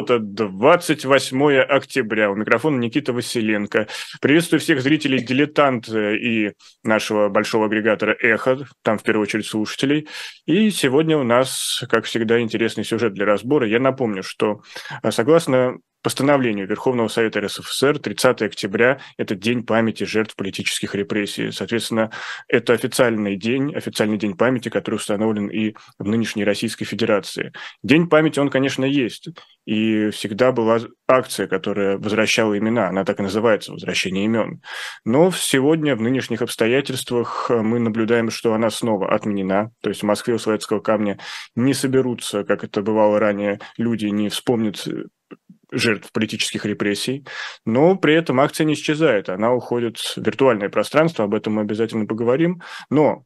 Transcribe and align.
Это 0.00 0.18
28 0.18 1.58
октября. 1.58 2.30
У 2.30 2.34
микрофона 2.34 2.78
Никита 2.78 3.12
Василенко. 3.12 3.86
Приветствую 4.22 4.58
всех 4.58 4.80
зрителей 4.80 5.22
«Дилетант» 5.22 5.90
и 5.90 6.52
нашего 6.82 7.28
большого 7.28 7.66
агрегатора 7.66 8.16
«Эхо», 8.18 8.66
там 8.82 8.96
в 8.96 9.02
первую 9.02 9.24
очередь 9.24 9.46
слушателей. 9.46 10.08
И 10.46 10.70
сегодня 10.70 11.18
у 11.18 11.22
нас, 11.22 11.84
как 11.90 12.06
всегда, 12.06 12.40
интересный 12.40 12.84
сюжет 12.84 13.12
для 13.12 13.26
разбора. 13.26 13.68
Я 13.68 13.78
напомню, 13.78 14.22
что 14.22 14.62
согласно 15.10 15.76
постановлению 16.02 16.66
Верховного 16.66 17.08
Совета 17.08 17.40
РСФСР 17.40 17.98
30 17.98 18.42
октября– 18.42 19.00
это 19.16 19.34
День 19.34 19.64
памяти 19.64 20.04
жертв 20.04 20.34
политических 20.36 20.94
репрессий. 20.94 21.50
Соответственно, 21.52 22.10
это 22.48 22.72
официальный 22.72 23.36
день, 23.36 23.74
официальный 23.74 24.18
день 24.18 24.36
памяти, 24.36 24.68
который 24.68 24.96
установлен 24.96 25.48
и 25.48 25.74
в 25.98 26.06
нынешней 26.06 26.44
Российской 26.44 26.84
Федерации. 26.84 27.52
День 27.82 28.08
памяти, 28.08 28.40
он, 28.40 28.50
конечно, 28.50 28.84
есть. 28.84 29.28
И 29.66 30.10
всегда 30.10 30.52
была 30.52 30.80
акция, 31.06 31.46
которая 31.46 31.98
возвращала 31.98 32.56
имена. 32.56 32.88
Она 32.88 33.04
так 33.04 33.20
и 33.20 33.22
называется– 33.22 33.72
«Возвращение 33.72 34.24
имен». 34.24 34.62
Но 35.04 35.30
сегодня, 35.32 35.96
в 35.96 36.00
нынешних 36.00 36.42
обстоятельствах, 36.42 37.50
мы 37.50 37.78
наблюдаем, 37.78 38.30
что 38.30 38.54
она 38.54 38.70
снова 38.70 39.14
отменена. 39.14 39.70
То 39.82 39.90
есть 39.90 40.02
в 40.02 40.06
Москве 40.06 40.34
у 40.34 40.38
Советского 40.38 40.80
камня 40.80 41.18
не 41.54 41.74
соберутся, 41.74 42.44
как 42.44 42.64
это 42.64 42.82
бывало 42.82 43.18
ранее, 43.18 43.60
люди 43.76 44.06
не 44.06 44.28
вспомнят 44.28 44.86
жертв 45.72 46.10
политических 46.12 46.64
репрессий, 46.64 47.24
но 47.64 47.96
при 47.96 48.14
этом 48.14 48.40
акция 48.40 48.64
не 48.64 48.74
исчезает, 48.74 49.28
она 49.28 49.52
уходит 49.52 49.98
в 49.98 50.18
виртуальное 50.18 50.68
пространство, 50.68 51.24
об 51.24 51.34
этом 51.34 51.54
мы 51.54 51.62
обязательно 51.62 52.06
поговорим, 52.06 52.60
но 52.90 53.24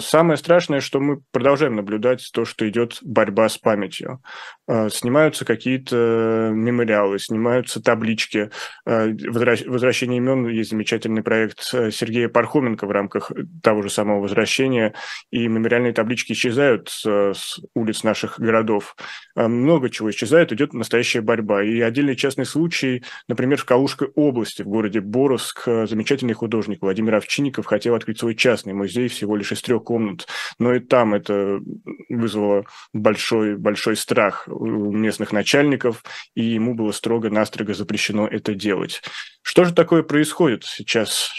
Самое 0.00 0.36
страшное, 0.36 0.80
что 0.80 0.98
мы 0.98 1.20
продолжаем 1.30 1.76
наблюдать 1.76 2.28
то, 2.32 2.44
что 2.44 2.68
идет 2.68 2.98
борьба 3.02 3.48
с 3.48 3.58
памятью. 3.58 4.20
А, 4.66 4.90
снимаются 4.90 5.44
какие-то 5.44 6.50
мемориалы, 6.52 7.18
снимаются 7.18 7.82
таблички. 7.82 8.50
А, 8.86 9.08
Возвращение 9.28 10.18
имен 10.18 10.48
есть 10.48 10.70
замечательный 10.70 11.22
проект 11.22 11.60
Сергея 11.62 12.28
Пархоменко 12.28 12.86
в 12.86 12.90
рамках 12.90 13.32
того 13.62 13.82
же 13.82 13.90
самого 13.90 14.20
возвращения, 14.20 14.94
и 15.30 15.46
мемориальные 15.46 15.92
таблички 15.92 16.32
исчезают 16.32 16.90
с 16.90 17.60
улиц 17.74 18.02
наших 18.02 18.40
городов. 18.40 18.96
Много 19.36 19.90
чего 19.90 20.10
исчезает, 20.10 20.52
идет 20.52 20.74
настоящая 20.74 21.20
борьба. 21.20 21.62
И 21.62 21.80
отдельный 21.80 22.16
частный 22.16 22.44
случай, 22.44 23.04
например, 23.28 23.58
в 23.58 23.64
Калужской 23.64 24.08
области, 24.14 24.62
в 24.62 24.66
городе 24.66 25.00
Боровск, 25.00 25.64
замечательный 25.64 26.34
художник 26.34 26.82
Владимир 26.82 27.14
Овчинников 27.14 27.66
хотел 27.66 27.94
открыть 27.94 28.18
свой 28.18 28.34
частный 28.34 28.74
музей 28.74 29.08
всего 29.08 29.36
лишь 29.36 29.52
из 29.52 29.62
трех 29.68 29.84
комнат. 29.84 30.26
Но 30.58 30.74
и 30.74 30.80
там 30.80 31.14
это 31.14 31.60
вызвало 32.08 32.64
большой, 32.92 33.56
большой 33.56 33.96
страх 33.96 34.48
у 34.48 34.90
местных 34.90 35.32
начальников, 35.32 36.02
и 36.34 36.42
ему 36.42 36.74
было 36.74 36.92
строго-настрого 36.92 37.74
запрещено 37.74 38.26
это 38.26 38.54
делать. 38.54 39.02
Что 39.42 39.64
же 39.64 39.74
такое 39.74 40.02
происходит 40.02 40.64
сейчас 40.64 41.30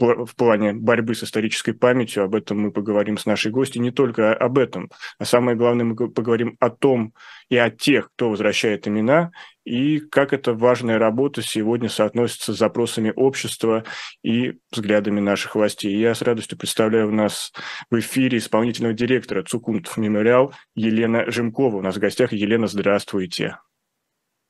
в 0.00 0.34
плане 0.34 0.72
борьбы 0.72 1.14
с 1.14 1.22
исторической 1.22 1.72
памятью. 1.72 2.24
Об 2.24 2.34
этом 2.34 2.58
мы 2.60 2.72
поговорим 2.72 3.18
с 3.18 3.26
нашей 3.26 3.52
гостью. 3.52 3.82
Не 3.82 3.90
только 3.90 4.34
об 4.34 4.58
этом, 4.58 4.90
а 5.18 5.24
самое 5.24 5.56
главное, 5.56 5.84
мы 5.84 5.94
поговорим 5.94 6.56
о 6.60 6.70
том 6.70 7.14
и 7.48 7.56
о 7.56 7.70
тех, 7.70 8.10
кто 8.12 8.30
возвращает 8.30 8.88
имена, 8.88 9.30
и 9.64 10.00
как 10.00 10.32
эта 10.32 10.54
важная 10.54 10.98
работа 10.98 11.42
сегодня 11.42 11.88
соотносится 11.88 12.52
с 12.52 12.58
запросами 12.58 13.12
общества 13.14 13.84
и 14.22 14.54
взглядами 14.72 15.20
наших 15.20 15.54
властей. 15.54 15.96
Я 15.96 16.14
с 16.14 16.22
радостью 16.22 16.58
представляю 16.58 17.08
у 17.08 17.12
нас 17.12 17.52
в 17.90 17.98
эфире 17.98 18.38
исполнительного 18.38 18.94
директора 18.94 19.42
Цукунт 19.42 19.96
Мемориал 19.96 20.54
Елена 20.74 21.30
Жимкова. 21.30 21.76
У 21.76 21.82
нас 21.82 21.96
в 21.96 22.00
гостях. 22.00 22.32
Елена, 22.32 22.66
здравствуйте. 22.66 23.58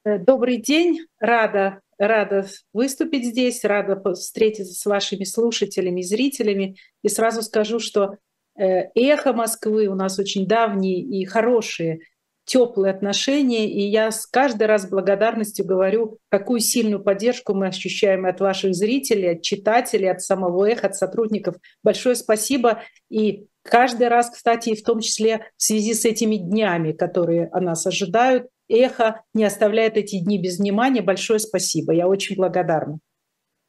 Э, 0.05 0.19
добрый 0.19 0.57
день, 0.59 1.07
рада 1.19 1.81
рада 2.01 2.47
выступить 2.73 3.27
здесь, 3.27 3.63
рада 3.65 4.01
встретиться 4.15 4.73
с 4.75 4.85
вашими 4.87 5.25
слушателями 5.25 6.01
зрителями. 6.01 6.77
И 7.03 7.09
сразу 7.09 7.43
скажу, 7.43 7.79
что 7.79 8.17
э, 8.59 8.89
эхо 8.95 9.33
Москвы 9.35 9.87
у 9.87 9.95
нас 9.95 10.19
очень 10.19 10.47
давние 10.47 11.01
и 11.01 11.25
хорошие, 11.27 12.01
теплые 12.47 12.93
отношения. 12.93 13.71
И 13.71 13.83
я 13.83 14.11
с 14.11 14.27
каждый 14.27 14.67
раз 14.67 14.89
благодарностью 14.89 15.67
говорю, 15.67 16.19
какую 16.31 16.61
сильную 16.61 17.03
поддержку 17.03 17.53
мы 17.53 17.67
ощущаем 17.67 18.25
от 18.25 18.41
ваших 18.41 18.75
зрителей, 18.75 19.33
от 19.33 19.43
читателей, 19.43 20.11
от 20.11 20.23
самого 20.23 20.65
эхо, 20.69 20.87
от 20.87 20.97
сотрудников. 20.97 21.57
Большое 21.85 22.17
спасибо. 22.17 22.83
И 23.11 23.47
каждый 23.63 24.09
раз, 24.09 24.31
кстати, 24.31 24.71
и 24.71 24.75
в 24.77 24.83
том 24.83 25.01
числе 25.01 25.51
в 25.59 25.63
связи 25.63 25.93
с 25.93 26.07
этими 26.07 26.37
днями, 26.37 26.93
которые 26.93 27.51
нас 27.51 27.87
ожидают, 27.87 28.49
эхо 28.71 29.23
не 29.35 29.45
оставляет 29.45 29.97
эти 29.97 30.19
дни 30.21 30.41
без 30.41 30.59
внимания. 30.59 31.03
Большое 31.03 31.39
спасибо. 31.39 31.93
Я 31.93 32.09
очень 32.09 32.37
благодарна. 32.37 32.99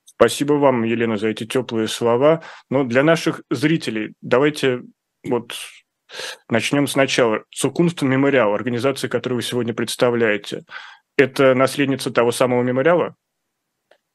Спасибо 0.05 0.53
вам, 0.53 0.83
Елена, 0.83 1.17
за 1.17 1.29
эти 1.29 1.45
теплые 1.45 1.87
слова. 1.87 2.43
Но 2.69 2.83
для 2.83 3.03
наших 3.03 3.41
зрителей 3.49 4.13
давайте 4.21 4.81
вот 5.23 5.53
начнем 6.49 6.87
сначала. 6.87 7.43
Цукунст 7.51 8.01
мемориал, 8.01 8.53
организация, 8.53 9.09
которую 9.09 9.37
вы 9.37 9.43
сегодня 9.43 9.73
представляете, 9.73 10.63
это 11.17 11.55
наследница 11.55 12.11
того 12.11 12.31
самого 12.31 12.61
мемориала? 12.63 13.15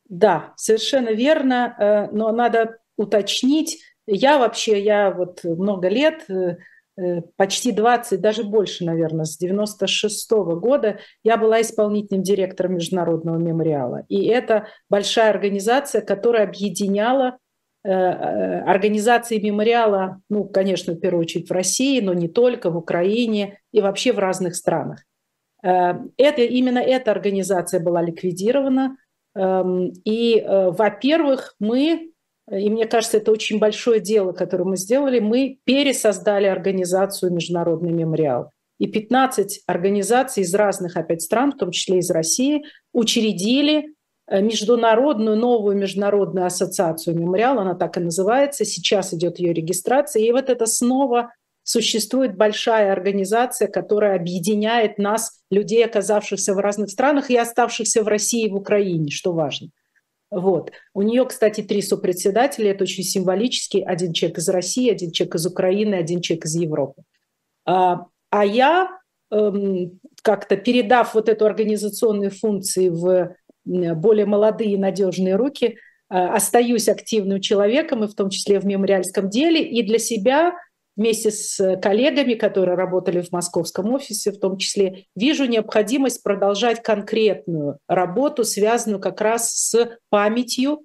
Да, 0.09 0.53
совершенно 0.57 1.11
верно, 1.11 1.75
э, 1.79 2.11
но 2.13 2.31
надо 2.33 2.79
уточнить. 2.97 3.83
Я 4.07 4.39
вообще, 4.39 4.81
я 4.81 5.11
вот 5.11 5.43
много 5.43 5.89
лет 5.89 6.31
э, 6.31 6.59
почти 7.37 7.73
20, 7.73 8.21
даже 8.21 8.45
больше, 8.45 8.85
наверное, 8.85 9.27
с 9.27 9.37
96 9.37 10.33
-го 10.33 10.59
года 10.59 10.99
я 11.23 11.37
была 11.37 11.61
исполнительным 11.61 12.23
директором 12.23 12.75
Международного 12.75 13.37
мемориала. 13.37 14.05
И 14.09 14.25
это 14.27 14.69
большая 14.89 15.31
организация, 15.31 16.01
которая 16.01 16.45
объединяла 16.45 17.37
э, 17.85 17.91
э, 17.91 18.61
организации 18.63 19.39
мемориала, 19.39 20.21
ну, 20.31 20.45
конечно, 20.45 20.95
в 20.95 21.01
первую 21.01 21.23
очередь 21.23 21.51
в 21.51 21.53
России, 21.53 22.01
но 22.01 22.15
не 22.15 22.29
только, 22.29 22.71
в 22.71 22.77
Украине 22.77 23.61
и 23.73 23.81
вообще 23.81 24.13
в 24.13 24.19
разных 24.19 24.57
странах. 24.57 25.05
Это, 25.63 26.43
именно 26.43 26.79
эта 26.79 27.11
организация 27.11 27.81
была 27.81 28.01
ликвидирована. 28.01 28.99
Эм, 29.35 29.93
и, 30.05 30.45
во-первых, 30.47 31.57
мы 31.59 32.13
и 32.51 32.71
мне 32.71 32.87
кажется, 32.87 33.17
это 33.17 33.33
очень 33.33 33.59
большое 33.59 34.01
дело, 34.01 34.33
которое 34.33 34.65
мы 34.65 34.77
сделали. 34.77 35.19
Мы 35.19 35.59
пересоздали 35.65 36.47
организацию 36.47 37.33
«Международный 37.33 37.93
мемориал». 37.93 38.51
И 38.79 38.87
15 38.87 39.63
организаций 39.67 40.43
из 40.43 40.55
разных 40.55 40.97
опять 40.97 41.23
стран, 41.23 41.53
в 41.53 41.57
том 41.57 41.71
числе 41.73 41.99
из 41.99 42.11
России, 42.11 42.65
учредили 42.93 43.95
э, 44.29 44.43
международную, 44.43 45.37
новую 45.37 45.77
международную 45.77 46.47
ассоциацию 46.47 47.19
«Мемориал», 47.19 47.59
она 47.59 47.75
так 47.75 47.97
и 47.97 48.01
называется, 48.01 48.65
сейчас 48.65 49.13
идет 49.13 49.41
ее 49.41 49.53
регистрация, 49.53 50.23
и 50.23 50.31
вот 50.31 50.49
это 50.49 50.67
снова 50.67 51.33
существует 51.65 52.37
большая 52.37 52.93
организация, 52.93 53.67
которая 53.67 54.15
объединяет 54.15 54.99
нас, 54.99 55.41
людей, 55.51 55.85
оказавшихся 55.85 56.55
в 56.55 56.59
разных 56.59 56.91
странах 56.91 57.31
и 57.31 57.37
оставшихся 57.37 58.05
в 58.05 58.09
России 58.09 58.47
и 58.47 58.51
в 58.51 58.55
Украине, 58.55 59.11
что 59.11 59.33
важно– 59.33 59.71
вот. 60.31 60.73
У 60.93 61.03
нее, 61.03 61.25
кстати, 61.25 61.63
три 61.63 61.83
сопредседателя. 61.83 62.73
Это 62.73 62.85
очень 62.85 63.05
символически. 63.05 63.79
Один 63.79 64.13
человек 64.13 64.39
из 64.39 64.49
России, 64.49 64.91
один 64.91 65.13
человек 65.13 65.37
из 65.37 65.47
Украины, 65.47 65.95
один 65.95 66.21
человек 66.21 66.47
из 66.47 66.57
Европы. 66.57 67.03
А, 67.65 68.07
а 68.31 68.45
я, 68.45 68.99
эм, 69.31 70.01
как-то 70.23 70.57
передав 70.57 71.15
вот 71.15 71.29
эту 71.29 71.47
организационную 71.47 72.31
функцию 72.31 72.95
в 72.95 73.37
более 73.65 74.27
молодые 74.27 74.73
и 74.73 74.77
надежные 74.77 75.37
руки, 75.37 75.67
э, 75.67 76.15
остаюсь 76.15 76.89
активным 76.89 77.41
человеком, 77.41 78.05
и 78.05 78.09
в 78.09 78.15
том 78.15 78.31
числе 78.31 78.61
в 78.61 78.67
мемориальском 78.67 79.29
деле, 79.29 79.63
и 79.63 79.83
для 79.83 79.99
себя 79.99 80.55
вместе 80.97 81.31
с 81.31 81.79
коллегами, 81.81 82.35
которые 82.35 82.77
работали 82.77 83.21
в 83.21 83.31
московском 83.33 83.93
офисе, 83.93 84.33
в 84.33 84.39
том 84.39 84.57
числе, 84.57 85.05
вижу 85.15 85.45
необходимость 85.45 86.23
продолжать 86.23 86.83
конкретную 86.83 87.79
работу, 87.89 88.45
связанную 88.45 89.01
как 89.01 89.21
раз 89.21 89.51
с 89.55 89.99
памятью 90.09 90.81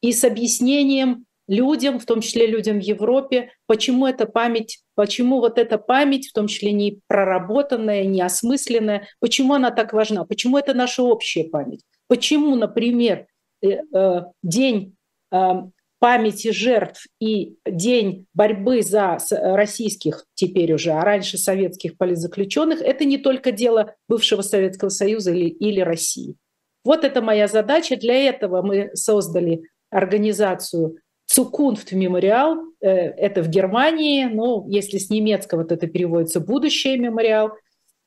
и 0.00 0.12
с 0.12 0.24
объяснением 0.24 1.26
людям, 1.48 1.98
в 1.98 2.04
том 2.04 2.20
числе 2.20 2.46
людям 2.46 2.78
в 2.78 2.82
Европе, 2.82 3.52
почему 3.66 4.06
эта 4.06 4.26
память, 4.26 4.82
почему 4.94 5.40
вот 5.40 5.58
эта 5.58 5.78
память, 5.78 6.28
в 6.28 6.32
том 6.34 6.46
числе 6.46 6.72
не 6.72 7.00
проработанная, 7.08 8.04
не 8.04 8.20
осмысленная, 8.20 9.08
почему 9.18 9.54
она 9.54 9.70
так 9.70 9.92
важна, 9.94 10.24
почему 10.24 10.58
это 10.58 10.74
наша 10.74 11.02
общая 11.02 11.44
память, 11.44 11.82
почему, 12.06 12.54
например, 12.54 13.26
э, 13.62 13.78
э, 13.92 14.24
день 14.42 14.94
э, 15.32 15.52
памяти 15.98 16.52
жертв 16.52 17.06
и 17.20 17.56
день 17.66 18.26
борьбы 18.34 18.82
за 18.82 19.18
российских 19.30 20.24
теперь 20.34 20.72
уже, 20.72 20.92
а 20.92 21.02
раньше 21.02 21.38
советских 21.38 21.96
политзаключенных, 21.96 22.80
это 22.80 23.04
не 23.04 23.18
только 23.18 23.52
дело 23.52 23.94
бывшего 24.08 24.42
Советского 24.42 24.90
Союза 24.90 25.32
или, 25.32 25.48
или 25.48 25.80
России. 25.80 26.36
Вот 26.84 27.04
это 27.04 27.20
моя 27.20 27.48
задача. 27.48 27.96
Для 27.96 28.28
этого 28.28 28.62
мы 28.62 28.90
создали 28.94 29.62
организацию 29.90 30.98
Цукунфт 31.26 31.92
мемориал. 31.92 32.56
Э, 32.80 32.88
это 32.88 33.42
в 33.42 33.48
Германии, 33.48 34.24
ну, 34.24 34.66
если 34.68 34.98
с 34.98 35.10
немецкого, 35.10 35.64
то 35.64 35.74
это 35.74 35.86
переводится 35.86 36.40
«будущее 36.40 36.96
мемориал». 36.96 37.52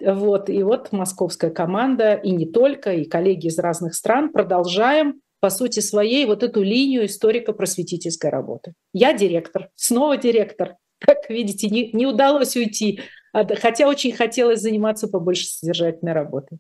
Вот, 0.04 0.50
и 0.50 0.64
вот 0.64 0.92
московская 0.92 1.52
команда, 1.52 2.16
и 2.16 2.32
не 2.32 2.48
только, 2.48 2.94
и 2.94 3.06
коллеги 3.06 3.48
из 3.48 3.60
разных 3.60 3.94
стран 3.94 4.32
продолжаем 4.32 5.22
по 5.42 5.50
сути 5.50 5.80
своей 5.80 6.26
вот 6.26 6.44
эту 6.44 6.62
линию 6.62 7.06
историко-просветительской 7.06 8.30
работы. 8.30 8.74
Я 8.94 9.12
директор, 9.14 9.70
снова 9.76 10.16
директор. 10.16 10.76
Как 11.00 11.30
видите, 11.30 11.68
не, 11.68 11.92
не 11.92 12.06
удалось 12.06 12.56
уйти, 12.56 13.02
хотя 13.34 13.88
очень 13.88 14.14
хотелось 14.14 14.62
заниматься 14.62 15.08
побольше 15.08 15.46
содержательной 15.46 16.14
работой. 16.14 16.60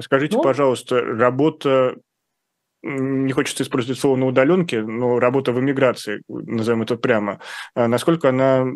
Скажите, 0.00 0.36
ну, 0.36 0.42
пожалуйста, 0.42 1.00
работа, 1.00 1.96
не 2.82 3.32
хочется 3.32 3.62
использовать 3.62 4.00
слово 4.00 4.16
на 4.16 4.26
удаленке, 4.26 4.82
но 4.82 5.20
работа 5.20 5.52
в 5.52 5.60
эмиграции, 5.60 6.22
назовем 6.26 6.82
это 6.82 6.96
прямо, 6.96 7.40
а 7.74 7.86
насколько 7.86 8.30
она 8.30 8.66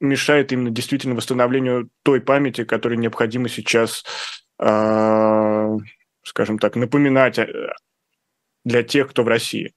мешает 0.00 0.52
именно 0.52 0.70
действительно 0.70 1.14
восстановлению 1.14 1.90
той 2.02 2.22
памяти, 2.22 2.64
которая 2.64 2.98
необходимо 2.98 3.50
сейчас, 3.50 4.04
а, 4.58 5.68
скажем 6.22 6.58
так, 6.58 6.76
напоминать 6.76 7.38
для 8.64 8.82
тех, 8.82 9.10
кто 9.10 9.22
в 9.22 9.28
России? 9.28 9.72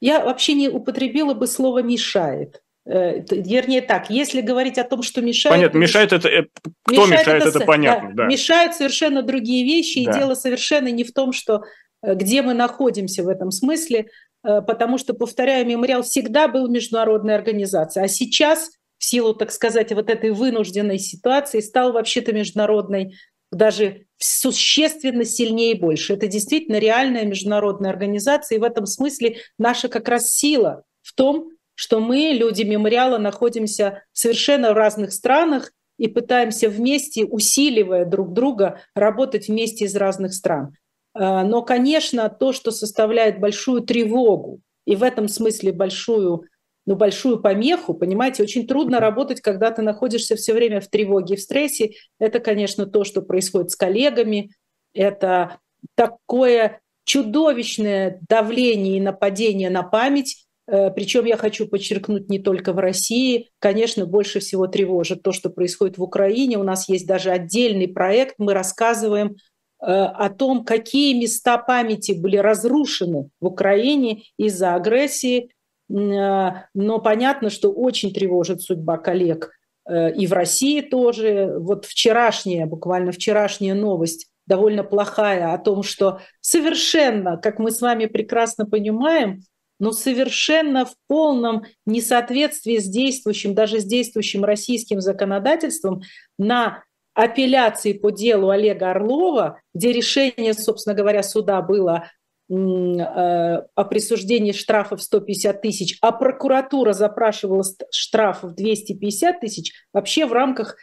Я 0.00 0.20
вообще 0.24 0.54
не 0.54 0.68
употребила 0.68 1.34
бы 1.34 1.46
слово 1.46 1.82
«мешает». 1.82 2.62
Э, 2.86 3.20
вернее 3.30 3.82
так, 3.82 4.10
если 4.10 4.40
говорить 4.40 4.78
о 4.78 4.84
том, 4.84 5.02
что 5.02 5.20
мешает... 5.20 5.54
Понятно, 5.54 5.78
мешает 5.78 6.12
это... 6.12 6.28
Э, 6.28 6.46
кто 6.82 7.06
мешает, 7.06 7.26
мешает 7.26 7.42
это, 7.42 7.58
это 7.58 7.66
понятно, 7.66 8.08
да, 8.08 8.22
да. 8.24 8.26
Мешают 8.26 8.74
совершенно 8.74 9.22
другие 9.22 9.64
вещи, 9.64 10.04
да. 10.04 10.10
и 10.10 10.14
дело 10.14 10.34
совершенно 10.34 10.88
не 10.88 11.04
в 11.04 11.12
том, 11.12 11.32
что 11.32 11.62
э, 12.02 12.14
где 12.14 12.42
мы 12.42 12.54
находимся 12.54 13.22
в 13.22 13.28
этом 13.28 13.50
смысле, 13.50 14.08
потому 14.42 14.96
что, 14.96 15.12
повторяю, 15.12 15.66
мемориал 15.66 16.02
всегда 16.02 16.48
был 16.48 16.66
международной 16.66 17.34
организацией, 17.34 18.06
а 18.06 18.08
сейчас 18.08 18.70
в 18.96 19.04
силу, 19.04 19.34
так 19.34 19.52
сказать, 19.52 19.92
вот 19.92 20.08
этой 20.08 20.30
вынужденной 20.30 20.98
ситуации 20.98 21.60
стал 21.60 21.92
вообще-то 21.92 22.32
международной 22.32 23.16
даже 23.50 24.06
существенно 24.18 25.24
сильнее 25.24 25.72
и 25.72 25.80
больше. 25.80 26.14
Это 26.14 26.26
действительно 26.26 26.78
реальная 26.78 27.24
международная 27.24 27.90
организация, 27.90 28.56
и 28.56 28.60
в 28.60 28.64
этом 28.64 28.86
смысле 28.86 29.38
наша 29.58 29.88
как 29.88 30.08
раз 30.08 30.32
сила 30.32 30.84
в 31.02 31.14
том, 31.14 31.50
что 31.74 32.00
мы, 32.00 32.32
люди 32.34 32.62
мемориала, 32.62 33.16
находимся 33.18 34.04
совершенно 34.12 34.72
в 34.72 34.76
разных 34.76 35.12
странах 35.12 35.72
и 35.96 36.08
пытаемся 36.08 36.68
вместе, 36.68 37.24
усиливая 37.24 38.04
друг 38.04 38.34
друга, 38.34 38.80
работать 38.94 39.48
вместе 39.48 39.86
из 39.86 39.96
разных 39.96 40.34
стран. 40.34 40.76
А, 41.14 41.42
но, 41.42 41.62
конечно, 41.62 42.28
то, 42.28 42.52
что 42.52 42.70
составляет 42.70 43.40
большую 43.40 43.82
тревогу 43.82 44.60
и 44.86 44.96
в 44.96 45.02
этом 45.02 45.28
смысле 45.28 45.72
большую 45.72 46.44
ну, 46.90 46.96
большую 46.96 47.40
помеху, 47.40 47.94
понимаете, 47.94 48.42
очень 48.42 48.66
трудно 48.66 48.98
работать, 48.98 49.40
когда 49.40 49.70
ты 49.70 49.80
находишься 49.80 50.34
все 50.34 50.52
время 50.52 50.80
в 50.80 50.88
тревоге, 50.88 51.36
в 51.36 51.40
стрессе. 51.40 51.92
Это, 52.18 52.40
конечно, 52.40 52.84
то, 52.84 53.04
что 53.04 53.22
происходит 53.22 53.70
с 53.70 53.76
коллегами, 53.76 54.50
это 54.92 55.60
такое 55.94 56.80
чудовищное 57.04 58.18
давление 58.28 58.96
и 58.96 59.00
нападение 59.00 59.70
на 59.70 59.84
память, 59.84 60.46
э, 60.66 60.90
причем 60.90 61.26
я 61.26 61.36
хочу 61.36 61.68
подчеркнуть 61.68 62.28
не 62.28 62.40
только 62.40 62.72
в 62.72 62.80
России, 62.80 63.50
конечно, 63.60 64.04
больше 64.04 64.40
всего 64.40 64.66
тревожит 64.66 65.22
то, 65.22 65.30
что 65.30 65.48
происходит 65.48 65.96
в 65.96 66.02
Украине. 66.02 66.58
У 66.58 66.64
нас 66.64 66.88
есть 66.88 67.06
даже 67.06 67.30
отдельный 67.30 67.86
проект, 67.86 68.34
мы 68.38 68.52
рассказываем 68.52 69.36
э, 69.80 69.84
о 69.86 70.28
том, 70.28 70.64
какие 70.64 71.16
места 71.16 71.56
памяти 71.56 72.18
были 72.20 72.38
разрушены 72.38 73.28
в 73.40 73.46
Украине 73.46 74.24
из-за 74.36 74.74
агрессии, 74.74 75.50
но 75.90 76.98
понятно, 77.00 77.50
что 77.50 77.72
очень 77.72 78.12
тревожит 78.12 78.62
судьба 78.62 78.96
коллег 78.96 79.50
э, 79.88 80.14
и 80.14 80.26
в 80.28 80.32
России 80.32 80.80
тоже. 80.80 81.56
Вот 81.58 81.84
вчерашняя, 81.84 82.66
буквально 82.66 83.10
вчерашняя 83.10 83.74
новость 83.74 84.28
довольно 84.46 84.84
плохая 84.84 85.52
о 85.52 85.58
том, 85.58 85.82
что 85.82 86.20
совершенно, 86.40 87.36
как 87.36 87.58
мы 87.58 87.72
с 87.72 87.80
вами 87.80 88.06
прекрасно 88.06 88.66
понимаем, 88.66 89.42
но 89.80 89.90
совершенно 89.90 90.84
в 90.84 90.92
полном 91.08 91.64
несоответствии 91.86 92.78
с 92.78 92.84
действующим, 92.84 93.54
даже 93.54 93.80
с 93.80 93.84
действующим 93.84 94.44
российским 94.44 95.00
законодательством 95.00 96.02
на 96.38 96.84
апелляции 97.14 97.94
по 97.94 98.10
делу 98.10 98.50
Олега 98.50 98.92
Орлова, 98.92 99.60
где 99.74 99.92
решение, 99.92 100.54
собственно 100.54 100.94
говоря, 100.94 101.22
суда 101.22 101.62
было 101.62 102.04
о 102.50 103.84
присуждении 103.84 104.52
штрафов 104.52 105.02
150 105.02 105.62
тысяч, 105.62 105.98
а 106.00 106.10
прокуратура 106.10 106.92
запрашивала 106.92 107.64
штрафов 107.92 108.54
250 108.54 109.40
тысяч, 109.40 109.72
вообще 109.92 110.26
в 110.26 110.32
рамках 110.32 110.76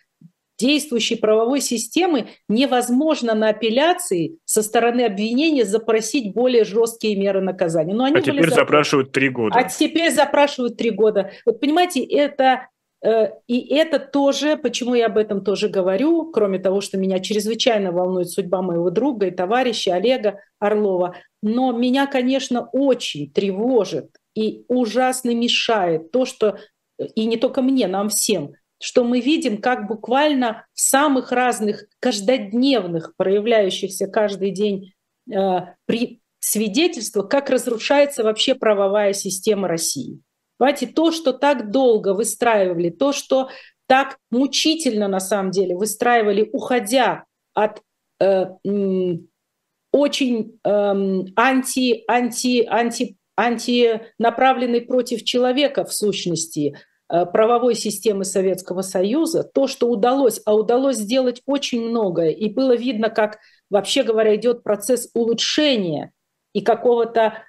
действующей 0.58 1.18
правовой 1.18 1.62
системы 1.62 2.30
невозможно 2.50 3.36
на 3.36 3.50
апелляции 3.50 4.40
со 4.46 4.64
стороны 4.64 5.02
обвинения 5.02 5.66
запросить 5.66 6.34
более 6.34 6.64
жесткие 6.64 7.16
меры 7.16 7.42
наказания. 7.42 7.94
Но 7.94 8.06
они 8.06 8.18
а 8.18 8.22
теперь 8.22 8.50
запрашивают 8.50 9.12
три 9.12 9.30
года. 9.30 9.56
А 9.56 9.66
теперь 9.66 10.12
запрашивают 10.12 10.78
три 10.78 10.90
года. 10.90 11.32
Вот 11.46 11.60
понимаете, 11.60 12.04
это 12.04 12.70
Э, 12.77 12.77
и 13.04 13.76
это 13.76 14.00
тоже, 14.00 14.58
почему 14.58 14.96
я 14.96 15.06
об 15.06 15.18
этом 15.18 15.44
тоже 15.44 15.70
говорю, 15.70 16.32
кроме 16.32 16.60
того, 16.60 16.82
что 16.82 16.98
меня 16.98 17.20
чрезвычайно 17.20 17.92
волнует 17.92 18.30
судьба 18.30 18.62
моего 18.62 18.90
друга 18.90 19.28
и 19.28 19.32
товарища 19.32 19.94
Олега 19.94 20.40
Орлова, 20.60 21.16
но 21.44 21.72
меня, 21.72 22.08
конечно, 22.08 22.70
очень 22.74 23.32
тревожит 23.32 24.10
и 24.36 24.66
ужасно 24.68 25.34
мешает 25.36 26.12
то, 26.12 26.26
что, 26.26 26.58
и 26.98 27.26
не 27.26 27.38
только 27.38 27.62
мне, 27.62 27.88
нам 27.88 28.10
всем, 28.10 28.54
что 28.82 29.04
мы 29.04 29.20
видим, 29.20 29.62
как 29.62 29.88
буквально 29.88 30.66
в 30.74 30.80
самых 30.80 31.32
разных 31.32 31.86
каждодневных, 32.00 33.16
проявляющихся 33.16 34.08
каждый 34.08 34.52
день 34.52 34.94
э, 35.32 35.60
при 35.86 36.22
свидетельствах, 36.40 37.30
как 37.30 37.50
разрушается 37.50 38.24
вообще 38.24 38.56
правовая 38.56 39.14
система 39.14 39.68
России. 39.68 40.22
Понимаете, 40.58 40.88
то, 40.88 41.12
что 41.12 41.34
так 41.34 41.72
долго 41.72 42.14
выстраивали, 42.14 42.90
то, 42.90 43.14
что 43.14 43.50
так 43.88 44.18
мучительно 44.32 45.08
на 45.08 45.20
самом 45.20 45.52
деле 45.52 45.76
выстраивали, 45.76 46.50
уходя 46.52 47.26
от 47.54 47.82
э, 48.20 48.46
очень 49.92 50.60
э, 50.64 50.70
анти, 51.36 52.04
анти, 52.08 52.66
анти, 52.66 53.18
анти 53.36 54.02
направленной 54.18 54.82
против 54.82 55.24
человека 55.24 55.86
в 55.86 55.94
сущности 55.94 56.76
э, 57.10 57.26
правовой 57.26 57.76
системы 57.76 58.26
Советского 58.26 58.82
Союза, 58.82 59.44
то, 59.44 59.68
что 59.68 59.90
удалось, 59.90 60.42
а 60.46 60.56
удалось 60.56 60.98
сделать 60.98 61.42
очень 61.46 61.88
многое, 61.88 62.32
и 62.32 62.50
было 62.50 62.76
видно, 62.76 63.10
как, 63.10 63.40
вообще 63.70 64.04
говоря, 64.04 64.36
идет 64.36 64.64
процесс 64.64 65.10
улучшения 65.14 66.12
и 66.54 66.62
какого-то 66.62 67.44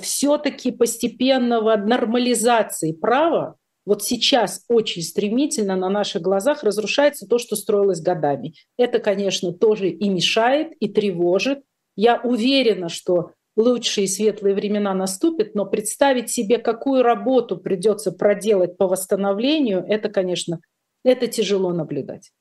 все-таки 0.00 0.70
постепенного 0.70 1.76
нормализации 1.76 2.92
права, 2.92 3.56
вот 3.86 4.02
сейчас 4.02 4.64
очень 4.68 5.02
стремительно 5.02 5.76
на 5.76 5.88
наших 5.88 6.20
глазах 6.20 6.64
разрушается 6.64 7.26
то, 7.26 7.38
что 7.38 7.54
строилось 7.54 8.00
годами. 8.00 8.54
Это, 8.76 8.98
конечно, 8.98 9.52
тоже 9.52 9.90
и 9.90 10.08
мешает, 10.08 10.72
и 10.80 10.88
тревожит. 10.88 11.60
Я 11.94 12.20
уверена, 12.20 12.88
что 12.88 13.30
лучшие 13.56 14.08
светлые 14.08 14.54
времена 14.54 14.92
наступят, 14.92 15.54
но 15.54 15.64
представить 15.64 16.30
себе, 16.30 16.58
какую 16.58 17.02
работу 17.02 17.56
придется 17.56 18.10
проделать 18.10 18.76
по 18.76 18.88
восстановлению, 18.88 19.84
это, 19.86 20.08
конечно, 20.08 20.60
это 21.04 21.28
тяжело 21.28 21.72
наблюдать. 21.72 22.32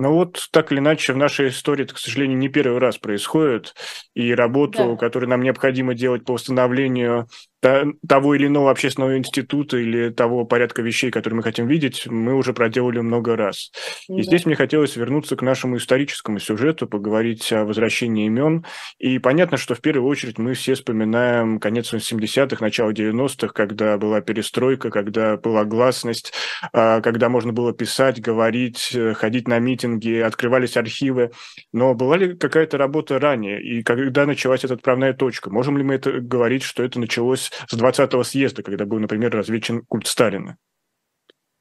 Ну 0.00 0.14
вот 0.14 0.48
так 0.50 0.72
или 0.72 0.78
иначе 0.78 1.12
в 1.12 1.18
нашей 1.18 1.48
истории 1.48 1.84
это, 1.84 1.94
к 1.94 1.98
сожалению, 1.98 2.38
не 2.38 2.48
первый 2.48 2.78
раз 2.78 2.96
происходит, 2.96 3.74
и 4.14 4.34
работу, 4.34 4.92
да. 4.92 4.96
которую 4.96 5.28
нам 5.28 5.42
необходимо 5.42 5.92
делать 5.92 6.24
по 6.24 6.32
восстановлению 6.32 7.28
того 7.60 8.34
или 8.34 8.46
иного 8.46 8.70
общественного 8.70 9.18
института 9.18 9.76
или 9.76 10.10
того 10.10 10.44
порядка 10.44 10.82
вещей, 10.82 11.10
которые 11.10 11.38
мы 11.38 11.42
хотим 11.42 11.66
видеть, 11.66 12.06
мы 12.06 12.34
уже 12.34 12.54
проделали 12.54 13.00
много 13.00 13.36
раз. 13.36 13.70
Да. 14.08 14.16
И 14.16 14.22
здесь 14.22 14.46
мне 14.46 14.56
хотелось 14.56 14.96
вернуться 14.96 15.36
к 15.36 15.42
нашему 15.42 15.76
историческому 15.76 16.38
сюжету, 16.38 16.86
поговорить 16.86 17.52
о 17.52 17.64
возвращении 17.64 18.26
имен. 18.26 18.64
И 18.98 19.18
понятно, 19.18 19.58
что 19.58 19.74
в 19.74 19.80
первую 19.80 20.08
очередь 20.08 20.38
мы 20.38 20.54
все 20.54 20.74
вспоминаем 20.74 21.60
конец 21.60 21.92
80-х, 21.92 22.64
начало 22.64 22.92
90-х, 22.92 23.48
когда 23.48 23.98
была 23.98 24.20
перестройка, 24.22 24.90
когда 24.90 25.36
была 25.36 25.64
гласность, 25.64 26.32
а, 26.72 27.00
когда 27.00 27.28
можно 27.28 27.52
было 27.52 27.72
писать, 27.72 28.20
говорить, 28.20 28.96
ходить 29.14 29.48
на 29.48 29.58
митинги, 29.58 30.18
открывались 30.18 30.76
архивы. 30.76 31.32
Но 31.72 31.94
была 31.94 32.16
ли 32.16 32.36
какая-то 32.36 32.78
работа 32.78 33.18
ранее? 33.18 33.62
И 33.62 33.82
когда 33.82 34.24
началась 34.24 34.64
эта 34.64 34.74
отправная 34.74 35.12
точка? 35.12 35.50
Можем 35.50 35.76
ли 35.76 35.84
мы 35.84 35.94
это 35.94 36.20
говорить, 36.20 36.62
что 36.62 36.82
это 36.82 36.98
началось 36.98 37.49
с 37.68 37.76
20-го 37.76 38.22
съезда, 38.22 38.62
когда 38.62 38.84
был, 38.84 38.98
например, 38.98 39.32
развечен 39.32 39.84
культ 39.86 40.06
Сталина? 40.06 40.56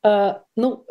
А, 0.04 0.44
ну, 0.56 0.86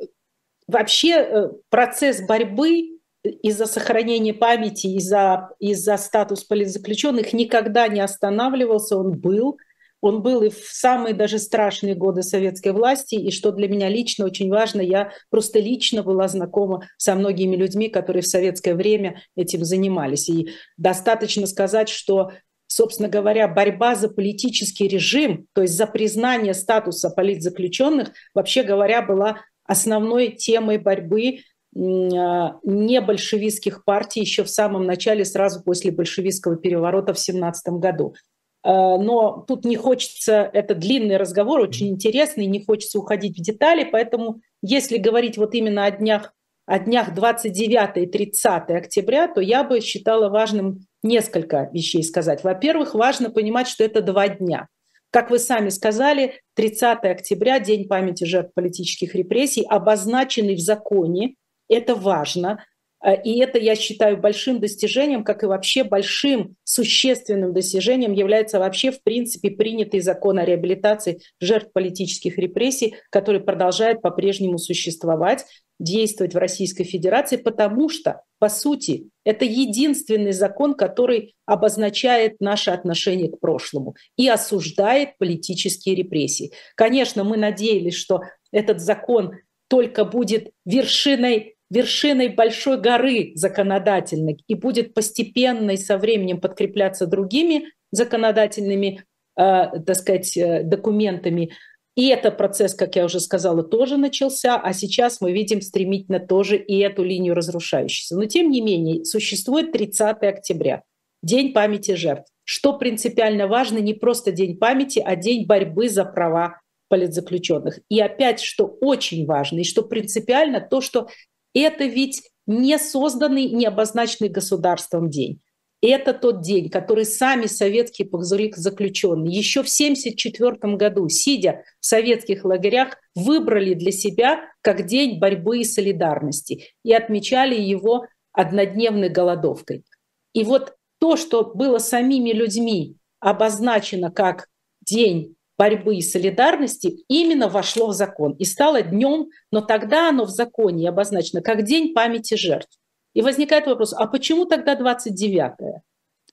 вообще 0.66 1.12
э, 1.12 1.48
процесс 1.70 2.20
борьбы 2.26 2.98
из-за 3.24 3.66
сохранения 3.66 4.34
памяти, 4.34 4.86
из-за 4.88 5.50
из 5.58 5.84
статус 5.84 6.44
политзаключенных 6.44 7.32
никогда 7.32 7.88
не 7.88 8.00
останавливался, 8.00 8.96
он 8.96 9.18
был. 9.18 9.58
он 10.00 10.22
был 10.22 10.42
и 10.42 10.50
в 10.50 10.58
самые 10.70 11.14
даже 11.14 11.40
страшные 11.40 11.96
годы 11.96 12.22
советской 12.22 12.72
власти, 12.72 13.16
и 13.16 13.32
что 13.32 13.50
для 13.50 13.66
меня 13.66 13.88
лично 13.88 14.26
очень 14.26 14.48
важно, 14.48 14.80
я 14.80 15.10
просто 15.30 15.58
лично 15.58 16.04
была 16.04 16.28
знакома 16.28 16.86
со 16.96 17.16
многими 17.16 17.56
людьми, 17.56 17.88
которые 17.88 18.22
в 18.22 18.28
советское 18.28 18.74
время 18.74 19.20
этим 19.34 19.64
занимались. 19.64 20.28
И 20.28 20.50
достаточно 20.76 21.48
сказать, 21.48 21.88
что 21.88 22.30
собственно 22.68 23.08
говоря, 23.08 23.48
борьба 23.48 23.94
за 23.96 24.08
политический 24.08 24.86
режим, 24.86 25.46
то 25.54 25.62
есть 25.62 25.74
за 25.74 25.86
признание 25.86 26.54
статуса 26.54 27.10
политзаключенных, 27.10 28.12
вообще 28.34 28.62
говоря, 28.62 29.02
была 29.02 29.38
основной 29.64 30.28
темой 30.28 30.78
борьбы 30.78 31.40
а, 31.76 32.58
не 32.62 33.00
большевистских 33.00 33.84
партий 33.84 34.20
еще 34.20 34.44
в 34.44 34.50
самом 34.50 34.86
начале, 34.86 35.24
сразу 35.24 35.62
после 35.62 35.90
большевистского 35.92 36.56
переворота 36.56 37.14
в 37.14 37.18
17 37.18 37.74
году. 37.74 38.14
А, 38.62 38.98
но 38.98 39.44
тут 39.46 39.64
не 39.64 39.76
хочется, 39.76 40.50
это 40.52 40.74
длинный 40.74 41.16
разговор, 41.16 41.60
очень 41.60 41.88
интересный, 41.88 42.46
не 42.46 42.64
хочется 42.64 42.98
уходить 42.98 43.38
в 43.38 43.42
детали, 43.42 43.88
поэтому 43.90 44.40
если 44.62 44.98
говорить 44.98 45.38
вот 45.38 45.54
именно 45.54 45.84
о 45.84 45.90
днях, 45.90 46.32
о 46.66 46.78
днях 46.78 47.14
29 47.14 47.96
и 47.96 48.06
30 48.06 48.70
октября, 48.70 49.28
то 49.28 49.40
я 49.40 49.64
бы 49.64 49.80
считала 49.80 50.28
важным 50.28 50.80
несколько 51.08 51.68
вещей 51.72 52.04
сказать. 52.04 52.44
Во-первых, 52.44 52.94
важно 52.94 53.30
понимать, 53.30 53.66
что 53.66 53.82
это 53.82 54.00
два 54.00 54.28
дня. 54.28 54.68
Как 55.10 55.30
вы 55.30 55.38
сами 55.38 55.70
сказали, 55.70 56.40
30 56.54 57.04
октября, 57.04 57.58
День 57.58 57.88
памяти 57.88 58.24
жертв 58.24 58.52
политических 58.54 59.14
репрессий, 59.14 59.64
обозначенный 59.68 60.54
в 60.54 60.60
законе 60.60 61.34
это 61.68 61.94
важно. 61.94 62.64
Э, 63.04 63.20
и 63.22 63.38
это, 63.40 63.58
я 63.58 63.74
считаю, 63.76 64.16
большим 64.16 64.60
достижением, 64.60 65.24
как 65.24 65.42
и 65.42 65.46
вообще 65.46 65.84
большим 65.84 66.56
существенным 66.64 67.52
достижением 67.52 68.12
является 68.12 68.58
вообще, 68.58 68.90
в 68.90 69.02
принципе, 69.02 69.50
принятый 69.50 70.00
закон 70.00 70.38
о 70.38 70.44
реабилитации 70.44 71.20
жертв 71.40 71.72
политических 71.72 72.38
репрессий, 72.38 72.96
который 73.10 73.40
продолжает 73.40 74.02
по-прежнему 74.02 74.58
существовать, 74.58 75.44
действовать 75.78 76.34
в 76.34 76.38
Российской 76.38 76.82
Федерации, 76.82 77.36
потому 77.36 77.88
что, 77.88 78.22
по 78.40 78.48
сути, 78.48 79.10
это 79.24 79.44
единственный 79.44 80.32
закон, 80.32 80.74
который 80.74 81.36
обозначает 81.46 82.40
наше 82.40 82.72
отношение 82.72 83.30
к 83.30 83.38
прошлому 83.38 83.94
и 84.16 84.28
осуждает 84.28 85.16
политические 85.18 85.94
репрессии. 85.94 86.52
Конечно, 86.74 87.22
мы 87.22 87.36
надеялись, 87.36 87.94
что 87.94 88.22
этот 88.50 88.80
закон 88.80 89.36
только 89.68 90.04
будет 90.04 90.50
вершиной 90.64 91.57
вершиной 91.70 92.28
большой 92.28 92.80
горы 92.80 93.32
законодательной 93.34 94.42
и 94.46 94.54
будет 94.54 94.94
постепенно 94.94 95.72
и 95.72 95.76
со 95.76 95.98
временем 95.98 96.40
подкрепляться 96.40 97.06
другими 97.06 97.64
законодательными, 97.90 99.04
э, 99.36 99.80
так 99.86 99.94
сказать, 99.96 100.36
э, 100.36 100.62
документами. 100.62 101.50
И 101.94 102.08
этот 102.08 102.36
процесс, 102.36 102.74
как 102.74 102.96
я 102.96 103.04
уже 103.04 103.18
сказала, 103.20 103.62
тоже 103.62 103.96
начался, 103.96 104.56
а 104.56 104.72
сейчас 104.72 105.20
мы 105.20 105.32
видим 105.32 105.60
стремительно 105.60 106.20
тоже 106.20 106.56
и 106.56 106.78
эту 106.78 107.02
линию 107.02 107.34
разрушающуюся. 107.34 108.16
Но 108.16 108.26
тем 108.26 108.50
не 108.50 108.60
менее, 108.60 109.04
существует 109.04 109.72
30 109.72 110.28
октября, 110.28 110.82
День 111.22 111.52
памяти 111.52 111.96
жертв. 111.96 112.30
Что 112.44 112.78
принципиально 112.78 113.48
важно, 113.48 113.78
не 113.78 113.94
просто 113.94 114.30
День 114.30 114.56
памяти, 114.56 115.02
а 115.04 115.16
День 115.16 115.46
борьбы 115.46 115.88
за 115.88 116.04
права 116.04 116.60
политзаключенных. 116.88 117.80
И 117.88 118.00
опять, 118.00 118.40
что 118.40 118.66
очень 118.80 119.26
важно 119.26 119.58
и 119.58 119.64
что 119.64 119.82
принципиально, 119.82 120.60
то, 120.60 120.80
что 120.80 121.08
это 121.54 121.84
ведь 121.84 122.22
не 122.46 122.78
созданный, 122.78 123.46
не 123.50 123.66
обозначенный 123.66 124.30
государством 124.30 125.10
день. 125.10 125.40
Это 125.80 126.12
тот 126.12 126.42
день, 126.42 126.70
который 126.70 127.04
сами 127.04 127.46
советские 127.46 128.08
заключенные 128.56 129.36
еще 129.36 129.62
в 129.62 129.70
1974 129.70 130.76
году, 130.76 131.08
сидя 131.08 131.62
в 131.78 131.86
советских 131.86 132.44
лагерях, 132.44 132.96
выбрали 133.14 133.74
для 133.74 133.92
себя 133.92 134.40
как 134.60 134.86
день 134.86 135.20
борьбы 135.20 135.60
и 135.60 135.64
солидарности 135.64 136.64
и 136.84 136.92
отмечали 136.92 137.54
его 137.54 138.06
однодневной 138.32 139.08
голодовкой. 139.08 139.84
И 140.32 140.42
вот 140.42 140.74
то, 140.98 141.16
что 141.16 141.44
было 141.44 141.78
самими 141.78 142.30
людьми 142.30 142.96
обозначено 143.20 144.10
как 144.10 144.48
день 144.84 145.36
борьбы 145.58 145.96
и 145.96 146.02
солидарности 146.02 147.04
именно 147.08 147.48
вошло 147.48 147.88
в 147.88 147.92
закон 147.92 148.32
и 148.34 148.44
стало 148.44 148.80
днем, 148.80 149.28
но 149.50 149.60
тогда 149.60 150.08
оно 150.08 150.24
в 150.24 150.30
законе 150.30 150.88
обозначено 150.88 151.42
как 151.42 151.64
День 151.64 151.92
памяти 151.92 152.34
жертв. 152.34 152.78
И 153.14 153.20
возникает 153.20 153.66
вопрос, 153.66 153.92
а 153.92 154.06
почему 154.06 154.44
тогда 154.44 154.76
29-е? 154.76 155.82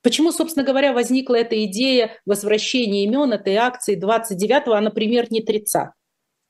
Почему, 0.04 0.32
собственно 0.32 0.64
говоря, 0.64 0.94
возникла 0.94 1.36
эта 1.36 1.66
идея 1.66 2.12
возвращения 2.28 3.06
имен 3.06 3.34
этой 3.34 3.56
акции 3.56 4.00
29-го, 4.00 4.74
а, 4.74 4.82
например, 4.82 5.26
не 5.32 5.42
30 5.42 5.90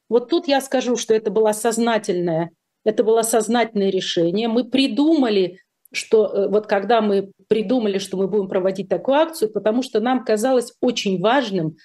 Вот 0.09 0.29
тут 0.29 0.49
я 0.49 0.59
скажу, 0.59 0.97
что 0.97 1.13
это 1.13 1.31
было 1.31 1.53
сознательное, 1.53 2.51
это 2.83 3.05
было 3.05 3.21
сознательное 3.21 3.89
решение. 3.91 4.49
Мы 4.49 4.65
придумали, 4.65 5.59
что 5.93 6.25
э, 6.25 6.47
вот 6.49 6.67
когда 6.67 6.99
мы 6.99 7.31
придумали, 7.47 7.97
что 7.97 8.17
мы 8.17 8.27
будем 8.27 8.49
проводить 8.49 8.89
такую 8.89 9.15
акцию, 9.17 9.53
потому 9.53 9.83
что 9.83 10.01
нам 10.01 10.25
казалось 10.25 10.73
очень 10.81 11.21
важным 11.21 11.77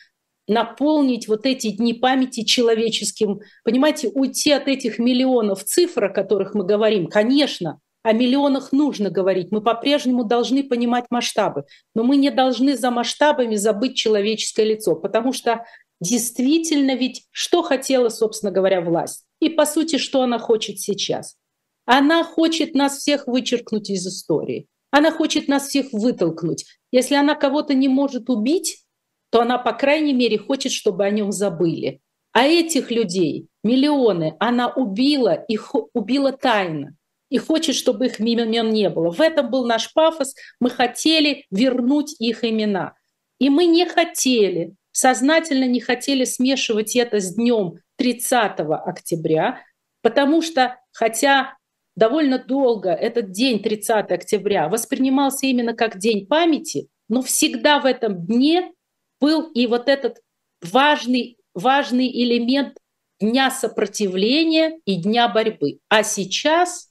наполнить 0.49 1.28
вот 1.28 1.47
эти 1.47 1.70
дни 1.70 1.94
памяти 1.94 2.44
человеческим, 2.44 3.40
понимаете, 3.64 4.09
уйти 4.09 4.52
от 4.52 4.68
этих 4.68 4.99
миллионов 4.99 5.64
цифр, 5.64 6.04
о 6.04 6.09
которых 6.11 6.54
мы 6.54 6.64
говорим, 6.64 7.06
конечно, 7.06 7.80
о 8.02 8.12
миллионах 8.12 8.73
нужно 8.73 9.11
говорить, 9.11 9.52
мы 9.52 9.61
по-прежнему 9.61 10.25
должны 10.25 10.64
понимать 10.64 11.04
масштабы, 11.11 11.64
но 11.94 12.02
мы 12.02 12.16
не 12.16 12.30
должны 12.30 12.76
за 12.76 12.90
масштабами 12.90 13.56
забыть 13.56 13.97
человеческое 13.97 14.64
лицо, 14.64 14.97
потому 14.97 15.32
что 15.32 15.64
действительно 16.00 16.94
ведь 16.94 17.26
что 17.30 17.62
хотела, 17.62 18.09
собственно 18.09 18.50
говоря, 18.50 18.80
власть? 18.80 19.25
И 19.40 19.50
по 19.50 19.66
сути, 19.66 19.99
что 19.99 20.23
она 20.23 20.38
хочет 20.38 20.80
сейчас? 20.80 21.37
Она 21.85 22.25
хочет 22.25 22.75
нас 22.75 22.99
всех 22.99 23.26
вычеркнуть 23.26 23.90
из 23.90 24.06
истории. 24.06 24.66
Она 24.90 25.12
хочет 25.12 25.49
нас 25.49 25.68
всех 25.68 25.92
вытолкнуть. 25.92 26.64
Если 26.90 27.14
она 27.14 27.35
кого-то 27.35 27.75
не 27.75 27.88
может 27.88 28.28
убить, 28.28 28.85
то 29.30 29.40
она, 29.42 29.58
по 29.58 29.72
крайней 29.72 30.12
мере, 30.12 30.38
хочет, 30.38 30.72
чтобы 30.72 31.04
о 31.04 31.10
нем 31.10 31.32
забыли. 31.32 32.00
А 32.32 32.46
этих 32.46 32.90
людей, 32.90 33.46
миллионы, 33.64 34.37
она 34.38 34.68
убила, 34.68 35.34
их 35.49 35.75
убила 35.94 36.32
тайно 36.32 36.96
и 37.28 37.38
хочет, 37.38 37.75
чтобы 37.75 38.06
их 38.06 38.20
имен 38.20 38.70
не 38.70 38.90
было. 38.90 39.10
В 39.10 39.20
этом 39.20 39.50
был 39.50 39.64
наш 39.64 39.92
пафос. 39.92 40.34
Мы 40.60 40.70
хотели 40.70 41.46
вернуть 41.50 42.14
их 42.20 42.44
имена. 42.44 42.94
И 43.38 43.49
мы 43.49 43.66
не 43.66 43.87
хотели, 43.87 44.75
сознательно 44.92 45.64
не 45.64 45.80
хотели 45.80 46.25
смешивать 46.25 46.94
это 46.94 47.20
с 47.20 47.34
днем 47.34 47.76
30 47.96 48.60
октября, 48.60 49.60
потому 50.02 50.42
что, 50.42 50.78
хотя 50.92 51.56
довольно 51.96 52.38
долго 52.38 52.90
этот 52.90 53.30
день 53.30 53.62
30 53.62 54.10
октября 54.10 54.68
воспринимался 54.68 55.46
именно 55.46 55.75
как 55.75 55.99
день 55.99 56.26
памяти, 56.26 56.88
но 57.08 57.22
всегда 57.22 57.80
в 57.80 57.87
этом 57.87 58.26
дне 58.26 58.72
был 59.20 59.50
и 59.52 59.66
вот 59.66 59.88
этот 59.88 60.18
важный, 60.62 61.36
важный 61.54 62.10
элемент 62.10 62.76
дня 63.20 63.50
сопротивления 63.50 64.80
и 64.84 64.96
дня 64.96 65.28
борьбы. 65.28 65.78
А 65.88 66.02
сейчас, 66.02 66.90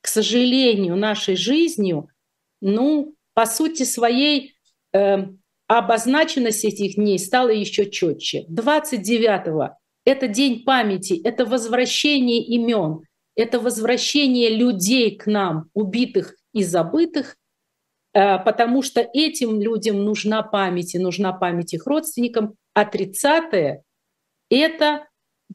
к 0.00 0.08
сожалению, 0.08 0.96
нашей 0.96 1.36
жизнью, 1.36 2.08
ну, 2.60 3.14
по 3.34 3.46
сути 3.46 3.84
своей, 3.84 4.54
э, 4.92 5.18
обозначенность 5.68 6.64
этих 6.64 6.96
дней 6.96 7.18
стала 7.18 7.50
еще 7.50 7.90
четче. 7.90 8.46
29-го– 8.50 9.76
это 10.04 10.28
день 10.28 10.64
памяти, 10.64 11.20
это 11.22 11.44
возвращение 11.44 12.42
имен, 12.42 13.02
это 13.34 13.60
возвращение 13.60 14.50
людей 14.50 15.16
к 15.16 15.26
нам, 15.26 15.68
убитых 15.74 16.34
и 16.52 16.64
забытых, 16.64 17.36
потому 18.16 18.80
что 18.80 19.06
этим 19.12 19.60
людям 19.60 20.02
нужна 20.02 20.42
память, 20.42 20.94
и 20.94 20.98
нужна 20.98 21.32
память 21.34 21.74
их 21.74 21.86
родственникам. 21.86 22.54
А 22.72 22.86
30 22.86 23.82
это 24.48 25.06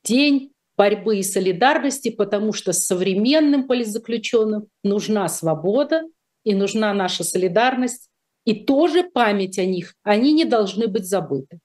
день 0.03 0.51
борьбы 0.77 1.18
и 1.18 1.24
солидарности, 1.24 2.10
потому 2.10 2.53
что 2.53 2.72
современным 2.72 3.68
политзаключенным 3.68 4.68
нужна 4.84 5.27
свобода 5.27 6.03
и 6.44 6.53
нужна 6.53 6.94
наша 6.94 7.24
солидарность, 7.24 8.10
и 8.46 8.63
тоже 8.65 9.03
память 9.03 9.60
о 9.60 9.65
них, 9.65 9.96
они 10.03 10.34
не 10.34 10.46
должны 10.46 10.88
быть 10.88 11.06
забыты. 11.06 11.60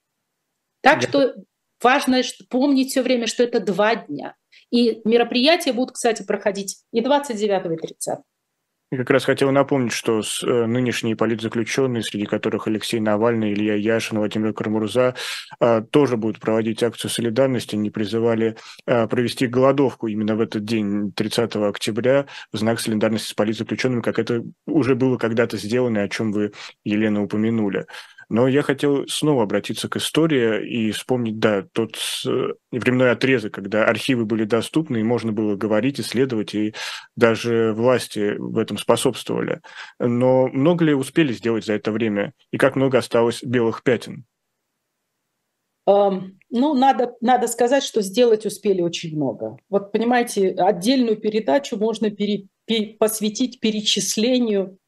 Так 0.82 1.02
что 1.02 1.34
важно 1.82 2.22
помнить 2.48 2.90
все 2.90 3.02
время, 3.02 3.26
что 3.26 3.42
это 3.42 3.60
два 3.60 3.96
дня. 3.96 4.34
И 4.70 5.00
мероприятия 5.04 5.72
будут, 5.72 5.94
кстати, 5.94 6.22
проходить 6.22 6.84
и 6.92 7.00
29 7.00 7.72
и 7.72 7.86
30. 7.86 8.18
Я 8.92 8.98
как 8.98 9.10
раз 9.10 9.24
хотел 9.24 9.50
напомнить, 9.50 9.90
что 9.90 10.22
с, 10.22 10.44
э, 10.44 10.66
нынешние 10.66 11.16
политзаключенные, 11.16 12.04
среди 12.04 12.24
которых 12.24 12.68
Алексей 12.68 13.00
Навальный, 13.00 13.52
Илья 13.52 13.74
Яшин, 13.74 14.18
Владимир 14.18 14.52
Кармурза, 14.52 15.16
э, 15.58 15.82
тоже 15.90 16.16
будут 16.16 16.38
проводить 16.38 16.84
акцию 16.84 17.10
солидарности. 17.10 17.74
Они 17.74 17.90
призывали 17.90 18.56
э, 18.86 19.08
провести 19.08 19.48
голодовку 19.48 20.06
именно 20.06 20.36
в 20.36 20.40
этот 20.40 20.64
день, 20.64 21.10
30 21.10 21.68
октября, 21.68 22.26
в 22.52 22.58
знак 22.58 22.78
солидарности 22.78 23.30
с 23.30 23.34
политзаключенными, 23.34 24.02
как 24.02 24.20
это 24.20 24.44
уже 24.66 24.94
было 24.94 25.18
когда-то 25.18 25.56
сделано, 25.56 26.02
о 26.02 26.08
чем 26.08 26.30
вы, 26.30 26.52
Елена, 26.84 27.24
упомянули. 27.24 27.86
Но 28.28 28.48
я 28.48 28.62
хотел 28.62 29.06
снова 29.06 29.44
обратиться 29.44 29.88
к 29.88 29.96
истории 29.96 30.66
и 30.68 30.90
вспомнить, 30.90 31.38
да, 31.38 31.64
тот 31.72 31.96
э, 32.26 32.54
временной 32.72 33.12
отрезок, 33.12 33.54
когда 33.54 33.84
архивы 33.84 34.24
были 34.24 34.44
доступны, 34.44 34.98
и 34.98 35.04
можно 35.04 35.32
было 35.32 35.54
говорить, 35.54 36.00
исследовать, 36.00 36.54
и 36.54 36.74
даже 37.14 37.72
власти 37.72 38.34
в 38.36 38.58
этом 38.58 38.78
способствовали. 38.78 39.60
Но 40.00 40.48
много 40.48 40.84
ли 40.84 40.94
успели 40.94 41.32
сделать 41.32 41.64
за 41.64 41.74
это 41.74 41.92
время? 41.92 42.32
И 42.50 42.58
как 42.58 42.74
много 42.74 42.98
осталось 42.98 43.42
белых 43.44 43.82
пятен? 43.84 44.24
Ну, 45.86 46.74
надо, 46.74 47.14
надо 47.20 47.46
сказать, 47.46 47.84
что 47.84 48.02
сделать 48.02 48.44
успели 48.44 48.82
очень 48.82 49.14
много. 49.16 49.56
Вот, 49.68 49.92
понимаете, 49.92 50.50
отдельную 50.50 51.16
передачу 51.16 51.76
можно 51.76 52.10
пере, 52.10 52.48
пере, 52.64 52.94
посвятить 52.94 53.60
перечислению 53.60 54.78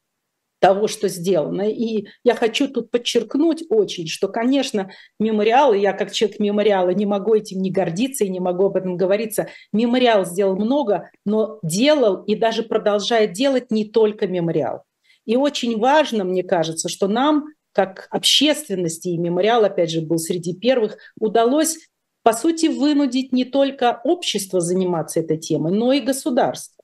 того, 0.59 0.87
что 0.87 1.07
сделано. 1.07 1.69
И 1.69 2.07
я 2.23 2.35
хочу 2.35 2.67
тут 2.67 2.91
подчеркнуть 2.91 3.63
очень, 3.69 4.07
что, 4.07 4.27
конечно, 4.27 4.91
мемориалы, 5.19 5.77
я 5.77 5.93
как 5.93 6.11
человек 6.11 6.39
мемориала 6.39 6.89
не 6.89 7.05
могу 7.05 7.33
этим 7.33 7.61
не 7.61 7.71
гордиться 7.71 8.25
и 8.25 8.29
не 8.29 8.39
могу 8.39 8.65
об 8.65 8.75
этом 8.75 8.97
говориться, 8.97 9.47
мемориал 9.71 10.25
сделал 10.25 10.55
много, 10.55 11.09
но 11.25 11.59
делал 11.63 12.23
и 12.23 12.35
даже 12.35 12.63
продолжает 12.63 13.33
делать 13.33 13.71
не 13.71 13.85
только 13.85 14.27
мемориал. 14.27 14.83
И 15.25 15.35
очень 15.35 15.77
важно, 15.77 16.23
мне 16.23 16.43
кажется, 16.43 16.89
что 16.89 17.07
нам, 17.07 17.45
как 17.71 18.07
общественности, 18.09 19.09
и 19.09 19.17
мемориал, 19.17 19.63
опять 19.63 19.91
же, 19.91 20.01
был 20.01 20.17
среди 20.17 20.55
первых, 20.55 20.97
удалось, 21.19 21.77
по 22.23 22.33
сути, 22.33 22.65
вынудить 22.65 23.31
не 23.31 23.45
только 23.45 24.01
общество 24.03 24.59
заниматься 24.59 25.19
этой 25.19 25.37
темой, 25.37 25.71
но 25.71 25.93
и 25.93 26.01
государство. 26.01 26.78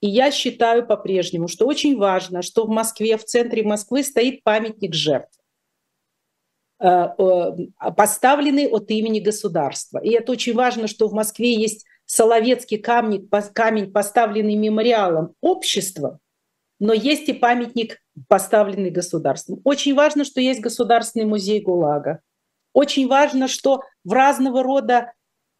И 0.00 0.08
я 0.08 0.30
считаю 0.30 0.86
по-прежнему, 0.86 1.46
что 1.48 1.66
очень 1.66 1.96
важно, 1.96 2.42
что 2.42 2.64
в 2.64 2.70
Москве, 2.70 3.16
в 3.16 3.24
центре 3.24 3.62
Москвы 3.62 4.02
стоит 4.02 4.42
памятник 4.42 4.94
жертв 4.94 5.38
э, 6.80 6.88
э, 6.88 7.90
поставленный 7.96 8.66
от 8.66 8.90
имени 8.90 9.20
государства. 9.20 9.98
И 9.98 10.10
это 10.10 10.32
очень 10.32 10.54
важно, 10.54 10.86
что 10.86 11.06
в 11.08 11.12
Москве 11.12 11.54
есть 11.54 11.84
Соловецкий 12.06 12.78
камень, 12.78 13.28
камень 13.52 13.92
поставленный 13.92 14.56
мемориалом 14.56 15.34
общества, 15.40 16.18
но 16.80 16.94
есть 16.94 17.28
и 17.28 17.34
памятник, 17.34 17.98
поставленный 18.26 18.90
государством. 18.90 19.60
Очень 19.64 19.94
важно, 19.94 20.24
что 20.24 20.40
есть 20.40 20.60
Государственный 20.60 21.26
музей 21.26 21.60
ГУЛАГа. 21.60 22.20
Очень 22.72 23.06
важно, 23.06 23.48
что 23.48 23.82
в 24.02 24.12
разного 24.12 24.62
рода 24.62 25.12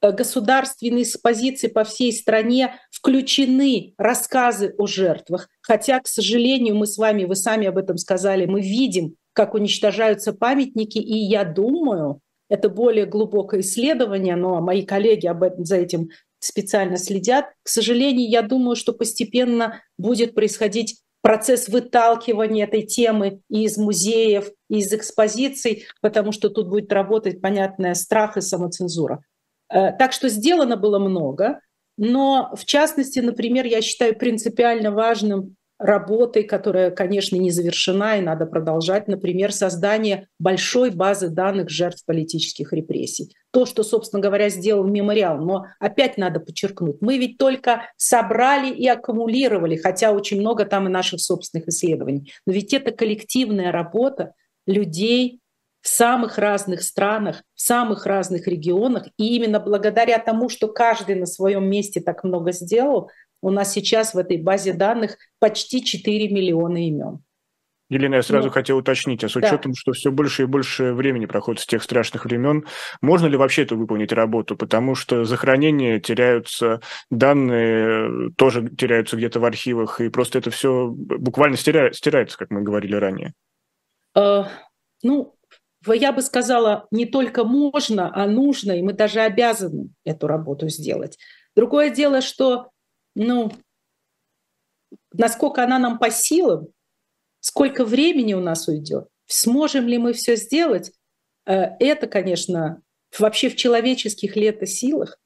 Э, 0.02 0.12
государственные 0.12 1.04
позиции 1.22 1.68
по 1.68 1.84
всей 1.84 2.12
стране 2.12 2.74
включены 2.90 3.94
рассказы 3.98 4.74
о 4.78 4.86
жертвах. 4.86 5.48
Хотя, 5.60 6.00
к 6.00 6.06
сожалению, 6.06 6.76
мы 6.76 6.86
с 6.86 6.96
вами, 6.96 7.24
вы 7.24 7.36
сами 7.36 7.66
об 7.66 7.76
этом 7.76 7.98
сказали, 7.98 8.46
мы 8.46 8.60
видим, 8.60 9.16
как 9.32 9.54
уничтожаются 9.54 10.32
памятники, 10.32 10.98
и 10.98 11.16
я 11.16 11.44
думаю, 11.44 12.20
это 12.48 12.68
более 12.68 13.06
глубокое 13.06 13.60
исследование, 13.60 14.36
но 14.36 14.60
мои 14.60 14.82
коллеги 14.82 15.26
об 15.26 15.42
этом, 15.42 15.64
за 15.64 15.76
этим 15.76 16.08
специально 16.40 16.96
следят. 16.96 17.46
К 17.62 17.68
сожалению, 17.68 18.28
я 18.28 18.42
думаю, 18.42 18.76
что 18.76 18.92
постепенно 18.92 19.82
будет 19.98 20.34
происходить 20.34 21.00
процесс 21.22 21.68
выталкивания 21.68 22.64
этой 22.64 22.82
темы 22.82 23.42
из 23.50 23.76
музеев, 23.76 24.50
из 24.70 24.92
экспозиций, 24.92 25.84
потому 26.00 26.32
что 26.32 26.48
тут 26.48 26.68
будет 26.68 26.92
работать, 26.92 27.42
понятная 27.42 27.94
страх 27.94 28.38
и 28.38 28.40
самоцензура. 28.40 29.22
Э, 29.70 29.92
так 29.92 30.12
что 30.12 30.28
сделано 30.28 30.76
было 30.76 30.98
много, 30.98 31.60
но 31.96 32.50
в 32.56 32.64
частности, 32.64 33.20
например, 33.20 33.66
я 33.66 33.82
считаю 33.82 34.16
принципиально 34.16 34.90
важным 34.90 35.56
работой, 35.80 36.44
которая, 36.44 36.90
конечно, 36.90 37.36
не 37.36 37.50
завершена 37.50 38.18
и 38.18 38.20
надо 38.20 38.44
продолжать, 38.44 39.08
например, 39.08 39.50
создание 39.50 40.28
большой 40.38 40.90
базы 40.90 41.30
данных 41.30 41.70
жертв 41.70 42.04
политических 42.04 42.72
репрессий. 42.74 43.34
То, 43.50 43.64
что, 43.64 43.82
собственно 43.82 44.20
говоря, 44.22 44.50
сделал 44.50 44.84
мемориал. 44.84 45.38
Но 45.38 45.64
опять 45.78 46.18
надо 46.18 46.38
подчеркнуть, 46.38 46.98
мы 47.00 47.16
ведь 47.16 47.38
только 47.38 47.90
собрали 47.96 48.70
и 48.70 48.86
аккумулировали, 48.86 49.76
хотя 49.76 50.12
очень 50.12 50.40
много 50.40 50.66
там 50.66 50.86
и 50.86 50.90
наших 50.90 51.20
собственных 51.20 51.68
исследований. 51.68 52.30
Но 52.46 52.52
ведь 52.52 52.74
это 52.74 52.92
коллективная 52.92 53.72
работа 53.72 54.34
людей, 54.66 55.40
в 55.80 55.88
самых 55.88 56.38
разных 56.38 56.82
странах, 56.82 57.42
в 57.54 57.60
самых 57.60 58.06
разных 58.06 58.46
регионах. 58.46 59.08
И 59.16 59.36
именно 59.36 59.60
благодаря 59.60 60.18
тому, 60.18 60.48
что 60.48 60.68
каждый 60.68 61.14
на 61.14 61.26
своем 61.26 61.68
месте 61.68 62.00
так 62.00 62.24
много 62.24 62.52
сделал, 62.52 63.10
у 63.42 63.50
нас 63.50 63.72
сейчас 63.72 64.14
в 64.14 64.18
этой 64.18 64.36
базе 64.36 64.72
данных 64.72 65.16
почти 65.38 65.82
4 65.84 66.28
миллиона 66.28 66.86
имен. 66.86 67.22
Елена, 67.90 68.16
я 68.16 68.22
сразу 68.22 68.46
ну, 68.46 68.52
хотел 68.52 68.78
уточнить, 68.78 69.24
а 69.24 69.28
с 69.28 69.34
учетом, 69.34 69.72
да. 69.72 69.76
что 69.76 69.92
все 69.92 70.12
больше 70.12 70.42
и 70.42 70.46
больше 70.46 70.92
времени 70.92 71.26
проходит 71.26 71.60
с 71.60 71.66
тех 71.66 71.82
страшных 71.82 72.24
времен, 72.24 72.64
можно 73.02 73.26
ли 73.26 73.36
вообще 73.36 73.62
это 73.62 73.74
выполнить 73.74 74.12
работу? 74.12 74.56
Потому 74.56 74.94
что 74.94 75.24
за 75.24 75.36
хранение 75.36 75.98
теряются 75.98 76.80
данные, 77.10 78.30
тоже 78.36 78.70
теряются 78.70 79.16
где-то 79.16 79.40
в 79.40 79.44
архивах, 79.44 80.00
и 80.00 80.08
просто 80.08 80.38
это 80.38 80.52
все 80.52 80.86
буквально 80.88 81.56
стирается, 81.56 82.38
как 82.38 82.50
мы 82.50 82.62
говорили 82.62 82.94
ранее. 82.94 83.34
Uh, 84.16 84.46
ну, 85.02 85.34
я 85.86 86.12
бы 86.12 86.22
сказала, 86.22 86.86
не 86.90 87.06
только 87.06 87.44
можно, 87.44 88.10
а 88.14 88.26
нужно, 88.26 88.72
и 88.72 88.82
мы 88.82 88.92
даже 88.92 89.20
обязаны 89.20 89.90
эту 90.04 90.26
работу 90.26 90.68
сделать. 90.68 91.18
Другое 91.56 91.90
дело, 91.90 92.20
что, 92.20 92.70
ну, 93.14 93.50
насколько 95.12 95.64
она 95.64 95.78
нам 95.78 95.98
по 95.98 96.10
силам, 96.10 96.68
сколько 97.40 97.84
времени 97.84 98.34
у 98.34 98.40
нас 98.40 98.68
уйдет, 98.68 99.08
сможем 99.26 99.88
ли 99.88 99.98
мы 99.98 100.12
все 100.12 100.36
сделать, 100.36 100.92
э, 101.46 101.52
это, 101.78 102.06
конечно, 102.06 102.82
вообще 103.18 103.48
в 103.48 103.56
человеческих 103.56 104.36
лето 104.36 104.66
силах, 104.66 105.18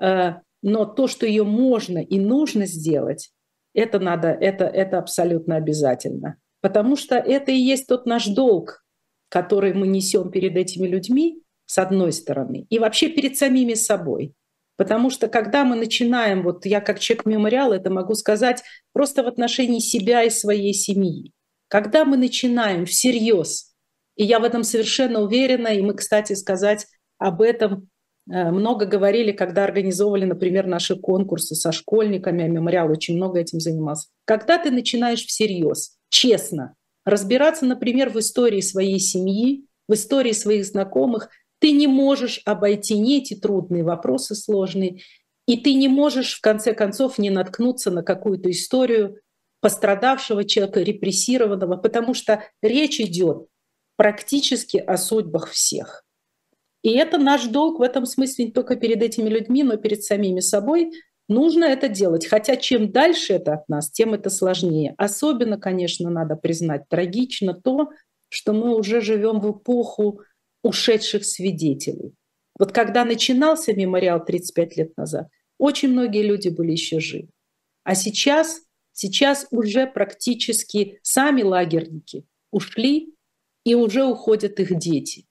э, 0.00 0.34
но 0.62 0.84
то, 0.84 1.08
что 1.08 1.26
ее 1.26 1.44
можно 1.44 1.98
и 1.98 2.20
нужно 2.20 2.66
сделать, 2.66 3.32
это 3.74 3.98
надо, 3.98 4.28
это, 4.28 4.64
это 4.64 4.98
абсолютно 4.98 5.56
обязательно. 5.56 6.36
Потому 6.60 6.96
что 6.96 7.16
это 7.16 7.50
и 7.50 7.56
есть 7.56 7.88
тот 7.88 8.06
наш 8.06 8.26
долг, 8.26 8.81
который 9.32 9.72
мы 9.72 9.86
несем 9.86 10.30
перед 10.30 10.58
этими 10.58 10.86
людьми, 10.86 11.42
с 11.64 11.78
одной 11.78 12.12
стороны, 12.12 12.66
и 12.68 12.78
вообще 12.78 13.08
перед 13.08 13.38
самими 13.38 13.72
собой. 13.72 14.34
Потому 14.76 15.08
что 15.08 15.26
когда 15.26 15.64
мы 15.64 15.74
начинаем, 15.74 16.42
вот 16.42 16.66
я 16.66 16.82
как 16.82 17.00
человек 17.00 17.24
мемориала 17.24 17.72
это 17.72 17.88
могу 17.88 18.14
сказать 18.14 18.62
просто 18.92 19.22
в 19.22 19.26
отношении 19.26 19.78
себя 19.78 20.22
и 20.22 20.28
своей 20.28 20.74
семьи. 20.74 21.32
Когда 21.68 22.04
мы 22.04 22.18
начинаем 22.18 22.84
всерьез, 22.84 23.72
и 24.16 24.24
я 24.24 24.38
в 24.38 24.44
этом 24.44 24.64
совершенно 24.64 25.20
уверена, 25.20 25.68
и 25.68 25.80
мы, 25.80 25.94
кстати, 25.94 26.34
сказать 26.34 26.86
об 27.16 27.40
этом 27.40 27.88
э, 28.30 28.50
много 28.50 28.84
говорили, 28.84 29.32
когда 29.32 29.64
организовывали, 29.64 30.26
например, 30.26 30.66
наши 30.66 30.94
конкурсы 30.94 31.54
со 31.54 31.72
школьниками, 31.72 32.44
а 32.44 32.48
мемориал 32.48 32.90
очень 32.90 33.16
много 33.16 33.38
этим 33.38 33.60
занимался. 33.60 34.08
Когда 34.26 34.58
ты 34.58 34.70
начинаешь 34.70 35.24
всерьез, 35.24 35.96
честно, 36.10 36.74
разбираться, 37.04 37.64
например, 37.64 38.10
в 38.10 38.18
истории 38.18 38.60
своей 38.60 38.98
семьи, 38.98 39.66
в 39.88 39.94
истории 39.94 40.32
своих 40.32 40.64
знакомых, 40.64 41.28
ты 41.58 41.72
не 41.72 41.86
можешь 41.86 42.40
обойти 42.44 42.98
ни 42.98 43.18
эти 43.18 43.34
трудные 43.34 43.84
вопросы 43.84 44.34
сложные, 44.34 45.00
и 45.46 45.56
ты 45.56 45.74
не 45.74 45.88
можешь, 45.88 46.34
в 46.34 46.40
конце 46.40 46.72
концов, 46.74 47.18
не 47.18 47.30
наткнуться 47.30 47.90
на 47.90 48.02
какую-то 48.02 48.50
историю 48.50 49.20
пострадавшего 49.60 50.44
человека, 50.44 50.80
репрессированного, 50.80 51.76
потому 51.76 52.14
что 52.14 52.42
речь 52.62 53.00
идет 53.00 53.46
практически 53.96 54.76
о 54.76 54.96
судьбах 54.96 55.50
всех. 55.50 56.04
И 56.82 56.90
это 56.90 57.18
наш 57.18 57.44
долг 57.44 57.78
в 57.78 57.82
этом 57.82 58.06
смысле 58.06 58.46
не 58.46 58.50
только 58.50 58.74
перед 58.74 59.02
этими 59.02 59.28
людьми, 59.28 59.62
но 59.62 59.74
и 59.74 59.80
перед 59.80 60.02
самими 60.02 60.40
собой, 60.40 60.90
Нужно 61.28 61.64
это 61.64 61.88
делать, 61.88 62.26
хотя 62.26 62.56
чем 62.56 62.90
дальше 62.90 63.34
это 63.34 63.54
от 63.54 63.68
нас, 63.68 63.90
тем 63.90 64.14
это 64.14 64.28
сложнее. 64.28 64.94
Особенно, 64.98 65.58
конечно, 65.58 66.10
надо 66.10 66.36
признать 66.36 66.88
трагично 66.88 67.54
то, 67.54 67.90
что 68.28 68.52
мы 68.52 68.76
уже 68.76 69.00
живем 69.00 69.40
в 69.40 69.52
эпоху 69.52 70.20
ушедших 70.62 71.24
свидетелей. 71.24 72.14
Вот 72.58 72.72
когда 72.72 73.04
начинался 73.04 73.72
мемориал 73.72 74.24
35 74.24 74.76
лет 74.76 74.96
назад, 74.96 75.28
очень 75.58 75.90
многие 75.90 76.22
люди 76.22 76.48
были 76.48 76.72
еще 76.72 77.00
живы. 77.00 77.28
А 77.84 77.94
сейчас, 77.94 78.62
сейчас 78.92 79.46
уже 79.50 79.86
практически 79.86 80.98
сами 81.02 81.42
лагерники 81.42 82.24
ушли, 82.50 83.12
и 83.64 83.74
уже 83.74 84.04
уходят 84.04 84.58
их 84.60 84.76
дети. 84.78 85.26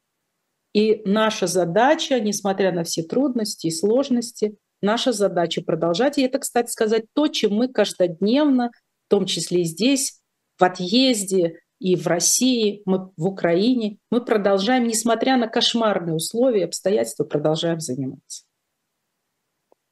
И 0.73 1.01
наша 1.06 1.47
задача, 1.47 2.19
несмотря 2.19 2.71
на 2.71 2.84
все 2.84 3.04
трудности 3.04 3.67
и 3.67 3.71
сложности, 3.71 4.58
Наша 4.82 5.12
задача 5.12 5.62
продолжать. 5.62 6.17
И 6.17 6.24
это, 6.24 6.39
кстати 6.39 6.72
сказать, 6.72 7.06
то, 7.13 7.28
чем 7.28 7.54
мы 7.54 7.67
каждодневно, 7.67 8.72
в 9.08 9.10
том 9.10 9.26
числе 9.26 9.62
и 9.62 9.65
здесь, 9.65 10.20
в 10.58 10.63
отъезде, 10.63 11.60
и 11.80 11.96
в 11.96 12.06
России, 12.08 12.84
мы 12.86 13.10
в 13.17 13.26
Украине, 13.26 13.98
мы 14.12 14.24
продолжаем, 14.24 14.88
несмотря 14.88 15.38
на 15.38 15.48
кошмарные 15.48 16.15
условия, 16.15 16.65
обстоятельства, 16.65 17.24
продолжаем 17.24 17.80
заниматься. 17.80 18.44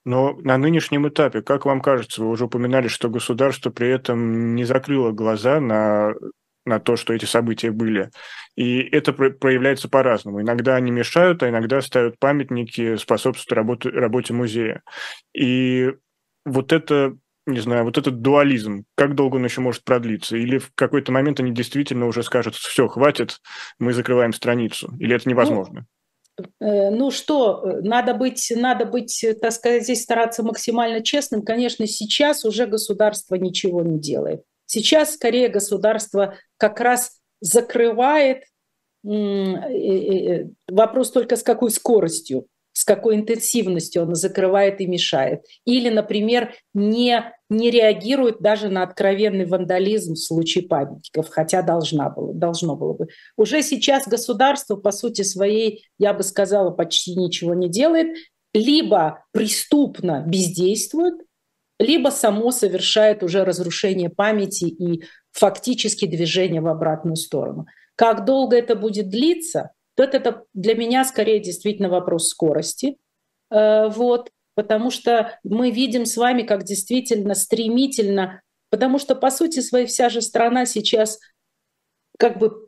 Но 0.05 0.33
на 0.41 0.57
нынешнем 0.57 1.07
этапе, 1.07 1.41
как 1.41 1.65
вам 1.65 1.81
кажется, 1.81 2.21
вы 2.21 2.29
уже 2.29 2.45
упоминали, 2.45 2.87
что 2.87 3.09
государство 3.09 3.69
при 3.69 3.89
этом 3.89 4.55
не 4.55 4.63
закрыло 4.63 5.11
глаза 5.11 5.59
на 5.59 6.13
на 6.65 6.79
то, 6.79 6.95
что 6.95 7.13
эти 7.13 7.25
события 7.25 7.71
были. 7.71 8.09
И 8.55 8.79
это 8.79 9.13
проявляется 9.13 9.89
по-разному. 9.89 10.41
Иногда 10.41 10.75
они 10.75 10.91
мешают, 10.91 11.43
а 11.43 11.49
иногда 11.49 11.81
ставят 11.81 12.19
памятники, 12.19 12.97
способствуют 12.97 13.53
работе, 13.53 13.89
работе 13.89 14.33
музея. 14.33 14.81
И 15.33 15.91
вот 16.45 16.73
это 16.73 17.15
не 17.49 17.59
знаю, 17.59 17.83
вот 17.83 17.97
этот 17.97 18.21
дуализм, 18.21 18.85
как 18.95 19.15
долго 19.15 19.37
он 19.37 19.45
еще 19.45 19.61
может 19.61 19.83
продлиться? 19.83 20.37
Или 20.37 20.59
в 20.59 20.71
какой-то 20.75 21.11
момент 21.11 21.39
они 21.39 21.51
действительно 21.51 22.05
уже 22.05 22.23
скажут, 22.23 22.55
все, 22.55 22.87
хватит, 22.87 23.39
мы 23.79 23.93
закрываем 23.93 24.33
страницу? 24.33 24.93
Или 24.99 25.15
это 25.15 25.27
невозможно? 25.27 25.85
Ну, 26.59 26.91
ну 26.91 27.11
что, 27.11 27.79
надо 27.81 28.13
быть, 28.13 28.53
надо 28.55 28.85
быть, 28.85 29.25
так 29.41 29.51
сказать, 29.51 29.83
здесь 29.83 30.03
стараться 30.03 30.43
максимально 30.43 31.03
честным. 31.03 31.41
Конечно, 31.41 31.85
сейчас 31.87 32.45
уже 32.45 32.65
государство 32.65 33.35
ничего 33.35 33.81
не 33.81 33.99
делает. 33.99 34.43
Сейчас 34.71 35.15
скорее 35.15 35.49
государство 35.49 36.35
как 36.57 36.79
раз 36.79 37.19
закрывает 37.41 38.43
вопрос 40.67 41.11
только 41.11 41.37
с 41.37 41.43
какой 41.43 41.71
скоростью 41.71 42.45
с 42.71 42.85
какой 42.85 43.15
интенсивностью 43.17 44.03
он 44.03 44.15
закрывает 44.15 44.79
и 44.79 44.87
мешает. 44.87 45.41
Или, 45.65 45.89
например, 45.89 46.53
не, 46.73 47.33
не 47.49 47.71
реагирует 47.71 48.39
даже 48.39 48.69
на 48.69 48.83
откровенный 48.83 49.45
вандализм 49.45 50.13
в 50.13 50.19
случае 50.19 50.65
памятников, 50.65 51.27
хотя 51.29 51.61
должна 51.61 52.09
было, 52.09 52.33
должно 52.33 52.77
было 52.77 52.93
бы. 52.93 53.07
Уже 53.35 53.63
сейчас 53.63 54.07
государство, 54.07 54.77
по 54.77 54.91
сути 54.91 55.23
своей, 55.23 55.89
я 55.97 56.13
бы 56.13 56.23
сказала, 56.23 56.71
почти 56.71 57.15
ничего 57.15 57.53
не 57.53 57.67
делает, 57.67 58.15
либо 58.53 59.25
преступно 59.33 60.23
бездействует, 60.25 61.15
либо 61.79 62.09
само 62.09 62.51
совершает 62.51 63.23
уже 63.23 63.45
разрушение 63.45 64.09
памяти 64.09 64.65
и 64.65 65.03
фактически 65.31 66.05
движение 66.05 66.61
в 66.61 66.67
обратную 66.67 67.15
сторону. 67.15 67.65
Как 67.95 68.25
долго 68.25 68.57
это 68.57 68.75
будет 68.75 69.09
длиться, 69.09 69.71
то 69.95 70.03
это 70.03 70.43
для 70.53 70.75
меня 70.75 71.05
скорее 71.05 71.39
действительно 71.39 71.89
вопрос 71.89 72.27
скорости. 72.27 72.97
Э, 73.49 73.87
вот, 73.89 74.29
потому 74.55 74.91
что 74.91 75.39
мы 75.43 75.71
видим 75.71 76.05
с 76.05 76.17
вами, 76.17 76.43
как 76.43 76.63
действительно 76.63 77.33
стремительно, 77.33 78.41
потому 78.69 78.99
что, 78.99 79.15
по 79.15 79.31
сути 79.31 79.61
своей, 79.61 79.85
вся 79.85 80.09
же 80.09 80.21
страна 80.21 80.65
сейчас 80.65 81.19
как 82.17 82.37
бы 82.37 82.67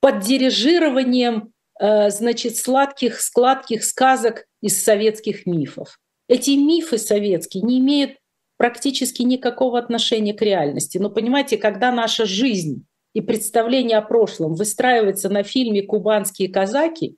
под 0.00 0.20
дирижированием 0.20 1.52
э, 1.80 2.10
значит, 2.10 2.56
сладких, 2.56 3.20
складких 3.20 3.84
сказок 3.84 4.46
из 4.60 4.80
советских 4.82 5.44
мифов. 5.44 5.98
Эти 6.28 6.50
мифы 6.50 6.98
советские 6.98 7.64
не 7.64 7.78
имеют 7.80 8.12
практически 8.58 9.22
никакого 9.22 9.78
отношения 9.78 10.34
к 10.34 10.42
реальности. 10.42 10.98
Но 10.98 11.08
понимаете, 11.08 11.56
когда 11.56 11.90
наша 11.90 12.26
жизнь 12.26 12.84
и 13.14 13.22
представление 13.22 13.96
о 13.96 14.02
прошлом 14.02 14.54
выстраивается 14.54 15.30
на 15.30 15.42
фильме 15.42 15.82
«Кубанские 15.82 16.52
казаки», 16.52 17.16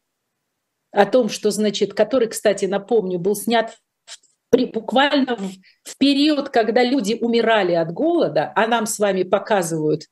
о 0.93 1.07
том, 1.07 1.29
что, 1.29 1.51
значит, 1.51 1.95
который, 1.95 2.29
кстати, 2.29 2.67
напомню, 2.67 3.19
был 3.19 3.35
снят 3.35 3.77
при, 4.51 4.67
буквально 4.67 5.37
в, 5.37 5.51
в 5.85 5.99
период, 5.99 6.49
когда 6.49 6.83
люди 6.83 7.17
умирали 7.21 7.73
от 7.73 7.93
голода, 7.93 8.53
а 8.57 8.67
нам 8.67 8.87
с 8.87 8.99
вами 8.99 9.23
показывают 9.23 10.07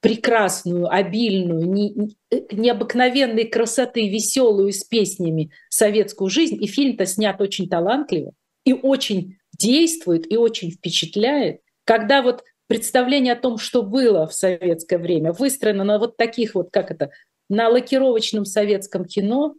прекрасную, 0.00 0.92
обильную, 0.92 1.70
не, 1.70 2.16
необыкновенной 2.50 3.44
красоты, 3.44 4.08
веселую 4.08 4.72
с 4.72 4.82
песнями 4.84 5.50
советскую 5.68 6.28
жизнь. 6.28 6.56
И 6.62 6.66
фильм-то 6.66 7.06
снят 7.06 7.40
очень 7.40 7.68
талантливо 7.68 8.32
и 8.64 8.72
очень 8.72 9.36
действует, 9.62 10.30
и 10.30 10.36
очень 10.36 10.70
впечатляет. 10.70 11.60
Когда 11.84 12.22
вот 12.22 12.42
представление 12.66 13.34
о 13.34 13.40
том, 13.40 13.58
что 13.58 13.82
было 13.82 14.26
в 14.26 14.34
советское 14.34 14.98
время, 14.98 15.32
выстроено 15.32 15.84
на 15.84 15.98
вот 15.98 16.16
таких 16.16 16.54
вот, 16.54 16.70
как 16.72 16.90
это, 16.90 17.10
на 17.48 17.68
лакировочном 17.68 18.44
советском 18.44 19.04
кино 19.04 19.54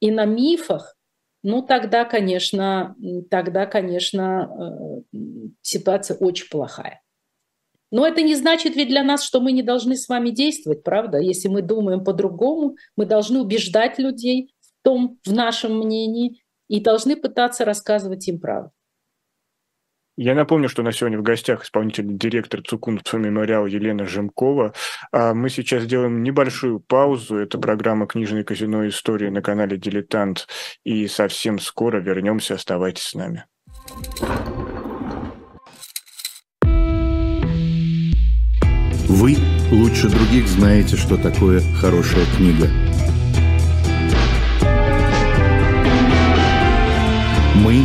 и 0.00 0.10
на 0.10 0.24
мифах, 0.24 0.96
ну 1.42 1.62
тогда, 1.62 2.04
конечно, 2.04 2.96
тогда, 3.30 3.66
конечно, 3.66 5.02
э, 5.12 5.18
ситуация 5.62 6.16
очень 6.16 6.48
плохая. 6.48 7.02
Но 7.92 8.06
это 8.06 8.22
не 8.22 8.34
значит 8.34 8.74
ведь 8.74 8.88
для 8.88 9.04
нас, 9.04 9.22
что 9.22 9.40
мы 9.40 9.52
не 9.52 9.62
должны 9.62 9.96
с 9.96 10.08
вами 10.08 10.30
действовать, 10.30 10.82
правда? 10.82 11.18
Если 11.18 11.48
мы 11.48 11.62
думаем 11.62 12.02
по-другому, 12.02 12.76
мы 12.96 13.06
должны 13.06 13.40
убеждать 13.40 13.98
людей 13.98 14.52
в 14.60 14.82
том, 14.82 15.18
в 15.24 15.32
нашем 15.32 15.78
мнении, 15.78 16.42
и 16.68 16.80
должны 16.80 17.16
пытаться 17.16 17.64
рассказывать 17.64 18.26
им 18.28 18.40
правду. 18.40 18.70
Я 20.16 20.34
напомню, 20.34 20.70
что 20.70 20.82
на 20.82 20.92
сегодня 20.92 21.18
в 21.18 21.22
гостях 21.22 21.64
исполнительный 21.64 22.16
директор 22.16 22.62
Цукунского 22.62 23.18
мемориала 23.18 23.66
Елена 23.66 24.06
Жемкова. 24.06 24.72
А 25.12 25.34
мы 25.34 25.50
сейчас 25.50 25.82
сделаем 25.82 26.22
небольшую 26.22 26.80
паузу. 26.80 27.36
Это 27.36 27.58
программа 27.58 28.06
«Книжное 28.06 28.42
казино. 28.42 28.88
История» 28.88 29.30
на 29.30 29.42
канале 29.42 29.76
«Дилетант». 29.76 30.46
И 30.84 31.06
совсем 31.06 31.58
скоро 31.58 31.98
вернемся. 31.98 32.54
Оставайтесь 32.54 33.02
с 33.02 33.14
нами. 33.14 33.44
Вы 39.08 39.36
лучше 39.70 40.08
других 40.08 40.48
знаете, 40.48 40.96
что 40.96 41.18
такое 41.18 41.60
хорошая 41.80 42.24
книга– 42.36 42.68
Мы 47.66 47.84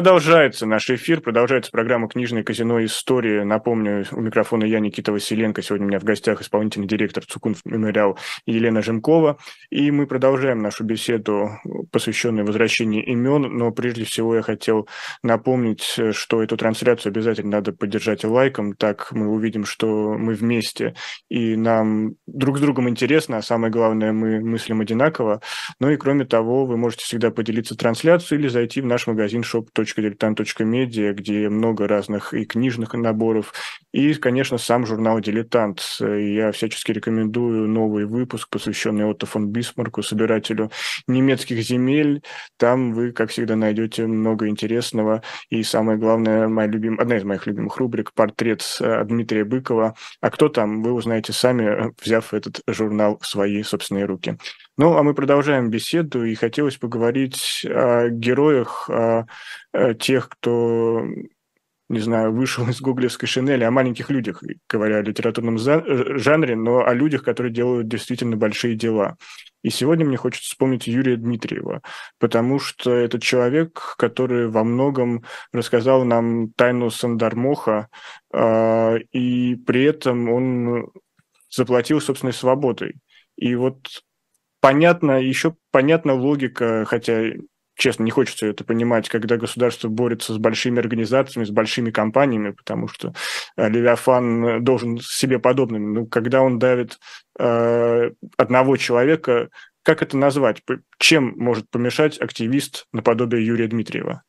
Продолжается 0.00 0.64
наш 0.64 0.88
эфир, 0.88 1.20
продолжается 1.20 1.70
программа 1.70 2.08
«Книжное 2.08 2.42
казино. 2.42 2.82
История». 2.82 3.44
Напомню, 3.44 4.06
у 4.12 4.20
микрофона 4.22 4.64
я, 4.64 4.80
Никита 4.80 5.12
Василенко. 5.12 5.60
Сегодня 5.60 5.84
у 5.84 5.88
меня 5.90 6.00
в 6.00 6.04
гостях 6.04 6.40
исполнительный 6.40 6.86
директор 6.86 7.22
Цукун 7.22 7.54
мемориал 7.66 8.18
Елена 8.46 8.80
Жемкова. 8.80 9.36
И 9.68 9.90
мы 9.90 10.06
продолжаем 10.06 10.62
нашу 10.62 10.84
беседу, 10.84 11.50
посвященную 11.92 12.46
возвращению 12.46 13.04
имен. 13.04 13.42
Но 13.58 13.72
прежде 13.72 14.04
всего 14.04 14.36
я 14.36 14.40
хотел 14.40 14.88
напомнить, 15.22 15.82
что 16.12 16.42
эту 16.42 16.56
трансляцию 16.56 17.10
обязательно 17.10 17.50
надо 17.50 17.74
поддержать 17.74 18.24
лайком. 18.24 18.72
Так 18.72 19.12
мы 19.12 19.28
увидим, 19.28 19.66
что 19.66 20.14
мы 20.14 20.32
вместе, 20.32 20.94
и 21.28 21.56
нам 21.56 22.14
друг 22.26 22.56
с 22.56 22.62
другом 22.62 22.88
интересно, 22.88 23.36
а 23.36 23.42
самое 23.42 23.70
главное, 23.70 24.12
мы 24.12 24.40
мыслим 24.40 24.80
одинаково. 24.80 25.42
Ну 25.78 25.90
и 25.90 25.98
кроме 25.98 26.24
того, 26.24 26.64
вы 26.64 26.78
можете 26.78 27.04
всегда 27.04 27.30
поделиться 27.30 27.76
трансляцией 27.76 28.40
или 28.40 28.48
зайти 28.48 28.80
в 28.80 28.86
наш 28.86 29.06
магазин 29.06 29.42
shop 29.42 29.66
diletant.media, 29.98 31.12
где 31.12 31.48
много 31.48 31.88
разных 31.88 32.34
и 32.34 32.44
книжных 32.44 32.94
наборов, 32.94 33.52
и, 33.92 34.14
конечно, 34.14 34.56
сам 34.56 34.86
журнал 34.86 35.20
«Дилетант». 35.20 35.98
Я 36.00 36.52
всячески 36.52 36.92
рекомендую 36.92 37.66
новый 37.66 38.04
выпуск, 38.04 38.48
посвященный 38.48 39.04
Отто 39.04 39.26
фон 39.26 39.48
Бисмарку, 39.48 40.02
собирателю 40.02 40.70
немецких 41.08 41.58
земель. 41.58 42.22
Там 42.56 42.92
вы, 42.92 43.10
как 43.10 43.30
всегда, 43.30 43.56
найдете 43.56 44.06
много 44.06 44.46
интересного. 44.46 45.22
И 45.48 45.64
самое 45.64 45.98
главное, 45.98 46.46
моя 46.46 46.68
любим... 46.68 47.00
одна 47.00 47.16
из 47.16 47.24
моих 47.24 47.46
любимых 47.48 47.78
рубрик– 47.78 48.12
портрет 48.14 48.64
э, 48.80 49.04
Дмитрия 49.04 49.44
Быкова. 49.44 49.96
А 50.20 50.30
кто 50.30 50.48
там, 50.48 50.82
вы 50.82 50.92
узнаете 50.92 51.32
сами, 51.32 51.92
взяв 52.00 52.32
этот 52.32 52.60
журнал 52.68 53.18
в 53.20 53.26
свои 53.26 53.62
собственные 53.64 54.04
руки. 54.04 54.38
Ну, 54.76 54.96
а 54.96 55.02
мы 55.02 55.14
продолжаем 55.14 55.68
беседу, 55.68 56.24
и 56.24 56.34
хотелось 56.34 56.76
поговорить 56.76 57.66
о 57.68 58.08
героях, 58.08 58.88
тех, 59.98 60.28
кто 60.28 61.04
не 61.90 61.98
знаю, 61.98 62.32
вышел 62.32 62.68
из 62.68 62.80
гуглевской 62.80 63.28
шинели, 63.28 63.64
о 63.64 63.72
маленьких 63.72 64.10
людях, 64.10 64.44
говоря 64.68 64.98
о 64.98 65.02
литературном 65.02 65.56
э, 65.56 66.18
жанре, 66.18 66.54
но 66.54 66.86
о 66.86 66.94
людях, 66.94 67.24
которые 67.24 67.52
делают 67.52 67.88
действительно 67.88 68.36
большие 68.36 68.76
дела. 68.76 69.16
И 69.62 69.70
сегодня 69.70 70.06
мне 70.06 70.16
хочется 70.16 70.50
вспомнить 70.50 70.86
Юрия 70.86 71.16
Дмитриева, 71.16 71.82
потому 72.20 72.60
что 72.60 72.92
это 72.92 73.20
человек, 73.20 73.96
который 73.98 74.48
во 74.48 74.62
многом 74.62 75.24
рассказал 75.52 76.04
нам 76.04 76.52
тайну 76.52 76.90
Сандармоха, 76.90 77.88
а, 78.32 78.94
и 79.10 79.56
при 79.56 79.82
этом 79.82 80.30
он 80.30 80.92
заплатил 81.50 82.00
собственной 82.00 82.32
свободой. 82.32 82.94
И 83.36 83.56
вот 83.56 84.04
понятно, 84.60 85.20
еще 85.20 85.56
понятна 85.72 86.14
логика, 86.14 86.84
хотя 86.86 87.32
честно, 87.80 88.04
не 88.04 88.10
хочется 88.10 88.46
это 88.46 88.62
понимать, 88.62 89.08
когда 89.08 89.36
государство 89.36 89.88
борется 89.88 90.34
с 90.34 90.38
большими 90.38 90.78
организациями, 90.78 91.46
с 91.46 91.50
большими 91.50 91.90
компаниями, 91.90 92.50
потому 92.50 92.86
что 92.86 93.14
э, 93.56 93.68
Левиафан 93.68 94.62
должен 94.62 95.00
себе 95.00 95.38
подобным. 95.38 95.94
Ну, 95.94 96.06
когда 96.06 96.42
он 96.42 96.58
давит 96.58 97.00
э, 97.38 98.10
одного 98.36 98.76
человека, 98.76 99.48
как 99.82 100.02
это 100.02 100.16
назвать? 100.16 100.62
Чем 100.98 101.34
может 101.36 101.70
помешать 101.70 102.20
активист 102.20 102.86
наподобие 102.92 103.44
Юрия 103.44 103.66
Дмитриева? 103.66 104.22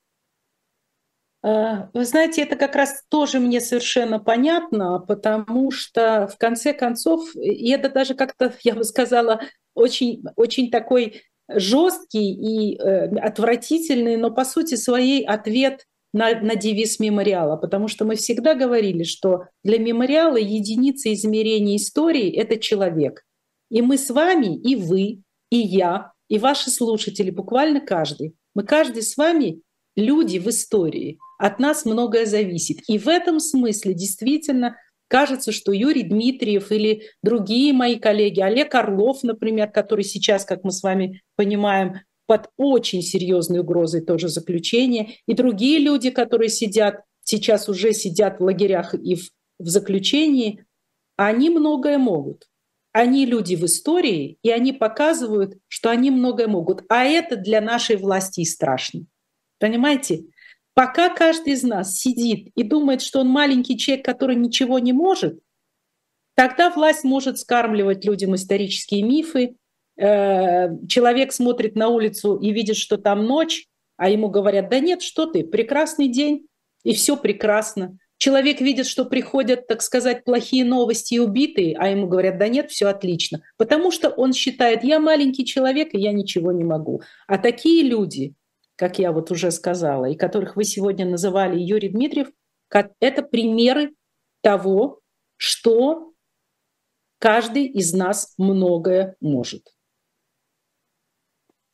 Э, 1.44 1.90
вы 1.94 2.06
знаете, 2.06 2.44
это 2.44 2.56
как 2.56 2.76
раз 2.76 3.04
тоже 3.10 3.40
мне 3.40 3.60
совершенно 3.60 4.20
понятно, 4.20 5.00
потому 5.00 5.72
что 5.72 6.28
в 6.28 6.38
конце 6.38 6.72
концов, 6.72 7.36
и 7.36 7.70
это 7.72 7.90
даже 7.90 8.16
как-то, 8.16 8.54
я 8.64 8.76
бы 8.76 8.86
сказала, 8.86 9.42
очень, 9.74 10.24
очень 10.36 10.72
такой 10.72 11.24
жесткий 11.56 12.34
и 12.34 12.78
э, 12.78 13.08
отвратительный, 13.18 14.18
но 14.18 14.32
по 14.32 14.46
сути 14.46 14.76
своей 14.76 15.26
ответ 15.26 15.86
на, 16.14 16.40
на 16.42 16.56
девиз 16.56 17.00
мемориала, 17.00 17.56
потому 17.56 17.88
что 17.88 18.06
мы 18.06 18.16
всегда 18.16 18.54
говорили, 18.54 19.04
что 19.04 19.46
для 19.64 19.80
мемориала 19.80 20.38
единица 20.38 21.14
измерения 21.14 21.78
истории– 21.78 22.32
это 22.36 22.58
человек. 22.58 23.24
И 23.70 23.82
мы 23.82 23.98
с 23.98 24.10
вами, 24.10 24.58
и 24.58 24.76
вы, 24.76 25.22
и 25.50 25.58
я, 25.58 26.12
и 26.28 26.38
ваши 26.38 26.70
слушатели, 26.70 27.30
буквально 27.30 27.80
каждый, 27.80 28.36
мы 28.54 28.64
каждый 28.64 29.04
с 29.04 29.16
вами 29.16 29.62
люди 29.96 30.38
в 30.38 30.48
истории. 30.50 31.20
От 31.38 31.60
нас 31.60 31.86
многое 31.86 32.26
зависит. 32.26 32.80
И 32.88 32.98
в 32.98 33.08
этом 33.08 33.40
смысле 33.40 33.94
действительно 33.94 34.78
Кажется, 35.12 35.52
что 35.52 35.74
Юрий 35.74 36.04
Дмитриев 36.04 36.72
или 36.72 37.02
другие 37.22 37.74
мои 37.74 38.00
коллеги, 38.00 38.40
Олег 38.40 38.74
Орлов, 38.74 39.24
например, 39.24 39.70
который 39.70 40.06
сейчас, 40.06 40.46
как 40.46 40.64
мы 40.64 40.72
с 40.72 40.82
вами 40.82 41.22
понимаем, 41.36 42.00
под 42.28 42.48
очень 42.56 43.02
серьезной 43.02 43.60
угрозой 43.60 44.06
тоже 44.06 44.30
заключения, 44.30 45.16
и 45.28 45.34
другие 45.34 45.80
люди, 45.80 46.12
которые 46.12 46.48
сидят, 46.48 47.02
сейчас 47.26 47.68
уже 47.68 47.92
сидят 47.92 48.40
в 48.40 48.44
лагерях 48.44 48.94
и 48.94 49.16
в, 49.16 49.32
в 49.60 49.68
заключении, 49.68 50.64
они 51.18 51.50
многое 51.50 51.98
могут. 51.98 52.48
Они 52.94 53.26
люди 53.26 53.56
в 53.56 53.66
истории, 53.66 54.38
и 54.42 54.50
они 54.50 54.72
показывают, 54.72 55.58
что 55.68 55.90
они 55.90 56.10
многое 56.10 56.48
могут. 56.48 56.84
А 56.88 57.04
это 57.04 57.36
для 57.36 57.60
нашей 57.60 57.98
власти 57.98 58.46
страшно. 58.46 59.02
Понимаете? 59.60 60.24
Пока 60.74 61.10
каждый 61.10 61.54
из 61.54 61.64
нас 61.64 61.98
сидит 61.98 62.50
и 62.56 62.64
думает, 62.64 63.02
что 63.02 63.20
он 63.20 63.28
маленький 63.28 63.78
человек, 63.78 64.06
который 64.06 64.36
ничего 64.36 64.80
не 64.80 64.94
может, 64.94 65.40
тогда 66.36 66.70
власть 66.70 67.04
может 67.04 67.40
скармливать 67.40 68.06
людям 68.06 68.36
исторические 68.36 69.04
мифы. 69.04 69.56
Э, 69.98 70.70
человек 70.88 71.34
смотрит 71.34 71.76
на 71.76 71.90
улицу 71.90 72.38
и 72.38 72.52
видит, 72.52 72.78
что 72.78 72.98
там 72.98 73.26
ночь, 73.26 73.68
а 73.98 74.10
ему 74.10 74.30
говорят, 74.30 74.70
да 74.70 74.80
нет, 74.80 75.02
что 75.02 75.26
ты, 75.26 75.44
прекрасный 75.44 76.08
день, 76.08 76.48
и 76.84 76.94
все 76.94 77.18
прекрасно. 77.18 77.98
Человек 78.18 78.62
видит, 78.62 78.86
что 78.86 79.06
приходят, 79.06 79.68
так 79.68 79.82
сказать, 79.82 80.24
плохие 80.24 80.64
новости 80.64 81.16
и 81.16 81.20
убитые, 81.20 81.76
а 81.78 81.90
ему 81.90 82.08
говорят, 82.08 82.38
да 82.38 82.48
нет, 82.48 82.70
все 82.70 82.86
отлично. 82.86 83.42
Потому 83.58 83.92
что 83.92 84.10
он 84.10 84.32
считает, 84.34 84.84
я 84.84 85.00
маленький 85.00 85.44
человек, 85.44 85.94
и 85.94 86.00
я 86.00 86.12
ничего 86.12 86.52
не 86.52 86.64
могу. 86.64 87.02
А 87.28 87.40
такие 87.40 87.84
люди, 87.84 88.36
как 88.82 88.98
я 88.98 89.12
вот 89.12 89.30
уже 89.30 89.52
сказала, 89.52 90.06
и 90.06 90.16
которых 90.16 90.56
вы 90.56 90.64
сегодня 90.64 91.06
называли 91.06 91.60
Юрий 91.60 91.90
Дмитриев, 91.90 92.30
это 93.00 93.22
примеры 93.22 93.94
того, 94.42 95.02
что 95.38 96.14
каждый 97.20 97.68
из 97.68 97.94
нас 97.94 98.34
многое 98.40 99.16
может. 99.22 99.68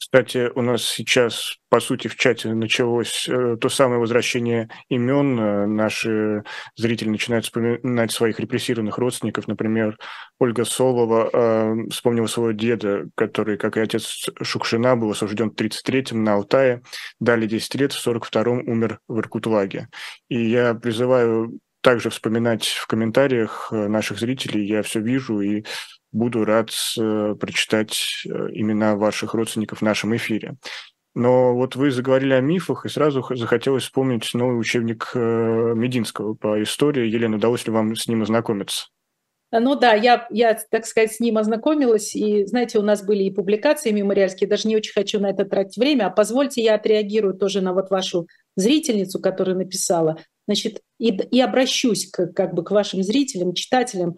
Кстати, 0.10 0.50
у 0.56 0.62
нас 0.62 0.84
сейчас, 0.84 1.58
по 1.68 1.82
сути, 1.82 2.08
в 2.08 2.16
чате 2.16 2.54
началось 2.54 3.28
э, 3.28 3.58
то 3.60 3.68
самое 3.68 4.00
возвращение 4.00 4.70
имен. 4.88 5.38
Э, 5.38 5.66
наши 5.66 6.46
зрители 6.78 7.10
начинают 7.10 7.44
вспоминать 7.44 8.14
своих 8.14 8.40
репрессированных 8.40 8.98
родственников. 9.00 9.50
Например, 9.50 9.98
Ольга 10.40 10.64
Солова 10.64 11.30
э, 11.34 11.90
вспомнила 11.90 12.28
своего 12.28 12.54
деда, 12.54 13.10
который, 13.16 13.58
как 13.58 13.76
и 13.76 13.82
отец 13.82 14.30
Шукшина, 14.42 14.96
был 14.96 15.12
осужден 15.12 15.52
в 15.52 15.56
33-м 15.56 16.24
на 16.24 16.36
Алтае, 16.36 16.84
дали 17.20 17.46
10 17.46 17.76
лет, 17.76 17.92
в 17.92 18.08
42-м 18.08 18.66
умер 18.66 19.02
в 19.10 19.20
Иркутлаге. 19.20 19.90
И 20.30 20.42
я 20.42 20.74
призываю 20.74 21.60
также 21.82 22.10
вспоминать 22.10 22.66
в 22.66 22.88
комментариях 22.88 23.70
э, 23.72 23.88
наших 23.88 24.20
зрителей. 24.20 24.66
Я 24.66 24.84
все 24.84 25.00
вижу 25.00 25.42
и 25.42 25.66
буду 26.12 26.46
рад 26.46 26.72
э, 26.98 27.36
прочитать 27.40 28.24
э, 28.26 28.30
имена 28.54 28.96
ваших 28.96 29.34
родственников 29.34 29.80
в 29.80 29.84
нашем 29.84 30.16
эфире. 30.16 30.56
Но 31.16 31.56
вот 31.56 31.76
вы 31.76 31.90
заговорили 31.90 32.34
о 32.34 32.42
мифах, 32.42 32.86
и 32.86 32.90
сразу 32.90 33.26
захотелось 33.36 33.84
вспомнить 33.84 34.34
новый 34.34 34.60
учебник 34.60 35.12
э, 35.16 35.74
Мединского 35.76 36.36
по 36.36 36.62
истории. 36.62 37.08
Елена, 37.08 37.38
удалось 37.38 37.66
ли 37.66 37.74
вам 37.74 37.96
с 37.96 38.08
ним 38.08 38.22
ознакомиться? 38.22 38.88
Ну 39.52 39.76
да, 39.76 39.94
я, 39.94 40.28
я, 40.30 40.60
так 40.70 40.86
сказать, 40.86 41.14
с 41.14 41.20
ним 41.22 41.38
ознакомилась, 41.38 42.14
и, 42.16 42.46
знаете, 42.46 42.80
у 42.80 42.82
нас 42.82 43.04
были 43.04 43.24
и 43.24 43.32
публикации 43.32 43.92
мемориальские, 43.92 44.50
даже 44.50 44.68
не 44.68 44.76
очень 44.76 44.92
хочу 44.92 45.22
на 45.22 45.30
это 45.30 45.46
тратить 45.46 45.78
время, 45.78 46.08
а 46.08 46.10
позвольте 46.10 46.62
я 46.62 46.76
отреагирую 46.76 47.34
тоже 47.34 47.62
на 47.62 47.74
вот 47.74 47.90
вашу 47.90 48.28
зрительницу, 48.58 49.22
которая 49.22 49.56
написала, 49.56 50.18
значит, 50.48 50.82
и, 51.00 51.10
и 51.10 51.40
обращусь 51.40 52.12
к, 52.12 52.28
как 52.34 52.54
бы 52.54 52.64
к 52.64 52.72
вашим 52.72 53.04
зрителям, 53.04 53.54
читателям, 53.54 54.18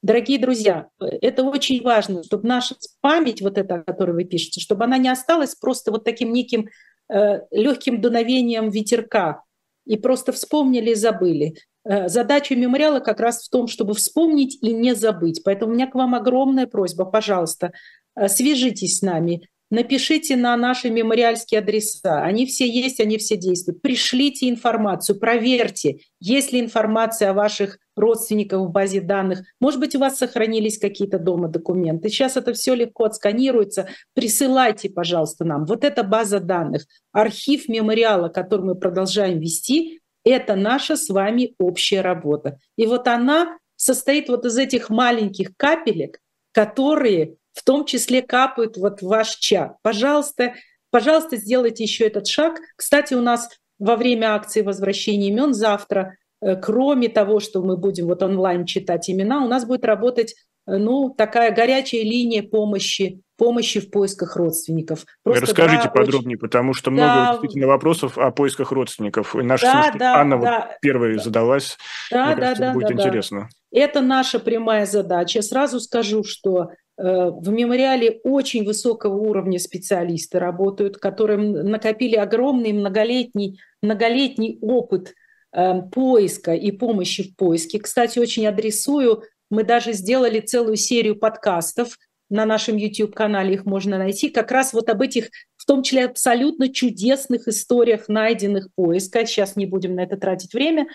Дорогие 0.00 0.38
друзья, 0.38 0.88
это 1.00 1.42
очень 1.42 1.82
важно, 1.82 2.22
чтобы 2.22 2.46
наша 2.46 2.76
память, 3.00 3.42
вот 3.42 3.58
эта, 3.58 3.76
о 3.76 3.82
которой 3.82 4.12
вы 4.12 4.24
пишете, 4.24 4.60
чтобы 4.60 4.84
она 4.84 4.96
не 4.96 5.08
осталась 5.08 5.56
просто 5.56 5.90
вот 5.90 6.04
таким 6.04 6.32
неким 6.32 6.68
э, 7.12 7.40
легким 7.50 8.00
дуновением 8.00 8.70
ветерка 8.70 9.42
и 9.86 9.96
просто 9.96 10.32
вспомнили 10.32 10.90
и 10.90 10.94
забыли. 10.94 11.56
Э, 11.84 12.08
задача 12.08 12.54
мемориала 12.54 13.00
как 13.00 13.18
раз 13.18 13.44
в 13.44 13.50
том, 13.50 13.66
чтобы 13.66 13.94
вспомнить 13.94 14.58
и 14.62 14.72
не 14.72 14.94
забыть. 14.94 15.42
Поэтому 15.44 15.72
у 15.72 15.74
меня 15.74 15.88
к 15.88 15.96
вам 15.96 16.14
огромная 16.14 16.68
просьба, 16.68 17.04
пожалуйста, 17.04 17.72
э, 18.14 18.28
свяжитесь 18.28 18.98
с 18.98 19.02
нами, 19.02 19.48
напишите 19.70 20.36
на 20.36 20.56
наши 20.56 20.90
мемориальские 20.90 21.58
адреса. 21.58 22.22
Они 22.22 22.46
все 22.46 22.68
есть, 22.68 23.00
они 23.00 23.18
все 23.18 23.36
действуют. 23.36 23.82
Пришлите 23.82 24.48
информацию, 24.48 25.18
проверьте, 25.18 25.98
есть 26.20 26.52
ли 26.52 26.60
информация 26.60 27.30
о 27.30 27.34
ваших 27.34 27.78
родственниках 27.98 28.60
в 28.60 28.70
базе 28.70 29.00
данных. 29.00 29.42
Может 29.60 29.80
быть, 29.80 29.94
у 29.94 29.98
вас 29.98 30.18
сохранились 30.18 30.78
какие-то 30.78 31.18
дома 31.18 31.48
документы. 31.48 32.08
Сейчас 32.08 32.36
это 32.36 32.52
все 32.52 32.74
легко 32.74 33.04
отсканируется. 33.04 33.88
Присылайте, 34.14 34.90
пожалуйста, 34.90 35.44
нам. 35.44 35.64
Вот 35.64 35.84
эта 35.84 36.02
база 36.02 36.40
данных, 36.40 36.86
архив 37.12 37.68
мемориала, 37.68 38.28
который 38.28 38.64
мы 38.64 38.74
продолжаем 38.74 39.40
вести, 39.40 40.00
это 40.24 40.56
наша 40.56 40.96
с 40.96 41.08
вами 41.08 41.54
общая 41.58 42.00
работа. 42.00 42.58
И 42.76 42.86
вот 42.86 43.08
она 43.08 43.58
состоит 43.76 44.28
вот 44.28 44.44
из 44.44 44.58
этих 44.58 44.90
маленьких 44.90 45.56
капелек, 45.56 46.20
которые 46.52 47.36
в 47.52 47.64
том 47.64 47.84
числе 47.84 48.22
капают 48.22 48.76
вот 48.76 49.00
в 49.00 49.06
ваш 49.06 49.36
чат. 49.36 49.76
Пожалуйста, 49.82 50.54
пожалуйста, 50.90 51.36
сделайте 51.36 51.84
еще 51.84 52.06
этот 52.06 52.26
шаг. 52.26 52.58
Кстати, 52.76 53.14
у 53.14 53.20
нас 53.20 53.48
во 53.78 53.96
время 53.96 54.34
акции 54.34 54.62
возвращения 54.62 55.28
имен 55.28 55.54
завтра, 55.54 56.16
кроме 56.62 57.08
того, 57.08 57.40
что 57.40 57.62
мы 57.62 57.76
будем 57.76 58.06
вот 58.06 58.22
онлайн 58.22 58.64
читать 58.66 59.08
имена, 59.10 59.44
у 59.44 59.48
нас 59.48 59.64
будет 59.64 59.84
работать 59.84 60.34
э, 60.66 60.76
ну, 60.76 61.14
такая 61.16 61.54
горячая 61.54 62.02
линия 62.02 62.42
помощи, 62.42 63.20
помощи 63.36 63.80
в 63.80 63.90
поисках 63.90 64.36
родственников. 64.36 65.04
Просто, 65.22 65.46
Расскажите 65.46 65.84
да, 65.84 65.90
подробнее, 65.90 66.36
очень... 66.36 66.40
потому 66.40 66.74
что 66.74 66.90
много 66.90 67.08
да. 67.08 67.30
действительно 67.32 67.66
вопросов 67.66 68.18
о 68.18 68.30
поисках 68.30 68.72
родственников. 68.72 69.34
И 69.36 69.42
наша 69.42 69.66
да, 69.66 69.92
да, 69.98 70.14
Анна 70.16 70.40
да, 70.40 70.60
вот 70.68 70.80
первая 70.80 71.16
да. 71.16 71.22
задалась. 71.22 71.76
Да, 72.10 72.26
Мне 72.26 72.34
да, 72.34 72.40
кажется, 72.40 72.62
да, 72.62 72.72
будет 72.72 72.88
да, 72.88 72.94
интересно. 72.94 73.40
Да. 73.40 73.80
Это 73.80 74.00
наша 74.00 74.38
прямая 74.38 74.86
задача. 74.86 75.42
Сразу 75.42 75.80
скажу, 75.80 76.24
что 76.24 76.70
Э, 76.98 77.30
в 77.30 77.48
мемориале 77.50 78.20
очень 78.24 78.64
высокого 78.64 79.14
уровня 79.14 79.60
специалисты 79.60 80.40
работают, 80.40 80.98
которые 80.98 81.38
накопили 81.38 82.16
огромный 82.16 82.72
многолетний, 82.72 83.60
многолетний 83.82 84.58
опыт 84.60 85.10
э, 85.10 85.12
поиска 85.50 86.54
и 86.54 86.70
помощи 86.70 87.30
в 87.30 87.36
поиске. 87.36 87.78
Кстати, 87.78 88.18
очень 88.18 88.46
адресую, 88.46 89.22
мы 89.50 89.64
даже 89.64 89.92
сделали 89.92 90.40
целую 90.40 90.76
серию 90.76 91.16
подкастов 91.16 91.96
на 92.30 92.44
нашем 92.44 92.76
YouTube-канале 92.76 93.54
их 93.54 93.64
можно 93.64 93.98
найти, 93.98 94.28
как 94.28 94.50
раз 94.50 94.72
вот 94.72 94.90
об 94.90 95.00
этих, 95.00 95.30
в 95.56 95.64
том 95.64 95.82
числе 95.82 96.04
абсолютно 96.04 96.68
чудесных 96.68 97.48
историях, 97.48 98.08
найденных 98.08 98.68
поиска. 98.74 99.24
Сейчас 99.24 99.56
не 99.56 99.66
будем 99.66 99.94
на 99.94 100.00
это 100.00 100.16
тратить 100.16 100.52
время. 100.52 100.88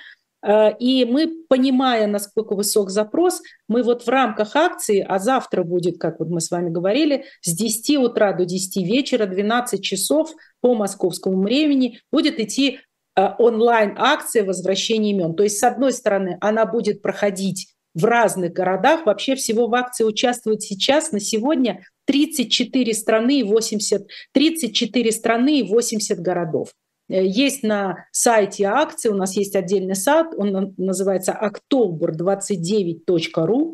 Э, 0.45 0.75
и 0.77 1.05
мы, 1.05 1.31
понимая, 1.49 2.05
насколько 2.05 2.53
высок 2.55 2.91
запрос, 2.91 3.41
мы 3.67 3.81
вот 3.81 4.03
в 4.03 4.09
рамках 4.09 4.55
акции, 4.55 5.03
а 5.07 5.17
завтра 5.17 5.63
будет, 5.63 5.97
как 5.97 6.19
вот 6.19 6.29
мы 6.29 6.39
с 6.39 6.51
вами 6.51 6.69
говорили, 6.69 7.25
с 7.41 7.51
10 7.55 7.97
утра 7.97 8.33
до 8.33 8.45
10 8.45 8.85
вечера, 8.85 9.25
12 9.25 9.83
часов 9.83 10.31
по 10.61 10.75
московскому 10.75 11.41
времени 11.41 11.99
будет 12.11 12.39
идти 12.39 12.79
онлайн-акция 13.15 14.43
возвращения 14.43 15.11
имен. 15.11 15.35
То 15.35 15.43
есть, 15.43 15.59
с 15.59 15.63
одной 15.63 15.93
стороны, 15.93 16.37
она 16.41 16.65
будет 16.65 17.01
проходить 17.01 17.73
в 17.93 18.05
разных 18.05 18.53
городах. 18.53 19.05
Вообще 19.05 19.35
всего 19.35 19.67
в 19.67 19.75
акции 19.75 20.03
участвуют 20.03 20.63
сейчас 20.63 21.11
на 21.11 21.19
сегодня 21.19 21.83
34 22.05 22.93
страны 22.93 23.39
и 23.39 23.43
80, 23.43 24.07
34 24.31 25.11
страны 25.11 25.59
и 25.59 25.63
80 25.63 26.19
городов. 26.19 26.69
Э, 27.09 27.25
есть 27.25 27.63
на 27.63 28.05
сайте 28.11 28.65
акции, 28.65 29.09
у 29.09 29.15
нас 29.15 29.35
есть 29.35 29.55
отдельный 29.55 29.95
сайт, 29.95 30.27
он 30.35 30.75
называется 30.77 31.37
october29.ru. 31.71 33.73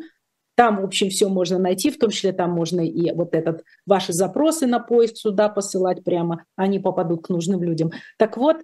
Там, 0.56 0.82
в 0.82 0.84
общем, 0.84 1.08
все 1.08 1.28
можно 1.28 1.58
найти, 1.58 1.90
в 1.90 1.98
том 1.98 2.10
числе 2.10 2.32
там 2.32 2.50
можно 2.50 2.86
и 2.86 3.12
вот 3.12 3.34
этот 3.34 3.64
ваши 3.86 4.12
запросы 4.12 4.66
на 4.66 4.78
поиск 4.78 5.16
сюда 5.16 5.48
посылать 5.48 6.04
прямо, 6.04 6.44
они 6.54 6.78
попадут 6.78 7.26
к 7.26 7.30
нужным 7.30 7.62
людям. 7.62 7.92
Так 8.18 8.36
вот, 8.36 8.58
э, 8.58 8.60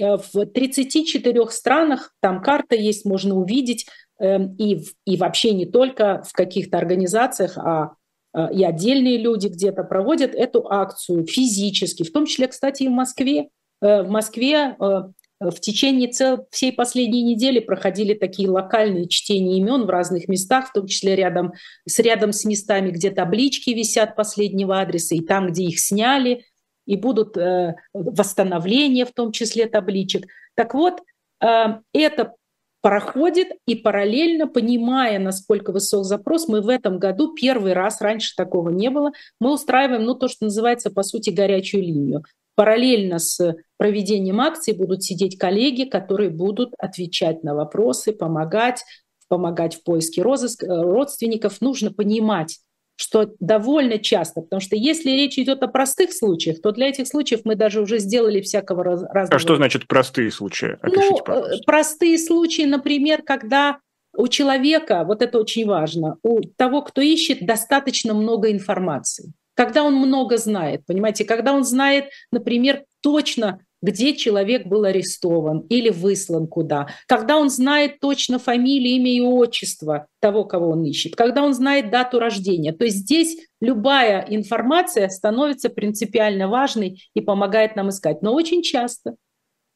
в 0.00 0.46
34 0.46 1.50
странах 1.50 2.12
там 2.20 2.42
карта 2.42 2.74
есть, 2.74 3.04
можно 3.04 3.36
увидеть, 3.36 3.86
эм, 4.18 4.54
и, 4.56 4.84
и 5.06 5.16
вообще 5.16 5.52
не 5.52 5.66
только 5.66 6.22
в 6.26 6.32
каких-то 6.32 6.78
организациях, 6.78 7.58
а 7.58 7.94
э, 8.34 8.52
и 8.52 8.64
отдельные 8.64 9.18
люди 9.18 9.48
где-то 9.48 9.84
проводят 9.84 10.34
эту 10.34 10.66
акцию 10.70 11.26
физически, 11.26 12.02
в 12.02 12.12
том 12.12 12.26
числе, 12.26 12.48
кстати, 12.48 12.84
и 12.84 12.88
в 12.88 12.92
Москве. 12.92 13.48
Э, 13.82 14.02
в 14.02 14.08
Москве 14.08 14.76
э, 14.78 15.02
в 15.40 15.58
течение 15.58 16.08
цел, 16.10 16.46
всей 16.50 16.70
последней 16.70 17.22
недели 17.22 17.60
проходили 17.60 18.12
такие 18.12 18.50
локальные 18.50 19.08
чтения 19.08 19.56
имен 19.56 19.86
в 19.86 19.90
разных 19.90 20.28
местах, 20.28 20.68
в 20.68 20.72
том 20.72 20.86
числе 20.86 21.16
рядом 21.16 21.54
с, 21.86 21.98
рядом 21.98 22.32
с 22.32 22.44
местами, 22.44 22.90
где 22.90 23.10
таблички 23.10 23.70
висят 23.70 24.16
последнего 24.16 24.80
адреса, 24.80 25.14
и 25.14 25.20
там, 25.20 25.48
где 25.48 25.64
их 25.64 25.80
сняли, 25.80 26.44
и 26.90 26.96
будут 26.96 27.36
э, 27.36 27.76
восстановления, 27.94 29.06
в 29.06 29.12
том 29.12 29.30
числе 29.30 29.66
табличек. 29.66 30.26
Так 30.56 30.74
вот, 30.74 31.00
э, 31.40 31.46
это 31.94 32.34
проходит, 32.80 33.52
и 33.64 33.76
параллельно, 33.76 34.48
понимая, 34.48 35.20
насколько 35.20 35.70
высок 35.70 36.04
запрос, 36.04 36.48
мы 36.48 36.62
в 36.62 36.68
этом 36.68 36.98
году 36.98 37.32
первый 37.32 37.74
раз, 37.74 38.00
раньше 38.00 38.34
такого 38.36 38.70
не 38.70 38.90
было, 38.90 39.12
мы 39.38 39.52
устраиваем, 39.52 40.02
ну, 40.02 40.16
то, 40.16 40.26
что 40.26 40.46
называется, 40.46 40.90
по 40.90 41.04
сути, 41.04 41.30
горячую 41.30 41.84
линию. 41.84 42.24
Параллельно 42.56 43.20
с 43.20 43.54
проведением 43.76 44.40
акции 44.40 44.72
будут 44.72 45.04
сидеть 45.04 45.38
коллеги, 45.38 45.84
которые 45.84 46.30
будут 46.30 46.74
отвечать 46.76 47.44
на 47.44 47.54
вопросы, 47.54 48.12
помогать, 48.12 48.82
помогать 49.28 49.76
в 49.76 49.84
поиске 49.84 50.22
розыск, 50.22 50.64
э, 50.64 50.66
родственников. 50.66 51.60
Нужно 51.60 51.92
понимать, 51.92 52.58
что 53.00 53.30
довольно 53.40 53.98
часто, 53.98 54.42
потому 54.42 54.60
что 54.60 54.76
если 54.76 55.10
речь 55.10 55.38
идет 55.38 55.62
о 55.62 55.68
простых 55.68 56.12
случаях, 56.12 56.60
то 56.60 56.70
для 56.70 56.88
этих 56.88 57.08
случаев 57.08 57.40
мы 57.44 57.54
даже 57.54 57.80
уже 57.80 57.98
сделали 57.98 58.42
всякого 58.42 58.84
разного. 58.84 59.28
А 59.30 59.38
что 59.38 59.56
значит 59.56 59.86
простые 59.86 60.30
случаи? 60.30 60.76
Опишите, 60.82 61.08
ну, 61.10 61.24
пожалуйста. 61.24 61.62
простые 61.64 62.18
случаи, 62.18 62.62
например, 62.62 63.22
когда 63.22 63.78
у 64.14 64.28
человека, 64.28 65.04
вот 65.06 65.22
это 65.22 65.38
очень 65.38 65.66
важно, 65.66 66.16
у 66.22 66.42
того, 66.42 66.82
кто 66.82 67.00
ищет, 67.00 67.46
достаточно 67.46 68.12
много 68.12 68.52
информации 68.52 69.32
когда 69.54 69.82
он 69.82 69.94
много 69.94 70.38
знает, 70.38 70.86
понимаете, 70.86 71.26
когда 71.26 71.52
он 71.52 71.64
знает, 71.64 72.06
например, 72.32 72.84
точно, 73.02 73.60
где 73.82 74.14
человек 74.14 74.66
был 74.66 74.84
арестован 74.84 75.60
или 75.68 75.88
выслан 75.88 76.46
куда, 76.46 76.88
когда 77.06 77.36
он 77.38 77.48
знает 77.50 78.00
точно 78.00 78.38
фамилию, 78.38 78.96
имя 78.96 79.12
и 79.12 79.20
отчество 79.20 80.06
того, 80.20 80.44
кого 80.44 80.70
он 80.70 80.84
ищет, 80.84 81.16
когда 81.16 81.42
он 81.42 81.54
знает 81.54 81.90
дату 81.90 82.18
рождения. 82.18 82.72
То 82.72 82.84
есть 82.84 82.98
здесь 82.98 83.48
любая 83.60 84.26
информация 84.28 85.08
становится 85.08 85.70
принципиально 85.70 86.48
важной 86.48 87.02
и 87.14 87.20
помогает 87.20 87.76
нам 87.76 87.88
искать. 87.88 88.22
Но 88.22 88.34
очень 88.34 88.62
часто 88.62 89.16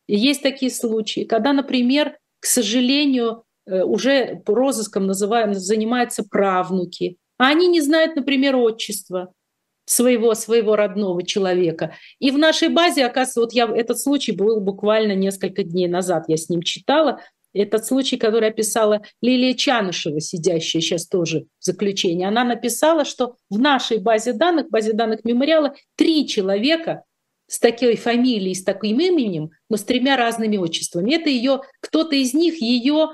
есть 0.06 0.42
такие 0.42 0.70
случаи, 0.70 1.24
когда, 1.24 1.52
например, 1.52 2.18
к 2.40 2.46
сожалению, 2.46 3.44
э, 3.66 3.82
уже 3.82 4.42
розыском 4.46 5.06
называем, 5.06 5.54
занимаются 5.54 6.24
правнуки, 6.24 7.16
а 7.38 7.48
они 7.48 7.68
не 7.68 7.80
знают, 7.80 8.16
например, 8.16 8.56
отчества, 8.56 9.32
своего, 9.86 10.34
своего 10.34 10.76
родного 10.76 11.22
человека. 11.22 11.94
И 12.18 12.30
в 12.30 12.38
нашей 12.38 12.68
базе, 12.68 13.04
оказывается, 13.04 13.40
вот 13.40 13.52
я, 13.52 13.66
этот 13.66 14.00
случай 14.00 14.32
был 14.32 14.60
буквально 14.60 15.12
несколько 15.12 15.62
дней 15.62 15.88
назад, 15.88 16.24
я 16.28 16.36
с 16.36 16.48
ним 16.48 16.62
читала, 16.62 17.20
этот 17.52 17.86
случай, 17.86 18.16
который 18.16 18.48
описала 18.48 19.02
Лилия 19.22 19.54
Чанышева, 19.54 20.20
сидящая 20.20 20.82
сейчас 20.82 21.06
тоже 21.06 21.46
в 21.60 21.64
заключении, 21.64 22.26
она 22.26 22.42
написала, 22.44 23.04
что 23.04 23.36
в 23.48 23.58
нашей 23.58 23.98
базе 23.98 24.32
данных, 24.32 24.70
базе 24.70 24.92
данных 24.92 25.24
мемориала, 25.24 25.74
три 25.94 26.26
человека 26.26 27.04
с 27.46 27.60
такой 27.60 27.96
фамилией, 27.96 28.54
с 28.54 28.64
таким 28.64 28.98
именем, 28.98 29.50
но 29.70 29.76
с 29.76 29.84
тремя 29.84 30.16
разными 30.16 30.56
отчествами. 30.56 31.14
Это 31.14 31.30
ее, 31.30 31.60
кто-то 31.80 32.16
из 32.16 32.34
них 32.34 32.60
ее 32.60 33.10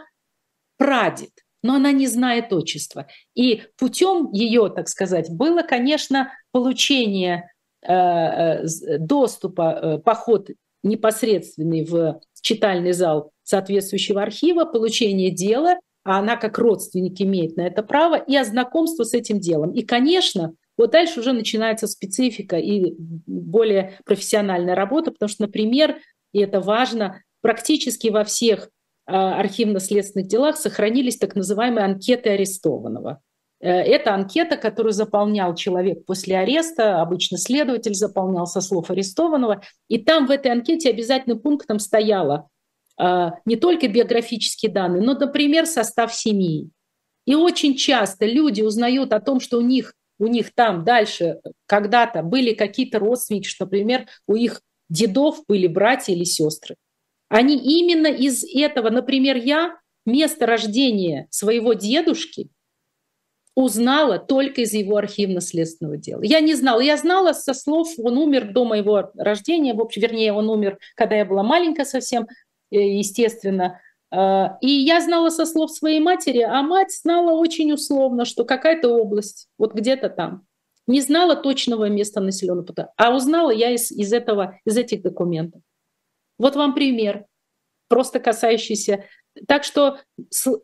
прадед 0.78 1.30
но 1.62 1.74
она 1.74 1.92
не 1.92 2.06
знает 2.06 2.52
отчества. 2.52 3.06
И 3.34 3.62
путем 3.76 4.30
ее, 4.32 4.72
так 4.74 4.88
сказать, 4.88 5.30
было, 5.30 5.62
конечно, 5.62 6.32
получение 6.52 7.50
э, 7.82 7.92
э, 7.92 8.98
доступа, 8.98 9.80
э, 9.82 9.98
поход 9.98 10.48
непосредственный 10.82 11.84
в 11.84 12.20
читальный 12.40 12.92
зал 12.92 13.32
соответствующего 13.42 14.22
архива, 14.22 14.64
получение 14.64 15.30
дела, 15.30 15.76
а 16.04 16.18
она 16.18 16.36
как 16.36 16.58
родственник 16.58 17.20
имеет 17.20 17.56
на 17.56 17.66
это 17.66 17.82
право, 17.82 18.16
и 18.16 18.34
ознакомство 18.36 19.04
с 19.04 19.12
этим 19.12 19.38
делом. 19.38 19.72
И, 19.72 19.82
конечно, 19.82 20.54
вот 20.78 20.92
дальше 20.92 21.20
уже 21.20 21.32
начинается 21.32 21.86
специфика 21.86 22.56
и 22.56 22.94
более 22.96 23.98
профессиональная 24.06 24.74
работа, 24.74 25.10
потому 25.10 25.28
что, 25.28 25.42
например, 25.42 25.98
и 26.32 26.40
это 26.40 26.60
важно, 26.60 27.22
практически 27.42 28.08
во 28.08 28.24
всех 28.24 28.70
архивно-следственных 29.06 30.28
делах 30.28 30.56
сохранились 30.56 31.18
так 31.18 31.34
называемые 31.34 31.84
анкеты 31.84 32.30
арестованного. 32.30 33.20
Э, 33.60 33.68
это 33.68 34.14
анкета, 34.14 34.56
которую 34.56 34.92
заполнял 34.92 35.54
человек 35.54 36.04
после 36.06 36.38
ареста, 36.38 37.00
обычно 37.00 37.38
следователь 37.38 37.94
заполнял 37.94 38.46
со 38.46 38.60
слов 38.60 38.90
арестованного, 38.90 39.62
и 39.88 39.98
там 39.98 40.26
в 40.26 40.30
этой 40.30 40.50
анкете 40.50 40.90
обязательным 40.90 41.40
пунктом 41.40 41.78
стояло 41.78 42.48
а, 42.96 43.34
не 43.44 43.56
только 43.56 43.88
биографические 43.88 44.72
данные, 44.72 45.02
но, 45.02 45.14
например, 45.14 45.66
состав 45.66 46.14
семьи. 46.14 46.70
И 47.26 47.34
очень 47.34 47.76
часто 47.76 48.26
люди 48.26 48.62
узнают 48.62 49.12
о 49.12 49.20
том, 49.20 49.40
что 49.40 49.58
у 49.58 49.62
них, 49.62 49.94
у 50.18 50.26
них 50.26 50.54
там 50.54 50.84
дальше 50.84 51.40
когда-то 51.66 52.22
были 52.22 52.54
какие-то 52.54 52.98
родственники, 52.98 53.46
что, 53.46 53.64
например, 53.64 54.06
у 54.26 54.34
их 54.34 54.60
дедов 54.88 55.42
были 55.48 55.66
братья 55.66 56.12
или 56.12 56.24
сестры. 56.24 56.76
Они 57.28 57.56
именно 57.56 58.08
из 58.08 58.44
этого, 58.44 58.90
например, 58.90 59.36
я 59.36 59.78
место 60.04 60.46
рождения 60.46 61.28
своего 61.30 61.74
дедушки 61.74 62.48
узнала 63.60 64.18
только 64.18 64.62
из 64.62 64.72
его 64.72 64.96
архивно-следственного 64.96 65.96
дела. 65.96 66.22
Я 66.22 66.40
не 66.40 66.54
знала. 66.54 66.80
Я 66.80 66.96
знала 66.96 67.32
со 67.32 67.54
слов, 67.54 67.88
он 67.98 68.18
умер 68.18 68.52
до 68.52 68.64
моего 68.64 69.10
рождения, 69.16 69.74
в 69.74 69.80
общем, 69.80 70.02
вернее, 70.02 70.32
он 70.32 70.48
умер, 70.50 70.78
когда 70.94 71.16
я 71.16 71.24
была 71.24 71.42
маленькая 71.42 71.84
совсем, 71.84 72.26
э, 72.70 72.76
естественно. 72.78 73.80
А, 74.10 74.58
и 74.60 74.68
я 74.68 75.00
знала 75.00 75.30
со 75.30 75.46
слов 75.46 75.70
своей 75.70 76.00
матери, 76.00 76.40
а 76.40 76.62
мать 76.62 76.92
знала 76.92 77.32
очень 77.32 77.72
условно, 77.72 78.24
что 78.24 78.44
какая-то 78.44 78.88
область, 78.88 79.48
вот 79.58 79.74
где-то 79.74 80.08
там. 80.08 80.46
Не 80.86 81.00
знала 81.00 81.36
точного 81.36 81.88
места 81.88 82.20
населенного 82.20 82.64
пункта, 82.64 82.92
а 82.96 83.14
узнала 83.14 83.50
я 83.50 83.70
из, 83.70 83.92
из, 83.92 84.12
этого, 84.12 84.58
из 84.64 84.76
этих 84.76 85.02
документов. 85.02 85.62
Вот 86.38 86.56
вам 86.56 86.74
пример, 86.74 87.26
просто 87.88 88.18
касающийся. 88.18 89.04
Так 89.46 89.64
что 89.64 89.98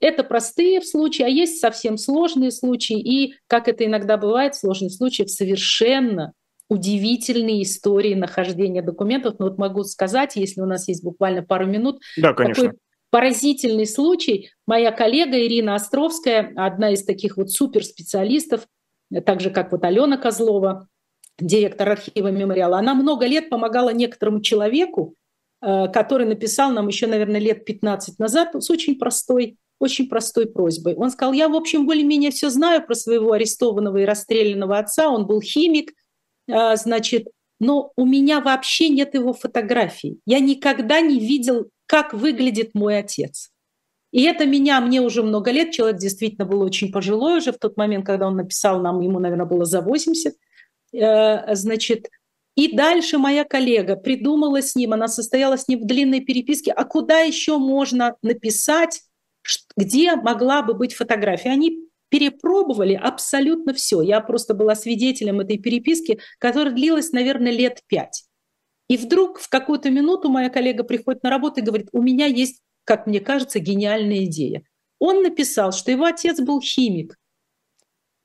это 0.00 0.24
простые 0.24 0.82
случаи, 0.82 1.22
а 1.22 1.28
есть 1.28 1.60
совсем 1.60 1.98
сложные 1.98 2.50
случаи. 2.50 2.98
И, 2.98 3.34
как 3.46 3.68
это 3.68 3.84
иногда 3.84 4.16
бывает 4.16 4.54
в 4.54 4.60
сложных 4.60 4.92
случаях, 4.92 5.30
совершенно 5.30 6.32
удивительные 6.68 7.62
истории 7.62 8.14
нахождения 8.14 8.82
документов. 8.82 9.36
Но 9.38 9.46
вот 9.46 9.58
могу 9.58 9.84
сказать, 9.84 10.36
если 10.36 10.60
у 10.60 10.66
нас 10.66 10.88
есть 10.88 11.04
буквально 11.04 11.42
пару 11.42 11.66
минут, 11.66 12.00
да, 12.16 12.32
конечно. 12.32 12.64
такой 12.64 12.78
поразительный 13.10 13.86
случай. 13.86 14.50
Моя 14.66 14.90
коллега 14.90 15.38
Ирина 15.38 15.76
Островская, 15.76 16.52
одна 16.56 16.90
из 16.90 17.04
таких 17.04 17.36
вот 17.36 17.50
суперспециалистов, 17.50 18.66
так 19.24 19.40
же 19.40 19.50
как 19.50 19.70
вот 19.72 19.84
Алена 19.84 20.16
Козлова, 20.16 20.88
директор 21.38 21.88
архива 21.90 22.28
мемориала, 22.28 22.78
она 22.78 22.94
много 22.94 23.26
лет 23.26 23.48
помогала 23.48 23.90
некоторому 23.90 24.40
человеку, 24.40 25.14
который 25.92 26.26
написал 26.26 26.70
нам 26.70 26.86
еще, 26.86 27.06
наверное, 27.06 27.40
лет 27.40 27.64
15 27.64 28.18
назад 28.18 28.54
с 28.54 28.70
очень 28.70 28.98
простой 28.98 29.58
очень 29.78 30.08
простой 30.08 30.46
просьбой. 30.46 30.94
Он 30.94 31.10
сказал, 31.10 31.32
я, 31.34 31.48
в 31.48 31.54
общем, 31.54 31.86
более-менее 31.86 32.30
все 32.30 32.48
знаю 32.50 32.84
про 32.86 32.94
своего 32.94 33.32
арестованного 33.32 33.98
и 33.98 34.04
расстрелянного 34.04 34.78
отца, 34.78 35.10
он 35.10 35.26
был 35.26 35.40
химик, 35.42 35.92
а, 36.50 36.76
значит, 36.76 37.28
но 37.58 37.92
у 37.96 38.06
меня 38.06 38.40
вообще 38.40 38.88
нет 38.88 39.14
его 39.14 39.32
фотографий. 39.32 40.20
Я 40.26 40.40
никогда 40.40 41.00
не 41.00 41.18
видел, 41.18 41.68
как 41.86 42.12
выглядит 42.12 42.70
мой 42.74 42.98
отец. 42.98 43.50
И 44.12 44.22
это 44.22 44.46
меня, 44.46 44.80
мне 44.80 45.00
уже 45.00 45.22
много 45.22 45.50
лет, 45.50 45.72
человек 45.72 45.98
действительно 45.98 46.46
был 46.46 46.62
очень 46.62 46.92
пожилой 46.92 47.38
уже 47.38 47.52
в 47.52 47.58
тот 47.58 47.76
момент, 47.76 48.06
когда 48.06 48.28
он 48.28 48.36
написал 48.36 48.80
нам, 48.80 49.00
ему, 49.00 49.18
наверное, 49.18 49.46
было 49.46 49.64
за 49.64 49.80
80, 49.80 50.34
э, 50.92 51.54
значит, 51.54 52.08
и 52.56 52.74
дальше 52.74 53.18
моя 53.18 53.44
коллега 53.44 53.96
придумала 53.96 54.62
с 54.62 54.74
ним, 54.74 54.94
она 54.94 55.08
состояла 55.08 55.56
с 55.56 55.68
ним 55.68 55.80
в 55.80 55.86
длинной 55.86 56.20
переписке, 56.20 56.72
а 56.72 56.84
куда 56.84 57.20
еще 57.20 57.58
можно 57.58 58.16
написать, 58.22 59.02
где 59.76 60.16
могла 60.16 60.62
бы 60.62 60.72
быть 60.72 60.94
фотография. 60.94 61.50
Они 61.50 61.86
перепробовали 62.08 62.94
абсолютно 62.94 63.74
все. 63.74 64.00
Я 64.00 64.20
просто 64.20 64.54
была 64.54 64.74
свидетелем 64.74 65.40
этой 65.40 65.58
переписки, 65.58 66.18
которая 66.38 66.72
длилась, 66.72 67.12
наверное, 67.12 67.52
лет 67.52 67.82
пять. 67.86 68.24
И 68.88 68.96
вдруг 68.96 69.38
в 69.38 69.48
какую-то 69.50 69.90
минуту 69.90 70.30
моя 70.30 70.48
коллега 70.48 70.82
приходит 70.82 71.22
на 71.22 71.30
работу 71.30 71.60
и 71.60 71.64
говорит, 71.64 71.88
у 71.92 72.00
меня 72.00 72.26
есть, 72.26 72.62
как 72.84 73.06
мне 73.06 73.20
кажется, 73.20 73.58
гениальная 73.58 74.24
идея. 74.24 74.62
Он 74.98 75.22
написал, 75.22 75.72
что 75.72 75.90
его 75.90 76.04
отец 76.04 76.40
был 76.40 76.60
химик, 76.62 77.18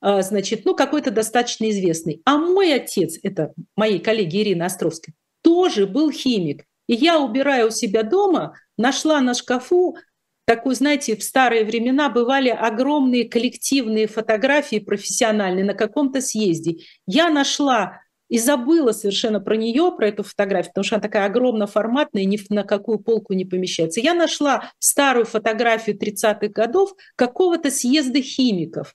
значит, 0.02 0.64
ну, 0.64 0.74
какой-то 0.74 1.10
достаточно 1.10 1.70
известный. 1.70 2.20
А 2.24 2.36
мой 2.36 2.74
отец, 2.74 3.18
это 3.22 3.52
моей 3.76 4.00
коллеги 4.00 4.42
Ирина 4.42 4.66
Островская, 4.66 5.14
тоже 5.42 5.86
был 5.86 6.10
химик. 6.10 6.64
И 6.88 6.94
я, 6.94 7.20
убирая 7.20 7.66
у 7.66 7.70
себя 7.70 8.02
дома, 8.02 8.54
нашла 8.76 9.20
на 9.20 9.34
шкафу 9.34 9.96
такую, 10.44 10.74
знаете, 10.74 11.16
в 11.16 11.22
старые 11.22 11.64
времена 11.64 12.08
бывали 12.08 12.48
огромные 12.48 13.28
коллективные 13.28 14.06
фотографии 14.06 14.80
профессиональные 14.80 15.64
на 15.64 15.74
каком-то 15.74 16.20
съезде. 16.20 16.78
Я 17.06 17.30
нашла 17.30 18.00
и 18.28 18.38
забыла 18.38 18.92
совершенно 18.92 19.40
про 19.40 19.56
нее, 19.56 19.92
про 19.94 20.08
эту 20.08 20.22
фотографию, 20.22 20.70
потому 20.70 20.84
что 20.84 20.96
она 20.96 21.02
такая 21.02 21.26
огромноформатная, 21.26 22.24
ни 22.24 22.40
на 22.48 22.64
какую 22.64 22.98
полку 22.98 23.34
не 23.34 23.44
помещается. 23.44 24.00
Я 24.00 24.14
нашла 24.14 24.72
старую 24.78 25.26
фотографию 25.26 25.98
30-х 25.98 26.48
годов 26.48 26.94
какого-то 27.14 27.70
съезда 27.70 28.22
химиков. 28.22 28.94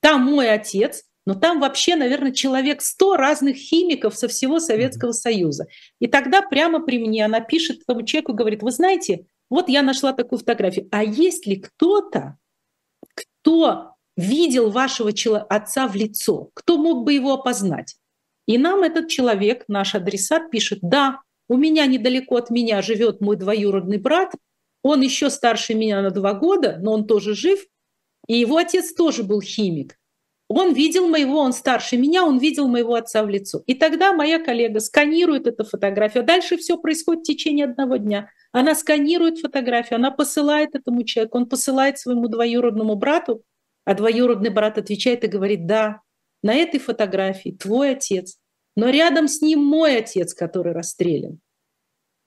Там 0.00 0.24
мой 0.24 0.50
отец, 0.50 1.04
но 1.26 1.34
там 1.34 1.60
вообще, 1.60 1.96
наверное, 1.96 2.32
человек 2.32 2.82
100 2.82 3.16
разных 3.16 3.56
химиков 3.56 4.16
со 4.16 4.28
всего 4.28 4.58
Советского 4.58 5.12
Союза. 5.12 5.66
И 5.98 6.06
тогда 6.06 6.42
прямо 6.42 6.80
при 6.80 6.98
мне 6.98 7.24
она 7.24 7.40
пишет 7.40 7.82
этому 7.82 8.02
человеку, 8.02 8.32
говорит, 8.32 8.62
вы 8.62 8.70
знаете, 8.70 9.26
вот 9.50 9.68
я 9.68 9.82
нашла 9.82 10.12
такую 10.12 10.38
фотографию. 10.38 10.88
А 10.90 11.04
есть 11.04 11.46
ли 11.46 11.56
кто-то, 11.56 12.38
кто 13.14 13.94
видел 14.16 14.70
вашего 14.70 15.10
отца 15.40 15.88
в 15.88 15.94
лицо? 15.94 16.50
Кто 16.54 16.78
мог 16.78 17.04
бы 17.04 17.12
его 17.12 17.34
опознать? 17.34 17.96
И 18.46 18.58
нам 18.58 18.82
этот 18.82 19.08
человек, 19.08 19.64
наш 19.68 19.94
адресат, 19.94 20.50
пишет, 20.50 20.78
да, 20.82 21.20
у 21.48 21.56
меня 21.56 21.86
недалеко 21.86 22.36
от 22.36 22.50
меня 22.50 22.80
живет 22.80 23.20
мой 23.20 23.36
двоюродный 23.36 23.98
брат, 23.98 24.32
он 24.82 25.02
еще 25.02 25.30
старше 25.30 25.74
меня 25.74 26.00
на 26.00 26.10
два 26.10 26.32
года, 26.32 26.78
но 26.80 26.92
он 26.92 27.06
тоже 27.06 27.34
жив, 27.34 27.66
и 28.30 28.36
его 28.38 28.58
отец 28.58 28.92
тоже 28.92 29.24
был 29.24 29.40
химик. 29.40 29.98
Он 30.46 30.72
видел 30.72 31.08
моего, 31.08 31.40
он 31.40 31.52
старше 31.52 31.96
меня, 31.96 32.24
он 32.24 32.38
видел 32.38 32.68
моего 32.68 32.94
отца 32.94 33.24
в 33.24 33.28
лицо. 33.28 33.64
И 33.66 33.74
тогда 33.74 34.12
моя 34.12 34.38
коллега 34.38 34.78
сканирует 34.78 35.48
эту 35.48 35.64
фотографию. 35.64 36.22
Дальше 36.22 36.56
все 36.56 36.78
происходит 36.78 37.24
в 37.24 37.26
течение 37.26 37.64
одного 37.64 37.96
дня. 37.96 38.30
Она 38.52 38.76
сканирует 38.76 39.40
фотографию, 39.40 39.96
она 39.96 40.12
посылает 40.12 40.76
этому 40.76 41.02
человеку, 41.02 41.38
он 41.38 41.48
посылает 41.48 41.98
своему 41.98 42.28
двоюродному 42.28 42.94
брату, 42.94 43.42
а 43.84 43.94
двоюродный 43.94 44.50
брат 44.50 44.78
отвечает 44.78 45.24
и 45.24 45.26
говорит, 45.26 45.66
да, 45.66 46.00
на 46.44 46.54
этой 46.54 46.78
фотографии 46.78 47.50
твой 47.50 47.96
отец, 47.96 48.38
но 48.76 48.90
рядом 48.90 49.26
с 49.26 49.42
ним 49.42 49.58
мой 49.58 49.96
отец, 49.96 50.34
который 50.34 50.72
расстрелян. 50.72 51.40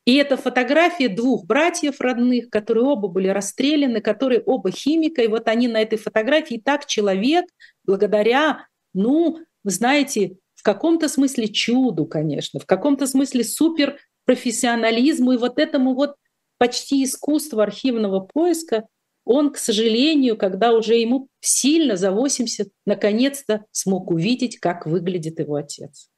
И 0.06 0.16
это 0.16 0.36
фотография 0.36 1.08
двух 1.08 1.46
братьев 1.46 2.02
родных, 2.02 2.50
которые 2.50 2.86
оба 2.86 3.08
были 3.08 3.30
расстреляны, 3.30 4.02
которые 4.02 4.42
оба 4.42 4.70
химика. 4.72 5.22
И 5.22 5.28
вот 5.28 5.48
они 5.48 5.68
на 5.68 5.82
этой 5.82 5.98
фотографии. 5.98 6.56
И 6.56 6.62
так 6.62 6.86
человек, 6.86 7.46
благодаря, 7.86 8.68
ну, 8.94 9.40
знаете, 9.64 10.38
в 10.56 10.64
каком-то 10.64 11.08
смысле 11.08 11.48
чуду, 11.48 12.06
конечно, 12.06 12.60
в 12.60 12.66
каком-то 12.66 13.08
смысле 13.08 13.44
супер 13.44 13.98
профессионализму 14.26 15.34
и 15.34 15.38
вот 15.38 15.58
этому 15.58 15.94
вот 15.94 16.16
почти 16.58 17.04
искусству 17.04 17.60
архивного 17.60 18.20
поиска, 18.22 18.88
он, 19.26 19.52
к 19.52 19.58
сожалению, 19.58 20.38
когда 20.38 20.74
уже 20.74 20.96
ему 20.96 21.30
сильно 21.40 21.96
за 21.96 22.12
80, 22.12 22.70
наконец-то 22.86 23.66
смог 23.72 24.12
увидеть, 24.12 24.60
как 24.60 24.86
выглядит 24.86 25.40
его 25.40 25.56
отец. 25.56 26.10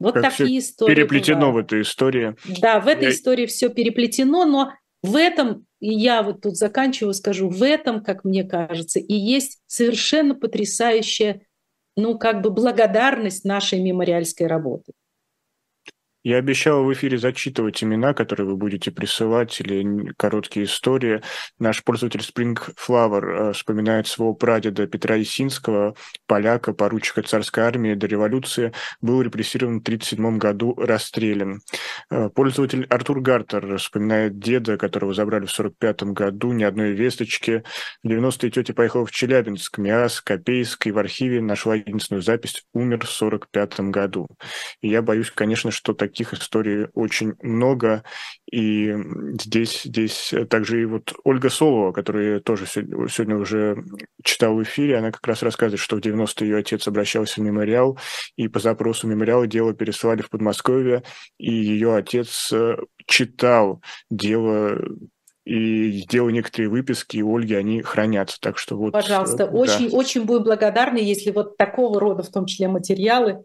Вот 0.00 0.14
как 0.14 0.36
такие 0.36 0.58
истории. 0.58 0.94
Переплетено 0.94 1.48
бывают. 1.48 1.54
в 1.54 1.58
этой 1.74 1.82
истории. 1.82 2.34
Да, 2.60 2.80
в 2.80 2.88
этой 2.88 3.04
я... 3.04 3.10
истории 3.10 3.46
все 3.46 3.68
переплетено, 3.68 4.44
но 4.46 4.72
в 5.02 5.14
этом, 5.14 5.66
и 5.78 5.94
я 5.94 6.22
вот 6.22 6.40
тут 6.40 6.56
заканчиваю, 6.56 7.14
скажу, 7.14 7.48
в 7.48 7.62
этом, 7.62 8.02
как 8.02 8.24
мне 8.24 8.42
кажется, 8.42 8.98
и 8.98 9.14
есть 9.14 9.60
совершенно 9.66 10.34
потрясающая, 10.34 11.42
ну, 11.96 12.18
как 12.18 12.40
бы 12.40 12.50
благодарность 12.50 13.44
нашей 13.44 13.80
мемориальской 13.80 14.46
работы. 14.46 14.92
Я 16.22 16.36
обещал 16.36 16.84
в 16.84 16.92
эфире 16.92 17.16
зачитывать 17.16 17.82
имена, 17.82 18.12
которые 18.12 18.46
вы 18.46 18.56
будете 18.56 18.90
присылать, 18.90 19.58
или 19.60 20.12
короткие 20.18 20.66
истории. 20.66 21.22
Наш 21.58 21.82
пользователь 21.82 22.20
Spring 22.20 22.58
Flower 22.76 23.24
э, 23.24 23.52
вспоминает 23.54 24.06
своего 24.06 24.34
прадеда 24.34 24.86
Петра 24.86 25.20
Исинского, 25.20 25.94
поляка, 26.26 26.74
поручика 26.74 27.22
царской 27.22 27.64
армии 27.64 27.94
до 27.94 28.06
революции, 28.06 28.74
был 29.00 29.22
репрессирован 29.22 29.78
в 29.78 29.82
1937 29.82 30.36
году, 30.36 30.74
расстрелян. 30.76 31.62
Э, 32.10 32.28
пользователь 32.28 32.84
Артур 32.90 33.22
Гартер 33.22 33.78
вспоминает 33.78 34.38
деда, 34.38 34.76
которого 34.76 35.14
забрали 35.14 35.46
в 35.46 35.58
1945 35.58 36.12
году, 36.12 36.52
ни 36.52 36.64
одной 36.64 36.92
весточки. 36.92 37.64
В 38.02 38.08
90-е 38.08 38.50
тетя 38.50 38.74
поехала 38.74 39.06
в 39.06 39.10
Челябинск, 39.10 39.78
МИАС, 39.78 40.20
Копейск, 40.20 40.86
и 40.86 40.92
в 40.92 40.98
архиве 40.98 41.40
нашла 41.40 41.76
единственную 41.76 42.20
запись 42.20 42.62
«Умер 42.74 43.06
в 43.06 43.20
1945 43.20 43.80
году». 43.90 44.28
И 44.82 44.88
я 44.90 45.00
боюсь, 45.00 45.30
конечно, 45.30 45.70
что 45.70 45.94
так 45.94 46.09
таких 46.10 46.34
историй 46.34 46.88
очень 46.94 47.34
много. 47.40 48.02
И 48.50 48.94
здесь, 49.40 49.82
здесь 49.84 50.34
также 50.48 50.82
и 50.82 50.84
вот 50.84 51.14
Ольга 51.24 51.48
Солова, 51.48 51.92
которую 51.92 52.34
я 52.34 52.40
тоже 52.40 52.66
сегодня 52.66 53.36
уже 53.36 53.82
читал 54.24 54.54
в 54.54 54.62
эфире, 54.62 54.98
она 54.98 55.12
как 55.12 55.26
раз 55.26 55.42
рассказывает, 55.42 55.80
что 55.80 55.96
в 55.96 56.00
90-е 56.00 56.48
ее 56.48 56.58
отец 56.58 56.86
обращался 56.86 57.40
в 57.40 57.44
мемориал, 57.44 57.98
и 58.36 58.48
по 58.48 58.58
запросу 58.58 59.06
мемориала 59.06 59.46
дело 59.46 59.72
пересылали 59.72 60.22
в 60.22 60.30
Подмосковье, 60.30 61.02
и 61.38 61.52
ее 61.52 61.94
отец 61.94 62.52
э, 62.52 62.76
читал 63.06 63.80
дело 64.10 64.78
и 65.44 65.90
сделал 66.02 66.30
некоторые 66.30 66.68
выписки, 66.68 67.16
и 67.16 67.22
Ольги 67.22 67.54
они 67.54 67.82
хранятся. 67.82 68.38
Так 68.40 68.58
что 68.58 68.76
вот. 68.76 68.92
Пожалуйста, 68.92 69.46
да. 69.46 69.46
очень, 69.46 69.88
очень 69.90 70.24
будем 70.24 70.44
благодарны, 70.44 70.98
если 70.98 71.30
вот 71.30 71.56
такого 71.56 71.98
рода, 71.98 72.22
в 72.22 72.28
том 72.28 72.46
числе 72.46 72.68
материалы, 72.68 73.44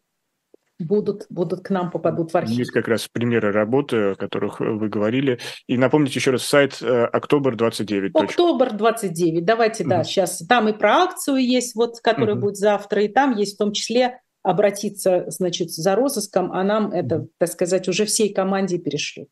будут, 0.79 1.25
будут 1.29 1.61
к 1.61 1.69
нам, 1.69 1.91
попадут 1.91 2.31
в 2.31 2.35
архив. 2.35 2.57
Есть 2.57 2.71
как 2.71 2.87
раз 2.87 3.07
примеры 3.07 3.51
работы, 3.51 4.11
о 4.11 4.15
которых 4.15 4.59
вы 4.59 4.89
говорили. 4.89 5.39
И 5.67 5.77
напомните 5.77 6.19
еще 6.19 6.31
раз 6.31 6.43
сайт 6.43 6.79
э, 6.81 7.05
Октобер 7.05 7.55
29. 7.55 8.11
Октобер 8.13 8.73
29. 8.73 9.45
Давайте, 9.45 9.83
угу. 9.83 9.91
да, 9.91 10.03
сейчас. 10.03 10.39
Там 10.47 10.69
и 10.69 10.73
про 10.73 11.03
акцию 11.03 11.37
есть, 11.37 11.75
вот, 11.75 11.99
которая 12.01 12.35
угу. 12.35 12.45
будет 12.45 12.57
завтра, 12.57 13.03
и 13.03 13.07
там 13.07 13.35
есть 13.35 13.55
в 13.55 13.57
том 13.57 13.71
числе 13.71 14.19
обратиться, 14.43 15.25
значит, 15.27 15.71
за 15.71 15.95
розыском, 15.95 16.51
а 16.51 16.63
нам 16.63 16.91
это, 16.91 17.27
так 17.39 17.49
сказать, 17.49 17.87
уже 17.87 18.05
всей 18.05 18.31
команде 18.31 18.77
перешлют. 18.77 19.29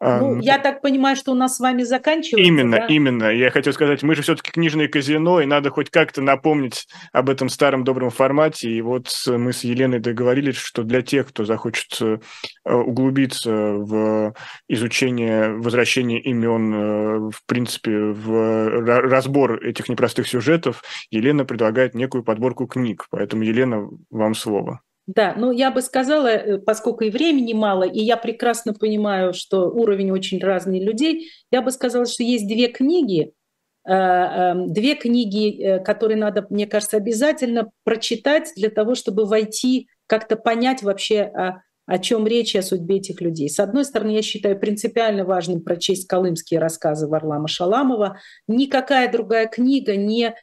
Ну, 0.00 0.40
я 0.40 0.58
так 0.58 0.80
понимаю, 0.80 1.14
что 1.14 1.32
у 1.32 1.34
нас 1.34 1.56
с 1.56 1.60
вами 1.60 1.82
заканчивается. 1.82 2.48
Именно, 2.48 2.78
да? 2.78 2.86
именно. 2.86 3.24
Я 3.24 3.50
хотел 3.50 3.74
сказать, 3.74 4.02
мы 4.02 4.14
же 4.14 4.22
все-таки 4.22 4.50
книжное 4.50 4.88
казино, 4.88 5.42
и 5.42 5.46
надо 5.46 5.68
хоть 5.68 5.90
как-то 5.90 6.22
напомнить 6.22 6.86
об 7.12 7.28
этом 7.28 7.50
старом 7.50 7.84
добром 7.84 8.08
формате. 8.08 8.70
И 8.70 8.80
вот 8.80 9.10
мы 9.26 9.52
с 9.52 9.62
Еленой 9.62 10.00
договорились, 10.00 10.56
что 10.56 10.84
для 10.84 11.02
тех, 11.02 11.28
кто 11.28 11.44
захочет 11.44 12.00
э, 12.00 12.18
углубиться 12.64 13.50
в 13.50 14.34
изучение 14.68 15.50
возвращения 15.50 16.20
имен, 16.20 16.74
э, 16.74 17.18
в 17.30 17.44
принципе, 17.46 17.98
в 17.98 18.80
разбор 19.02 19.62
этих 19.62 19.90
непростых 19.90 20.26
сюжетов, 20.26 20.82
Елена 21.10 21.44
предлагает 21.44 21.94
некую 21.94 22.24
подборку 22.24 22.66
книг. 22.66 23.06
Поэтому, 23.10 23.42
Елена, 23.42 23.86
вам 24.10 24.34
слово. 24.34 24.80
Да, 25.14 25.34
ну 25.36 25.50
я 25.50 25.72
бы 25.72 25.82
сказала, 25.82 26.28
э, 26.28 26.58
поскольку 26.58 27.02
и 27.02 27.10
времени 27.10 27.52
мало, 27.52 27.82
и 27.82 27.98
я 27.98 28.16
прекрасно 28.16 28.74
понимаю, 28.74 29.34
что 29.34 29.68
уровень 29.68 30.12
очень 30.12 30.38
разный 30.38 30.78
людей, 30.78 31.30
я 31.50 31.62
бы 31.62 31.72
сказала, 31.72 32.06
что 32.06 32.22
есть 32.22 32.46
две 32.46 32.68
книги, 32.68 33.32
э, 33.84 33.92
эм, 33.92 34.72
две 34.72 34.94
книги, 34.94 35.60
э, 35.60 35.80
которые 35.80 36.16
надо, 36.16 36.46
мне 36.50 36.64
кажется, 36.68 36.96
обязательно 36.96 37.72
прочитать 37.82 38.52
для 38.54 38.70
того, 38.70 38.94
чтобы 38.94 39.24
войти, 39.24 39.88
как-то 40.06 40.36
понять 40.36 40.84
вообще, 40.84 41.22
а, 41.22 41.62
о 41.86 41.98
чем 41.98 42.24
речь 42.24 42.54
о 42.54 42.62
судьбе 42.62 42.98
этих 42.98 43.20
людей. 43.20 43.48
С 43.48 43.58
одной 43.58 43.84
стороны, 43.84 44.10
я 44.10 44.22
считаю 44.22 44.60
принципиально 44.60 45.24
важным 45.24 45.60
прочесть 45.60 46.06
колымские 46.06 46.60
рассказы 46.60 47.08
Варлама 47.08 47.48
Шаламова. 47.48 48.18
Никакая 48.46 49.10
другая 49.10 49.48
книга 49.48 49.96
не, 49.96 50.36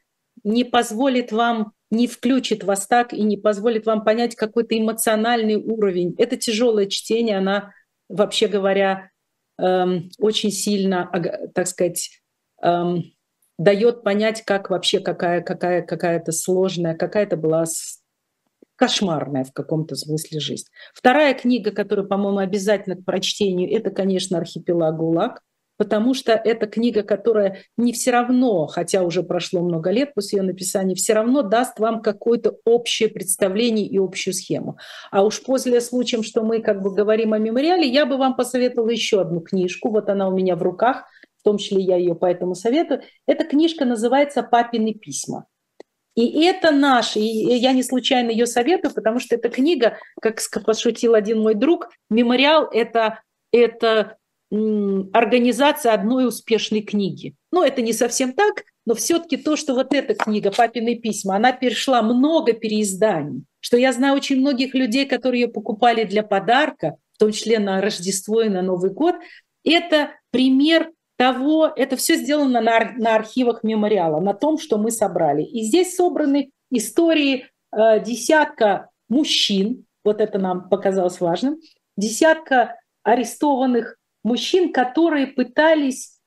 не 0.44 0.66
позволит 0.66 1.32
вам, 1.32 1.72
не 1.90 2.08
включит 2.08 2.64
вас 2.64 2.88
так 2.88 3.14
и 3.14 3.24
не 3.24 3.38
позволит 3.38 3.86
вам 3.86 4.04
понять 4.04 4.36
какой-то 4.36 4.78
эмоциональный 4.78 5.56
уровень. 5.56 6.16
Это 6.18 6.38
тяжелое 6.38 6.88
чтение, 6.88 7.38
она, 7.38 7.74
вообще 8.10 8.48
говоря, 8.48 9.12
эм, 9.60 10.10
очень 10.20 10.52
сильно, 10.52 11.10
так 11.54 11.68
сказать, 11.68 12.22
эм, 12.62 13.04
дает 13.58 14.04
понять, 14.04 14.44
как 14.44 14.70
вообще 14.70 15.00
какая, 15.00 15.42
какая, 15.42 15.82
какая-то 15.82 16.32
сложная, 16.32 16.96
какая-то 16.96 17.38
была 17.38 17.66
кошмарная 18.76 19.44
в 19.44 19.54
каком-то 19.54 19.96
смысле 19.96 20.40
жизнь. 20.40 20.68
Вторая 20.94 21.34
книга, 21.34 21.72
которая, 21.72 22.06
по-моему, 22.06 22.38
обязательно 22.38 22.96
к 22.96 23.04
прочтению, 23.04 23.76
это, 23.76 23.90
конечно, 23.90 24.38
«Архипелаг 24.38 24.96
ГУЛАГ», 24.98 25.42
потому 25.78 26.14
что 26.14 26.34
это 26.34 26.68
книга, 26.68 27.04
которая 27.04 27.62
не 27.78 27.94
все 27.94 28.12
равно, 28.12 28.68
хотя 28.68 29.04
уже 29.04 29.24
прошло 29.24 29.62
много 29.62 29.92
лет 29.92 30.14
после 30.14 30.40
ее 30.40 30.44
написания, 30.44 30.96
все 30.96 31.14
равно 31.14 31.44
даст 31.44 31.80
вам 31.80 32.02
какое-то 32.02 32.58
общее 32.66 33.10
представление 33.10 33.86
и 33.86 33.98
общую 33.98 34.34
схему. 34.34 34.78
А 35.12 35.24
уж 35.24 35.42
после 35.44 35.80
случая, 35.82 36.22
что 36.24 36.44
мы 36.44 36.62
как 36.62 36.82
бы 36.82 36.94
говорим 36.94 37.34
о 37.34 37.38
мемориале, 37.38 37.88
я 37.88 38.06
бы 38.06 38.18
вам 38.18 38.36
посоветовала 38.36 38.90
еще 38.90 39.22
одну 39.22 39.40
книжку, 39.40 39.90
вот 39.90 40.10
она 40.10 40.28
у 40.28 40.36
меня 40.36 40.56
в 40.56 40.64
руках, 40.64 41.06
в 41.40 41.44
том 41.44 41.58
числе 41.58 41.82
я 41.82 41.96
ее 41.96 42.16
поэтому 42.16 42.56
советую. 42.56 43.02
Эта 43.26 43.46
книжка 43.46 43.86
называется 43.86 44.44
«Папины 44.44 44.94
письма». 44.94 45.46
И 46.16 46.44
это 46.46 46.72
наш, 46.72 47.16
и 47.16 47.22
я 47.22 47.74
не 47.74 47.84
случайно 47.84 48.32
ее 48.32 48.48
советую, 48.48 48.92
потому 48.92 49.20
что 49.20 49.36
эта 49.36 49.50
книга, 49.50 49.98
как 50.20 50.40
пошутил 50.66 51.14
один 51.14 51.40
мой 51.40 51.54
друг, 51.54 51.90
мемориал 52.10 52.68
это, 52.72 53.22
это 53.52 54.17
организация 54.50 55.94
одной 55.94 56.28
успешной 56.28 56.82
книги. 56.82 57.36
Ну, 57.52 57.64
это 57.64 57.82
не 57.82 57.94
совсем 57.94 58.34
так, 58.34 58.64
но 58.86 58.94
все-таки 58.96 59.36
то, 59.36 59.58
что 59.58 59.74
вот 59.74 59.94
эта 59.94 60.16
книга 60.16 60.52
«Папины 60.52 60.96
письма», 60.96 61.36
она 61.36 61.52
перешла 61.52 62.02
много 62.02 62.54
переизданий, 62.54 63.44
что 63.60 63.76
я 63.76 63.92
знаю 63.92 64.16
очень 64.16 64.40
многих 64.40 64.74
людей, 64.74 65.06
которые 65.06 65.42
ее 65.42 65.48
покупали 65.50 66.06
для 66.06 66.24
подарка, 66.24 66.96
в 67.14 67.18
том 67.20 67.32
числе 67.32 67.60
на 67.60 67.82
Рождество 67.82 68.42
и 68.42 68.50
на 68.50 68.62
Новый 68.62 68.92
год, 68.92 69.16
это 69.66 70.12
пример 70.32 70.92
того, 71.18 71.72
это 71.76 71.98
все 71.98 72.16
сделано 72.16 72.62
на, 72.62 72.94
на 72.96 73.16
архивах 73.16 73.64
мемориала, 73.64 74.22
на 74.22 74.34
том, 74.34 74.58
что 74.58 74.78
мы 74.78 74.92
собрали. 74.92 75.44
И 75.44 75.64
здесь 75.64 75.96
собраны 75.96 76.52
истории 76.72 77.48
э, 77.76 78.04
десятка 78.04 78.90
мужчин, 79.10 79.86
вот 80.06 80.22
это 80.22 80.38
нам 80.38 80.70
показалось 80.70 81.20
важным, 81.20 81.60
десятка 81.98 82.80
арестованных 83.04 83.98
мужчин, 84.28 84.72
которые 84.72 85.28
пытались, 85.28 86.20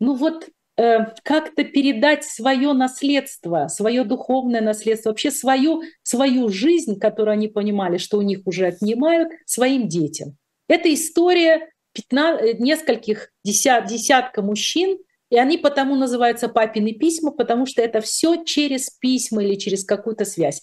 ну 0.00 0.14
вот, 0.14 0.48
э, 0.76 0.98
как-то 1.24 1.64
передать 1.64 2.24
свое 2.24 2.72
наследство, 2.72 3.68
свое 3.68 4.04
духовное 4.04 4.60
наследство, 4.60 5.10
вообще 5.10 5.30
свою, 5.30 5.82
свою 6.02 6.48
жизнь, 6.48 6.98
которую 6.98 7.32
они 7.32 7.48
понимали, 7.48 7.98
что 7.98 8.18
у 8.18 8.22
них 8.22 8.42
уже 8.46 8.66
отнимают, 8.66 9.30
своим 9.44 9.88
детям. 9.88 10.36
Это 10.68 10.92
история 10.94 11.70
15, 11.92 12.44
э, 12.44 12.56
нескольких 12.58 13.30
десят, 13.44 13.86
десятка 13.86 14.40
мужчин, 14.40 14.98
и 15.30 15.38
они 15.38 15.58
потому 15.58 15.96
называются 15.96 16.48
папины 16.48 16.92
письма, 16.92 17.32
потому 17.32 17.66
что 17.66 17.82
это 17.82 18.00
все 18.00 18.44
через 18.44 18.88
письма 18.88 19.44
или 19.44 19.56
через 19.56 19.84
какую-то 19.84 20.24
связь. 20.24 20.62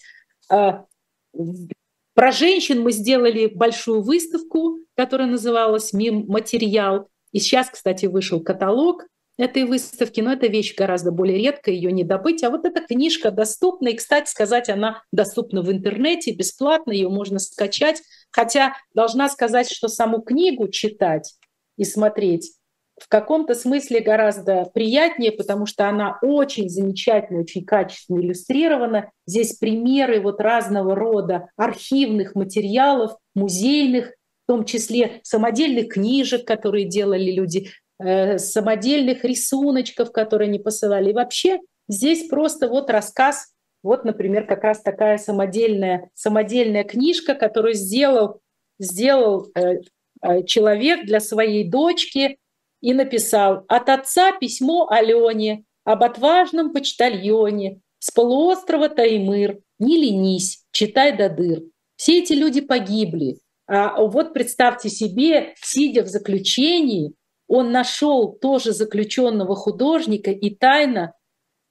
Про 2.16 2.32
женщин 2.32 2.80
мы 2.80 2.92
сделали 2.92 3.44
большую 3.46 4.00
выставку, 4.00 4.78
которая 4.96 5.28
называлась 5.28 5.92
«Мим 5.92 6.24
материал». 6.28 7.10
И 7.30 7.40
сейчас, 7.40 7.68
кстати, 7.68 8.06
вышел 8.06 8.42
каталог 8.42 9.04
этой 9.36 9.64
выставки, 9.64 10.22
но 10.22 10.32
эта 10.32 10.46
вещь 10.46 10.74
гораздо 10.74 11.10
более 11.10 11.36
редкая, 11.36 11.74
ее 11.74 11.92
не 11.92 12.04
добыть. 12.04 12.42
А 12.42 12.48
вот 12.48 12.64
эта 12.64 12.80
книжка 12.80 13.30
доступна, 13.30 13.88
и, 13.88 13.96
кстати 13.96 14.30
сказать, 14.30 14.70
она 14.70 15.02
доступна 15.12 15.60
в 15.60 15.70
интернете, 15.70 16.32
бесплатно, 16.32 16.92
ее 16.92 17.10
можно 17.10 17.38
скачать. 17.38 18.00
Хотя 18.30 18.72
должна 18.94 19.28
сказать, 19.28 19.70
что 19.70 19.88
саму 19.88 20.22
книгу 20.22 20.68
читать 20.68 21.34
и 21.76 21.84
смотреть 21.84 22.50
в 22.98 23.08
каком-то 23.08 23.54
смысле 23.54 24.00
гораздо 24.00 24.70
приятнее, 24.72 25.30
потому 25.30 25.66
что 25.66 25.88
она 25.88 26.18
очень 26.22 26.70
замечательно, 26.70 27.40
очень 27.40 27.64
качественно 27.64 28.20
иллюстрирована. 28.20 29.10
Здесь 29.26 29.54
примеры 29.56 30.20
вот 30.20 30.40
разного 30.40 30.94
рода 30.94 31.48
архивных 31.56 32.34
материалов, 32.34 33.16
музейных, 33.34 34.12
в 34.44 34.46
том 34.46 34.64
числе 34.64 35.20
самодельных 35.24 35.88
книжек, 35.88 36.46
которые 36.46 36.86
делали 36.86 37.30
люди, 37.32 37.68
э, 37.98 38.38
самодельных 38.38 39.24
рисуночков, 39.24 40.10
которые 40.10 40.48
они 40.48 40.58
посылали. 40.58 41.10
И 41.10 41.14
вообще 41.14 41.58
здесь 41.88 42.28
просто 42.28 42.68
вот 42.68 42.88
рассказ, 42.88 43.52
вот, 43.82 44.04
например, 44.04 44.46
как 44.46 44.64
раз 44.64 44.80
такая 44.80 45.18
самодельная, 45.18 46.08
самодельная 46.14 46.84
книжка, 46.84 47.34
которую 47.34 47.74
сделал, 47.74 48.40
сделал 48.78 49.48
э, 49.54 49.80
э, 50.22 50.44
человек 50.44 51.04
для 51.04 51.20
своей 51.20 51.68
дочки 51.68 52.38
и 52.80 52.92
написал 52.94 53.64
«От 53.68 53.88
отца 53.88 54.32
письмо 54.32 54.88
Алене 54.90 55.64
об 55.84 56.02
отважном 56.02 56.72
почтальоне 56.72 57.80
с 57.98 58.10
полуострова 58.10 58.88
Таймыр. 58.88 59.58
Не 59.78 59.96
ленись, 59.98 60.64
читай 60.72 61.16
до 61.16 61.28
дыр». 61.28 61.62
Все 61.96 62.18
эти 62.18 62.34
люди 62.34 62.60
погибли. 62.60 63.38
А 63.66 64.00
вот 64.02 64.32
представьте 64.32 64.88
себе, 64.88 65.54
сидя 65.60 66.04
в 66.04 66.08
заключении, 66.08 67.14
он 67.48 67.72
нашел 67.72 68.32
тоже 68.32 68.72
заключенного 68.72 69.56
художника 69.56 70.30
и 70.30 70.54
тайно, 70.54 71.14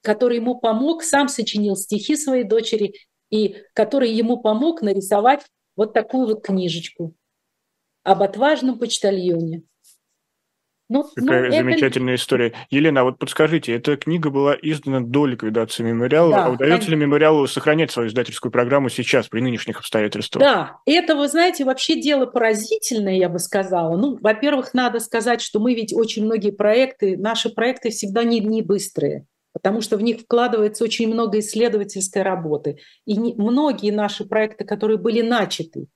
который 0.01 0.38
ему 0.38 0.56
помог, 0.60 1.03
сам 1.03 1.28
сочинил 1.28 1.76
стихи 1.76 2.16
своей 2.16 2.43
дочери, 2.43 2.93
и 3.30 3.56
который 3.74 4.12
ему 4.12 4.38
помог 4.38 4.82
нарисовать 4.82 5.45
вот 5.76 5.93
такую 5.93 6.28
вот 6.28 6.43
книжечку 6.43 7.16
об 8.03 8.22
отважном 8.22 8.78
почтальоне. 8.78 9.64
Ну, 10.88 11.03
Какая 11.15 11.49
ну, 11.49 11.51
замечательная 11.51 12.13
это... 12.13 12.21
история. 12.21 12.53
Елена, 12.69 13.01
а 13.01 13.03
вот 13.05 13.17
подскажите, 13.17 13.73
эта 13.73 13.97
книга 13.97 14.29
была 14.29 14.55
издана 14.61 14.99
до 14.99 15.25
ликвидации 15.25 15.83
мемориала, 15.83 16.31
да, 16.31 16.45
а 16.45 16.49
удается 16.49 16.88
конечно. 16.88 16.91
ли 16.91 16.97
мемориалу 16.97 17.47
сохранять 17.47 17.91
свою 17.91 18.09
издательскую 18.09 18.51
программу 18.51 18.89
сейчас, 18.89 19.27
при 19.27 19.41
нынешних 19.41 19.79
обстоятельствах? 19.79 20.43
Да, 20.43 20.77
это, 20.86 21.15
вы 21.15 21.27
знаете, 21.27 21.65
вообще 21.65 21.99
дело 21.99 22.27
поразительное, 22.27 23.15
я 23.15 23.29
бы 23.29 23.39
сказала. 23.39 23.97
Ну, 23.97 24.17
во-первых, 24.21 24.75
надо 24.75 24.99
сказать, 24.99 25.41
что 25.41 25.59
мы 25.59 25.73
ведь 25.73 25.93
очень 25.93 26.23
многие 26.23 26.51
проекты, 26.51 27.17
наши 27.17 27.49
проекты 27.49 27.89
всегда 27.89 28.23
не, 28.23 28.39
не 28.39 28.61
быстрые 28.61 29.25
потому 29.53 29.79
что 29.79 29.95
в 29.95 30.01
них 30.01 30.19
вкладывается 30.19 30.83
очень 30.83 31.07
много 31.07 31.39
исследовательской 31.39 32.23
работы. 32.23 32.77
И 33.05 33.15
не, 33.15 33.36
многие 33.36 33.91
наши 33.91 34.25
проекты, 34.25 34.65
которые 34.65 34.97
были 34.97 35.21
начаты 35.21 35.88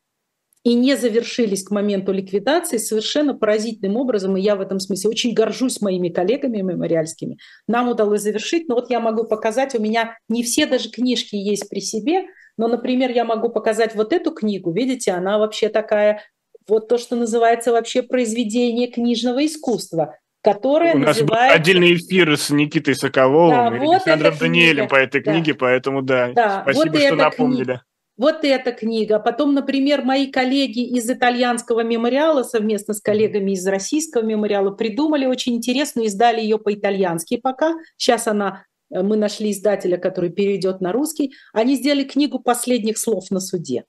и 0.63 0.73
не 0.73 0.95
завершились 0.95 1.63
к 1.63 1.71
моменту 1.71 2.11
ликвидации 2.11 2.77
совершенно 2.77 3.33
поразительным 3.33 3.95
образом, 3.95 4.35
и 4.35 4.41
я 4.41 4.55
в 4.55 4.61
этом 4.61 4.79
смысле 4.79 5.09
очень 5.09 5.33
горжусь 5.33 5.81
моими 5.81 6.09
коллегами 6.09 6.57
мемориальскими, 6.57 7.37
нам 7.67 7.89
удалось 7.89 8.21
завершить, 8.21 8.67
но 8.67 8.75
вот 8.75 8.89
я 8.89 8.99
могу 8.99 9.23
показать, 9.23 9.73
у 9.75 9.81
меня 9.81 10.17
не 10.27 10.43
все 10.43 10.65
даже 10.65 10.89
книжки 10.89 11.35
есть 11.35 11.69
при 11.69 11.79
себе, 11.79 12.25
но, 12.57 12.67
например, 12.67 13.11
я 13.11 13.23
могу 13.23 13.49
показать 13.49 13.95
вот 13.95 14.11
эту 14.11 14.31
книгу, 14.31 14.71
видите, 14.71 15.11
она 15.11 15.37
вообще 15.37 15.69
такая, 15.69 16.23
вот 16.67 16.89
то, 16.89 16.97
что 16.97 17.15
называется 17.15 17.71
вообще 17.71 18.03
произведение 18.03 18.91
книжного 18.91 19.45
искусства, 19.45 20.17
которая 20.41 20.95
У 20.95 20.99
называется... 20.99 21.25
нас 21.25 21.47
был 21.47 21.55
отдельный 21.55 21.95
эфир 21.95 22.37
с 22.37 22.49
Никитой 22.49 22.95
Соколовым 22.95 23.71
да, 23.71 23.77
и 23.77 23.79
вот 23.79 23.93
Александром 23.93 24.37
Даниэлем 24.37 24.87
по 24.87 24.95
этой 24.95 25.23
да. 25.23 25.31
книге, 25.31 25.53
поэтому 25.53 26.01
да, 26.01 26.31
да 26.33 26.61
спасибо, 26.63 26.91
вот 26.91 27.01
что 27.01 27.15
напомнили. 27.15 27.63
Книга. 27.63 27.83
Вот 28.19 28.43
эта 28.43 28.73
книга. 28.73 29.17
Потом, 29.17 29.53
например, 29.53 30.01
мои 30.03 30.29
коллеги 30.29 30.85
из 30.85 31.09
итальянского 31.09 31.83
мемориала 31.85 32.43
совместно 32.43 32.93
с 32.93 32.99
коллегами 32.99 33.51
из 33.51 33.65
российского 33.65 34.23
мемориала 34.23 34.71
придумали 34.71 35.25
очень 35.25 35.55
интересную, 35.55 36.07
издали 36.07 36.41
ее 36.41 36.59
по-итальянски 36.59 37.37
пока. 37.37 37.75
Сейчас 37.95 38.27
она 38.27 38.65
э, 38.93 39.01
мы 39.01 39.15
нашли 39.15 39.51
издателя, 39.51 39.95
который 39.95 40.31
перейдет 40.31 40.81
на 40.81 40.91
русский. 40.91 41.31
Они 41.53 41.77
сделали 41.77 42.03
книгу 42.03 42.39
последних 42.39 42.97
слов 42.97 43.31
на 43.31 43.39
суде. 43.39 43.85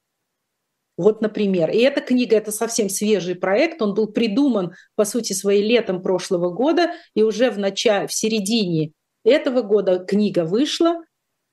Вот, 0.97 1.22
например. 1.22 1.68
И 1.70 1.78
эта 1.78 2.01
книга– 2.01 2.37
это 2.37 2.53
совсем 2.53 2.89
свежий 2.89 3.35
проект. 3.35 3.83
Он 3.83 3.95
был 3.95 4.12
придуман, 4.12 4.74
по 4.95 5.05
сути 5.05 5.33
своей, 5.33 5.66
летом 5.66 6.03
прошлого 6.03 6.51
года. 6.51 6.93
И 7.14 7.24
уже 7.24 7.51
в, 7.51 7.59
начале, 7.59 8.07
в 8.07 8.12
середине 8.14 8.93
этого 9.24 9.62
года 9.62 9.99
книга 9.99 10.45
вышла. 10.45 11.03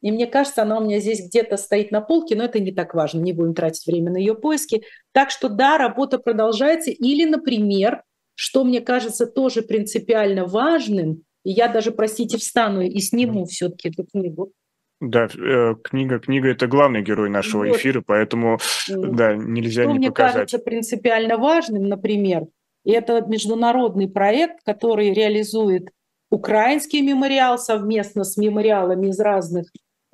И 0.02 0.12
мне 0.12 0.28
кажется, 0.28 0.62
она 0.62 0.78
у 0.78 0.84
меня 0.84 1.00
здесь 1.00 1.28
где-то 1.28 1.58
стоит 1.58 1.92
на 1.92 2.02
полке, 2.02 2.36
но 2.36 2.44
это 2.44 2.60
не 2.60 2.72
так 2.72 2.94
важно, 2.94 3.20
не 3.20 3.34
будем 3.34 3.56
тратить 3.56 3.88
время 3.88 4.12
на 4.12 4.18
ее 4.18 4.36
поиски. 4.36 4.84
Так 5.12 5.32
что 5.32 5.50
да, 5.50 5.78
работа 5.78 6.20
продолжается. 6.20 6.92
Или, 6.92 7.26
например, 7.26 8.04
что 8.36 8.64
мне 8.64 8.82
кажется 8.82 9.26
тоже 9.26 9.64
принципиально 9.64 10.46
важным, 10.46 11.24
и 11.44 11.52
я 11.52 11.68
даже, 11.68 11.92
простите, 11.92 12.38
встану 12.38 12.82
и 12.82 13.00
сниму 13.00 13.46
все-таки 13.46 13.90
эту 13.90 14.06
книгу. 14.06 14.52
Да, 15.00 15.28
э, 15.28 15.76
книга, 15.84 16.20
книга– 16.20 16.50
это 16.50 16.68
главный 16.68 17.02
герой 17.02 17.30
нашего 17.30 17.66
вот. 17.66 17.76
эфира, 17.76 18.04
поэтому, 18.06 18.60
да, 18.88 19.36
нельзя 19.36 19.84
Что 19.84 19.92
не 19.92 20.00
мне 20.00 20.10
показать. 20.10 20.34
кажется 20.34 20.60
принципиально 20.60 21.38
важным, 21.38 21.88
например, 21.88 22.46
это 22.84 23.22
международный 23.22 24.10
проект, 24.10 24.64
который 24.64 25.14
реализует 25.14 25.90
украинский 26.30 27.02
мемориал 27.02 27.58
совместно 27.60 28.24
с 28.24 28.38
мемориалами 28.38 29.08
из 29.08 29.20
разных, 29.20 29.68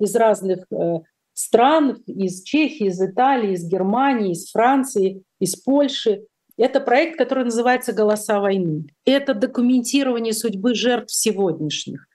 из 0.04 0.14
разных 0.14 0.64
э, 0.70 1.00
стран, 1.32 2.02
из 2.06 2.42
Чехии, 2.42 2.86
из 2.86 3.00
Италии, 3.00 3.52
из 3.52 3.64
Германии, 3.64 4.32
из 4.32 4.50
Франции, 4.50 5.22
из 5.40 5.56
Польши. 5.56 6.24
Это 6.56 6.80
проект, 6.80 7.18
который 7.18 7.44
называется 7.44 7.92
«Голоса 7.92 8.40
войны». 8.40 8.86
Это 9.04 9.34
документирование 9.34 10.32
судьбы 10.32 10.74
жертв 10.74 11.12
сегодняшних. 11.12 12.06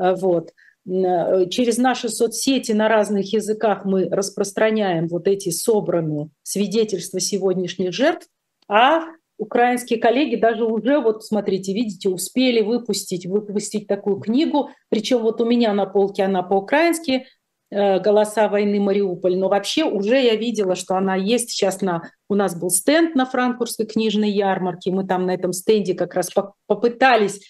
Э, 0.00 0.14
вот. 0.14 0.52
Э, 0.86 1.46
через 1.48 1.78
наши 1.78 2.08
соцсети 2.08 2.72
на 2.72 2.88
разных 2.88 3.32
языках 3.32 3.84
мы 3.84 4.08
распространяем 4.08 5.08
вот 5.08 5.28
эти 5.28 5.50
собранные 5.50 6.30
свидетельства 6.42 7.20
сегодняшних 7.20 7.92
жертв, 7.92 8.26
а 8.68 9.02
украинские 9.42 9.98
коллеги 9.98 10.36
даже 10.36 10.64
уже, 10.64 11.00
вот 11.00 11.24
смотрите, 11.24 11.74
видите, 11.74 12.08
успели 12.08 12.60
выпустить, 12.60 13.26
выпустить 13.26 13.88
такую 13.88 14.20
книгу, 14.20 14.70
причем 14.88 15.18
вот 15.18 15.40
у 15.40 15.44
меня 15.44 15.74
на 15.74 15.84
полке 15.84 16.22
она 16.22 16.42
по-украински, 16.44 17.26
э, 17.70 17.98
«Голоса 17.98 18.48
войны 18.48 18.78
Мариуполь», 18.78 19.36
но 19.36 19.48
вообще 19.48 19.84
уже 19.84 20.22
я 20.22 20.36
видела, 20.36 20.76
что 20.76 20.94
она 20.94 21.16
есть 21.16 21.50
сейчас 21.50 21.80
на... 21.80 22.02
У 22.28 22.36
нас 22.36 22.54
был 22.58 22.70
стенд 22.70 23.16
на 23.16 23.26
франкфуртской 23.26 23.86
книжной 23.86 24.30
ярмарке, 24.30 24.92
мы 24.92 25.04
там 25.04 25.26
на 25.26 25.34
этом 25.34 25.52
стенде 25.52 25.94
как 25.94 26.14
раз 26.14 26.30
попытались 26.66 27.40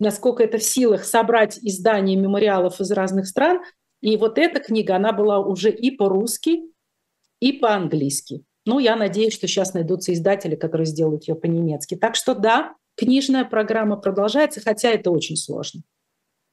насколько 0.00 0.42
это 0.42 0.56
в 0.56 0.62
силах 0.62 1.04
собрать 1.04 1.58
издания 1.60 2.16
мемориалов 2.16 2.80
из 2.80 2.90
разных 2.90 3.26
стран. 3.26 3.60
И 4.00 4.16
вот 4.16 4.38
эта 4.38 4.58
книга, 4.58 4.96
она 4.96 5.12
была 5.12 5.40
уже 5.40 5.70
и 5.70 5.90
по-русски, 5.90 6.62
и 7.38 7.52
по-английски. 7.52 8.44
Ну, 8.66 8.78
я 8.78 8.96
надеюсь, 8.96 9.34
что 9.34 9.46
сейчас 9.46 9.74
найдутся 9.74 10.12
издатели, 10.12 10.54
которые 10.54 10.86
сделают 10.86 11.26
ее 11.26 11.34
по-немецки. 11.34 11.96
Так 11.96 12.14
что 12.14 12.34
да, 12.34 12.74
книжная 12.96 13.44
программа 13.44 13.96
продолжается, 13.96 14.60
хотя 14.60 14.90
это 14.90 15.10
очень 15.10 15.36
сложно. 15.36 15.82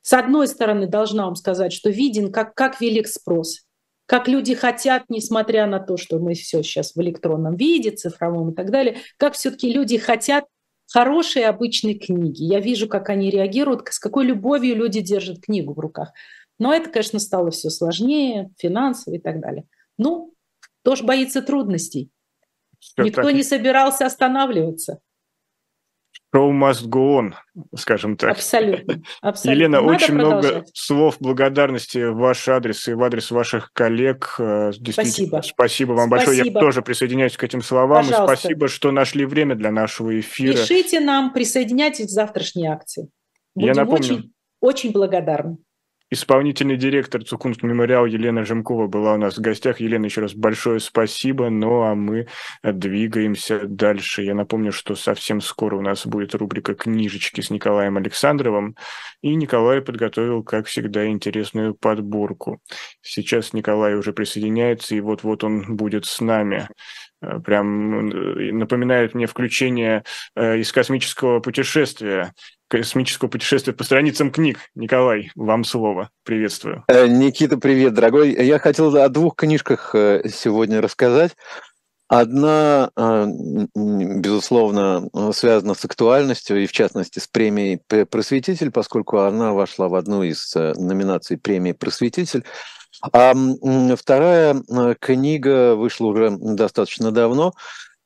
С 0.02 0.14
одной 0.14 0.48
стороны, 0.48 0.88
должна 0.88 1.26
вам 1.26 1.36
сказать, 1.36 1.74
что 1.74 1.90
виден, 1.90 2.32
как, 2.32 2.56
как 2.56 2.80
велик 2.80 3.08
спрос, 3.08 3.66
как 4.06 4.30
люди 4.30 4.56
хотят, 4.56 5.04
несмотря 5.10 5.68
на 5.68 5.80
то, 5.80 5.98
что 5.98 6.18
мы 6.18 6.34
все 6.34 6.64
сейчас 6.64 6.96
в 6.96 7.02
электронном 7.02 7.58
виде, 7.58 7.92
цифровом 7.92 8.52
и 8.52 8.56
так 8.56 8.72
далее, 8.72 9.00
как 9.18 9.34
все-таки 9.34 9.72
люди 9.72 9.98
хотят 9.98 10.46
хорошие 10.90 11.48
обычные 11.48 11.96
книги. 11.96 12.44
Я 12.44 12.62
вижу, 12.62 12.88
как 12.88 13.10
они 13.10 13.30
реагируют, 13.30 13.86
с 13.92 14.00
какой 14.00 14.26
любовью 14.26 14.78
люди 14.78 15.02
держат 15.02 15.42
книгу 15.42 15.74
в 15.74 15.80
руках. 15.80 16.14
Но 16.58 16.74
это, 16.74 16.90
конечно, 16.90 17.20
стало 17.20 17.52
все 17.52 17.70
сложнее, 17.70 18.50
финансово 18.58 19.16
и 19.16 19.20
так 19.20 19.42
далее. 19.42 19.66
Ну, 19.98 20.34
тоже 20.88 21.04
боится 21.04 21.42
трудностей. 21.42 22.12
Все 22.80 23.04
Никто 23.04 23.24
так. 23.24 23.34
не 23.34 23.44
собирался 23.44 24.06
останавливаться. 24.06 25.02
Show 26.34 26.50
must 26.52 26.88
go 26.88 27.20
on, 27.20 27.34
скажем 27.76 28.16
так. 28.16 28.32
Абсолютно. 28.32 29.04
абсолютно. 29.22 29.58
Елена, 29.60 29.82
Надо 29.82 29.94
очень 29.94 30.14
много 30.14 30.66
слов 30.74 31.18
благодарности 31.20 32.10
в 32.10 32.16
ваш 32.16 32.48
адрес 32.48 32.88
и 32.88 32.94
в 32.94 33.04
адрес 33.04 33.32
ваших 33.32 33.74
коллег. 33.74 34.36
Э, 34.40 34.72
спасибо. 34.72 35.42
Спасибо 35.44 35.92
вам 35.92 36.08
спасибо. 36.08 36.32
большое. 36.32 36.54
Я 36.54 36.60
тоже 36.62 36.82
присоединяюсь 36.82 37.36
к 37.36 37.44
этим 37.44 37.62
словам. 37.62 38.06
Пожалуйста. 38.06 38.34
И 38.34 38.38
спасибо, 38.38 38.68
что 38.70 38.92
нашли 38.92 39.26
время 39.26 39.56
для 39.56 39.72
нашего 39.72 40.18
эфира. 40.18 40.54
Пишите 40.54 41.02
нам, 41.02 41.34
присоединяйтесь 41.34 42.06
к 42.06 42.12
завтрашней 42.12 42.68
акции. 42.68 43.10
Будем 43.56 43.68
Я 43.68 43.74
напомню, 43.74 44.00
очень, 44.00 44.34
очень 44.62 44.92
благодарны. 44.94 45.58
Исполнительный 46.10 46.78
директор 46.78 47.22
Цукунск 47.22 47.64
мемориал 47.64 48.06
Елена 48.06 48.46
Жемкова 48.46 48.88
была 48.88 49.16
у 49.16 49.18
нас 49.18 49.38
в 49.38 49.42
гостях. 49.42 49.82
Елена, 49.82 50.06
еще 50.06 50.22
раз 50.22 50.34
большое 50.34 50.80
спасибо. 50.80 51.50
Ну 51.50 51.82
а 51.82 51.96
мы 51.96 52.28
двигаемся 52.64 53.64
дальше. 53.66 54.22
Я 54.22 54.34
напомню, 54.34 54.72
что 54.72 54.96
совсем 54.96 55.42
скоро 55.42 55.76
у 55.76 55.82
нас 55.82 56.08
будет 56.08 56.34
рубрика 56.34 56.76
«Книжечки» 56.76 57.42
с 57.42 57.50
Николаем 57.50 57.98
Александровым. 57.98 58.78
И 59.22 59.36
Николай 59.36 59.82
подготовил, 59.82 60.44
как 60.44 60.68
всегда, 60.68 61.08
интересную 61.08 61.76
подборку. 61.76 62.62
Сейчас 63.02 63.52
Николай 63.52 63.96
уже 63.96 64.14
присоединяется, 64.14 64.96
и 64.96 65.02
вот-вот 65.02 65.44
он 65.44 65.76
будет 65.76 66.06
с 66.06 66.22
нами. 66.22 66.70
Э, 67.22 67.40
прям 67.40 68.10
э, 68.10 68.52
напоминает 68.52 69.16
мне 69.16 69.26
включение 69.28 70.04
э, 70.36 70.60
из 70.60 70.72
космического 70.72 71.40
путешествия 71.40 72.34
космического 72.70 73.30
путешествия 73.30 73.72
по 73.72 73.86
страницам 73.86 74.30
книг. 74.30 74.60
Николай, 74.76 75.32
вам 75.36 75.64
слово. 75.64 76.10
Приветствую. 76.26 76.84
Никита, 76.90 77.58
привет, 77.58 77.94
дорогой. 77.94 78.34
Я 78.34 78.60
хотел 78.60 78.94
о 78.98 79.08
двух 79.08 79.38
книжках 79.38 79.92
сегодня 79.94 80.82
рассказать. 80.82 81.38
Одна, 82.10 82.92
безусловно, 83.74 85.08
связана 85.32 85.76
с 85.76 85.86
актуальностью 85.86 86.62
и, 86.62 86.68
в 86.68 86.74
частности, 86.74 87.20
с 87.20 87.28
премией 87.28 87.80
«Просветитель», 88.06 88.70
поскольку 88.70 89.20
она 89.20 89.54
вошла 89.54 89.88
в 89.88 89.96
одну 89.96 90.24
из 90.24 90.54
номинаций 90.54 91.38
премии 91.38 91.72
«Просветитель». 91.72 92.44
А 93.02 93.34
вторая 93.96 94.56
э, 94.56 94.96
книга 95.00 95.76
вышла 95.76 96.08
уже 96.08 96.32
достаточно 96.32 97.12
давно. 97.12 97.54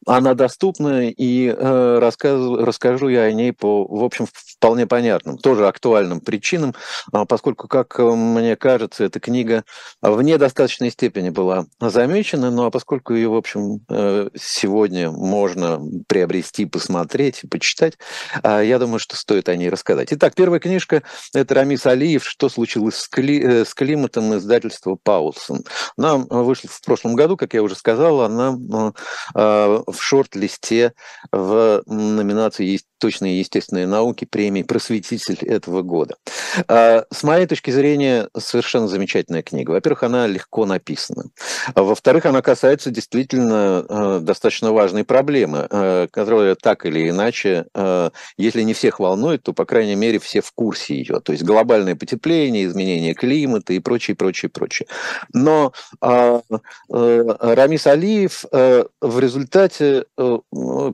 Она 0.07 0.33
доступна, 0.33 1.09
и 1.09 1.47
э, 1.47 1.99
рассказ, 1.99 2.41
расскажу 2.59 3.09
я 3.09 3.21
о 3.23 3.31
ней 3.31 3.53
по, 3.53 3.85
в 3.85 4.03
общем, 4.03 4.25
вполне 4.33 4.87
понятным, 4.87 5.37
тоже 5.37 5.67
актуальным 5.67 6.21
причинам, 6.21 6.73
э, 7.13 7.25
поскольку, 7.27 7.67
как 7.67 7.99
мне 7.99 8.55
кажется, 8.55 9.03
эта 9.03 9.19
книга 9.19 9.63
в 10.01 10.21
недостаточной 10.23 10.89
степени 10.89 11.29
была 11.29 11.67
замечена, 11.79 12.49
ну 12.49 12.65
а 12.65 12.71
поскольку 12.71 13.13
ее, 13.13 13.29
в 13.29 13.35
общем, 13.35 13.81
э, 13.89 14.29
сегодня 14.35 15.11
можно 15.11 15.79
приобрести, 16.07 16.65
посмотреть, 16.65 17.43
почитать, 17.51 17.99
э, 18.41 18.63
я 18.65 18.79
думаю, 18.79 18.97
что 18.97 19.15
стоит 19.15 19.49
о 19.49 19.55
ней 19.55 19.69
рассказать. 19.69 20.07
Итак, 20.11 20.33
первая 20.33 20.59
книжка– 20.59 21.03
это 21.33 21.53
Рамис 21.53 21.85
Алиев 21.85 22.25
«Что 22.25 22.49
случилось 22.49 22.95
с, 22.95 23.07
кли, 23.07 23.39
э, 23.39 23.65
с 23.65 23.75
климатом» 23.75 24.35
издательства 24.35 24.97
«Паулсон». 25.01 25.63
Она 25.95 26.17
вышла 26.17 26.71
в 26.71 26.81
прошлом 26.81 27.15
году, 27.15 27.37
как 27.37 27.53
я 27.53 27.61
уже 27.61 27.75
сказал, 27.75 28.21
она 28.21 28.57
э, 28.73 28.91
э 29.35 29.90
в 29.91 30.01
шорт-листе 30.01 30.93
в 31.31 31.83
номинации 31.85 32.65
точные 33.01 33.39
естественные 33.39 33.87
науки 33.87 34.25
премии 34.25 34.61
«Просветитель» 34.61 35.39
этого 35.43 35.81
года. 35.81 36.15
А, 36.67 37.03
с 37.11 37.23
моей 37.23 37.47
точки 37.47 37.71
зрения, 37.71 38.29
совершенно 38.37 38.87
замечательная 38.87 39.41
книга. 39.41 39.71
Во-первых, 39.71 40.03
она 40.03 40.27
легко 40.27 40.67
написана. 40.67 41.25
Во-вторых, 41.75 42.27
она 42.27 42.43
касается 42.43 42.91
действительно 42.91 43.85
а, 43.89 44.19
достаточно 44.19 44.71
важной 44.71 45.03
проблемы, 45.03 45.67
а, 45.69 46.07
которая 46.07 46.53
так 46.55 46.85
или 46.85 47.09
иначе, 47.09 47.65
если 48.37 48.61
не 48.61 48.73
всех 48.73 48.99
волнует, 48.99 49.41
то, 49.41 49.53
по 49.53 49.65
крайней 49.65 49.95
мере, 49.95 50.19
все 50.19 50.41
в 50.41 50.51
курсе 50.51 50.95
ее. 50.95 51.19
То 51.21 51.31
есть 51.31 51.43
глобальное 51.43 51.95
потепление, 51.95 52.65
изменение 52.65 53.15
климата 53.15 53.73
и 53.73 53.79
прочее, 53.79 54.15
прочее, 54.15 54.49
прочее. 54.49 54.87
Но 55.33 55.73
Рамис 56.89 57.87
Алиев 57.87 58.43
в 58.51 59.19
результате 59.19 60.05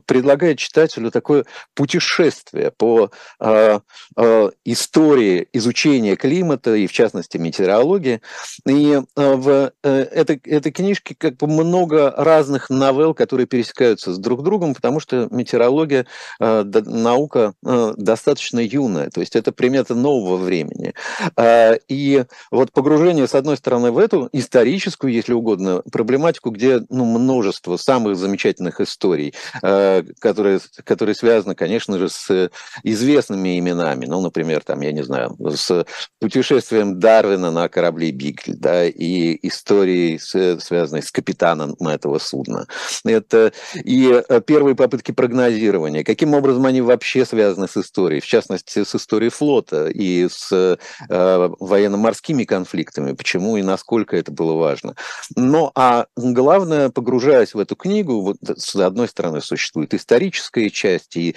предлагает 0.06 0.58
читателю 0.58 1.10
такое 1.10 1.44
путешествие 1.74 1.97
путешествие 1.98 2.70
по 2.70 3.10
э, 3.40 3.80
э, 4.16 4.50
истории 4.64 5.48
изучения 5.52 6.14
климата 6.16 6.74
и, 6.74 6.86
в 6.86 6.92
частности, 6.92 7.38
метеорологии. 7.38 8.20
И 8.66 9.00
э, 9.16 9.34
в 9.34 9.72
э, 9.82 9.90
этой, 9.90 10.40
этой 10.44 10.70
книжке 10.70 11.16
как 11.18 11.36
бы 11.36 11.48
много 11.48 12.14
разных 12.16 12.70
новелл, 12.70 13.14
которые 13.14 13.46
пересекаются 13.46 14.12
с 14.12 14.18
друг 14.18 14.44
другом, 14.44 14.74
потому 14.74 15.00
что 15.00 15.28
метеорология, 15.30 16.06
э, 16.40 16.64
наука 16.86 17.54
э, 17.66 17.94
достаточно 17.96 18.60
юная, 18.60 19.10
то 19.10 19.20
есть 19.20 19.34
это 19.34 19.50
примета 19.50 19.94
нового 19.94 20.36
времени. 20.36 20.94
Э, 21.36 21.78
и 21.88 22.24
вот 22.52 22.72
погружение, 22.72 23.26
с 23.26 23.34
одной 23.34 23.56
стороны, 23.56 23.90
в 23.90 23.98
эту 23.98 24.28
историческую, 24.32 25.12
если 25.12 25.32
угодно, 25.32 25.82
проблематику, 25.90 26.50
где 26.50 26.80
ну, 26.90 27.04
множество 27.04 27.76
самых 27.76 28.16
замечательных 28.16 28.80
историй, 28.80 29.34
э, 29.62 30.04
которые, 30.20 30.60
которые 30.84 31.14
связаны, 31.14 31.54
конечно, 31.54 31.87
конечно 31.88 31.98
же, 31.98 32.08
с 32.08 32.50
известными 32.82 33.58
именами. 33.58 34.06
Ну, 34.06 34.20
например, 34.20 34.62
там, 34.62 34.80
я 34.80 34.92
не 34.92 35.02
знаю, 35.02 35.36
с 35.54 35.86
путешествием 36.20 36.98
Дарвина 36.98 37.50
на 37.50 37.68
корабле 37.68 38.10
Бигль, 38.10 38.54
да, 38.56 38.84
и 38.84 39.38
историей, 39.46 40.18
связанной 40.18 41.02
с 41.02 41.10
капитаном 41.10 41.74
этого 41.80 42.18
судна. 42.18 42.66
Это 43.04 43.52
и 43.74 44.22
первые 44.46 44.74
попытки 44.74 45.12
прогнозирования. 45.12 46.04
Каким 46.04 46.34
образом 46.34 46.66
они 46.66 46.80
вообще 46.80 47.24
связаны 47.24 47.68
с 47.68 47.76
историей, 47.76 48.20
в 48.20 48.26
частности, 48.26 48.84
с 48.84 48.94
историей 48.94 49.30
флота 49.30 49.88
и 49.88 50.28
с 50.28 50.52
э, 50.52 50.76
военно-морскими 51.08 52.44
конфликтами, 52.44 53.12
почему 53.12 53.56
и 53.56 53.62
насколько 53.62 54.16
это 54.16 54.32
было 54.32 54.54
важно. 54.54 54.94
Ну, 55.36 55.70
а 55.74 56.06
главное, 56.16 56.90
погружаясь 56.90 57.54
в 57.54 57.58
эту 57.58 57.76
книгу, 57.76 58.20
вот 58.20 58.36
с 58.42 58.74
одной 58.76 59.08
стороны 59.08 59.40
существует 59.40 59.94
историческая 59.94 60.70
часть 60.70 61.16
и 61.16 61.34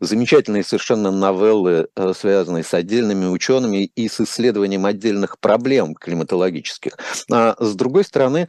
замечательные 0.00 0.64
совершенно 0.64 1.10
новеллы, 1.10 1.88
связанные 2.16 2.64
с 2.64 2.74
отдельными 2.74 3.26
учеными 3.26 3.84
и 3.84 4.08
с 4.08 4.20
исследованием 4.20 4.86
отдельных 4.86 5.38
проблем 5.38 5.94
климатологических. 5.94 6.98
А 7.30 7.54
с 7.58 7.74
другой 7.74 8.04
стороны, 8.04 8.48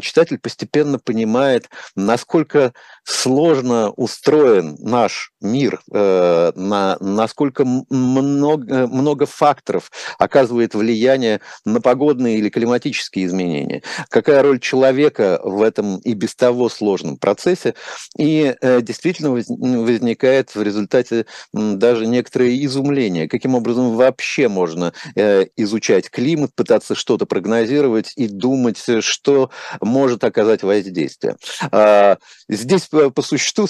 читатель 0.00 0.38
постепенно 0.38 0.98
понимает, 0.98 1.68
насколько 1.96 2.72
сложно 3.04 3.90
устроен 3.90 4.76
наш 4.78 5.32
мир, 5.40 5.80
э, 5.92 6.52
на, 6.54 6.96
насколько 7.00 7.64
много, 7.64 8.86
много 8.86 9.26
факторов 9.26 9.90
оказывает 10.18 10.74
влияние 10.74 11.40
на 11.64 11.80
погодные 11.80 12.38
или 12.38 12.48
климатические 12.48 13.26
изменения, 13.26 13.82
какая 14.08 14.42
роль 14.42 14.60
человека 14.60 15.40
в 15.42 15.62
этом 15.62 15.98
и 15.98 16.14
без 16.14 16.34
того 16.34 16.68
сложном 16.68 17.16
процессе, 17.16 17.74
и 18.16 18.54
э, 18.60 18.80
действительно 18.82 19.30
возникает 19.30 20.11
в 20.54 20.62
результате 20.62 21.26
даже 21.52 22.06
некоторое 22.06 22.64
изумление, 22.64 23.28
каким 23.28 23.54
образом 23.54 23.96
вообще 23.96 24.48
можно 24.48 24.92
э, 25.14 25.46
изучать 25.56 26.10
климат, 26.10 26.54
пытаться 26.54 26.94
что-то 26.94 27.26
прогнозировать 27.26 28.12
и 28.16 28.28
думать, 28.28 28.82
что 29.00 29.50
может 29.80 30.24
оказать 30.24 30.62
воздействие. 30.62 31.36
А, 31.70 32.18
здесь 32.48 32.88
по 32.88 33.22
существу 33.22 33.68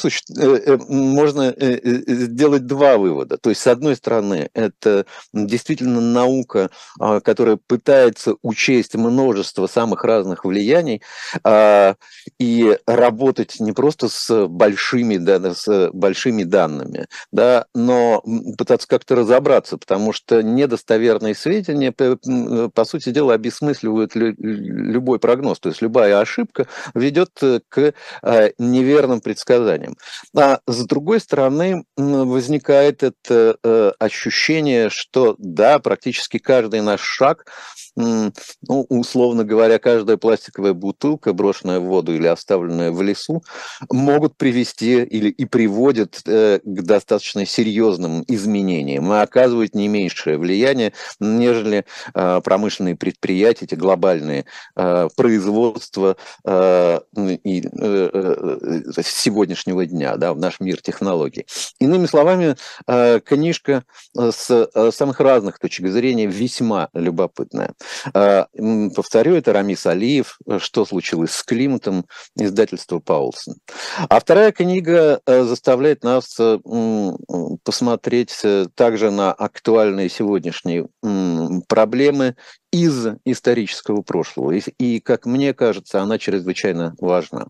можно 0.89 1.55
сделать 1.59 2.67
два 2.67 2.97
вывода. 2.97 3.37
То 3.37 3.51
есть, 3.51 3.61
с 3.61 3.67
одной 3.67 3.97
стороны, 3.97 4.51
это 4.55 5.07
действительно 5.33 6.01
наука, 6.01 6.71
а, 6.99 7.21
которая 7.21 7.59
пытается 7.67 8.35
учесть 8.43 8.95
множество 8.95 9.67
самых 9.67 10.05
разных 10.05 10.45
влияний 10.45 11.03
а, 11.45 11.97
и 12.39 12.79
работать 12.87 13.61
не 13.61 13.73
просто 13.73 14.09
с 14.09 14.47
большими, 14.47 15.17
да, 15.17 15.55
с 15.55 15.91
большими 15.93 16.32
данными, 16.41 17.07
да, 17.31 17.67
но 17.75 18.23
пытаться 18.57 18.89
как-то 18.89 19.15
разобраться, 19.15 19.77
потому 19.77 20.13
что 20.13 20.43
недостоверные 20.43 21.35
сведения, 21.35 21.93
по 21.93 22.85
сути 22.85 23.11
дела, 23.11 23.35
обесмысливают 23.35 24.13
любой 24.15 25.19
прогноз. 25.19 25.61
То 25.61 25.69
есть 25.69 25.83
любая 25.83 26.19
ошибка 26.19 26.67
ведет 26.95 27.39
к 27.69 27.95
а, 28.23 28.51
неверным 28.59 29.21
предсказаниям. 29.21 29.97
А 30.37 30.61
с 30.67 30.85
другой 30.85 31.21
стороны, 31.21 31.85
возникает 31.97 33.03
это 33.03 33.57
э, 33.63 33.93
ощущение, 33.99 34.91
что 34.91 35.35
да, 35.39 35.79
практически 35.79 36.39
каждый 36.39 36.81
наш 36.81 37.01
шаг, 37.01 37.47
ну, 37.97 38.33
условно 38.89 39.45
говоря, 39.45 39.79
каждая 39.79 40.17
пластиковая 40.17 40.73
бутылка, 40.73 41.33
брошенная 41.33 41.81
в 41.81 41.85
воду 41.85 42.15
или 42.15 42.27
оставленная 42.27 42.91
в 42.91 43.03
лесу, 43.03 43.43
могут 43.91 44.37
привести 44.37 45.03
или 45.03 45.29
и 45.29 45.45
приводят 45.45 46.23
э, 46.27 46.61
к 46.65 46.83
достаточно 46.83 47.45
серьезным 47.47 48.25
изменениям 48.29 49.13
и 49.13 49.17
оказывают 49.17 49.75
не 49.75 49.89
меньшее 49.89 50.39
влияние, 50.39 50.93
нежели 51.21 51.85
э, 52.15 52.41
промышленные 52.43 52.97
предприятия, 52.97 53.65
эти 53.65 53.75
глобальные 53.75 54.45
производства 54.75 56.17
и 56.45 57.63
сегодняшнего 59.03 59.87
дня, 59.87 60.17
да, 60.17 60.33
в 60.33 60.39
наш 60.39 60.61
мир 60.61 60.81
технологий. 60.81 61.47
Иными 61.79 62.07
словами, 62.07 62.57
э, 62.87 63.21
книжка 63.21 63.85
э, 64.17 64.31
с 64.33 64.51
э, 64.51 64.91
самых 64.93 65.21
разных 65.21 65.59
точек 65.59 65.89
зрения 65.89 66.27
весьма 66.27 66.89
любопытная. 66.93 67.73
Повторю, 68.13 69.35
это 69.35 69.53
Рамис 69.53 69.87
Алиев 69.87 70.39
«Что 70.59 70.85
случилось 70.85 71.33
с 71.33 71.43
климатом?» 71.43 72.07
издательство 72.37 72.99
Паулсон. 72.99 73.57
А 74.09 74.21
вторая 74.21 74.53
книга 74.53 75.21
заставляет 75.27 76.05
нас 76.05 76.39
посмотреть 77.65 78.43
также 78.75 79.11
на 79.11 79.33
актуальные 79.33 80.09
сегодняшние 80.09 80.89
проблемы 81.69 82.37
из 82.73 83.07
исторического 83.27 84.01
прошлого. 84.01 84.53
И, 84.53 84.63
и, 84.79 85.01
как 85.01 85.27
мне 85.27 85.53
кажется, 85.53 86.01
она 86.01 86.19
чрезвычайно 86.19 86.95
важна. 86.99 87.49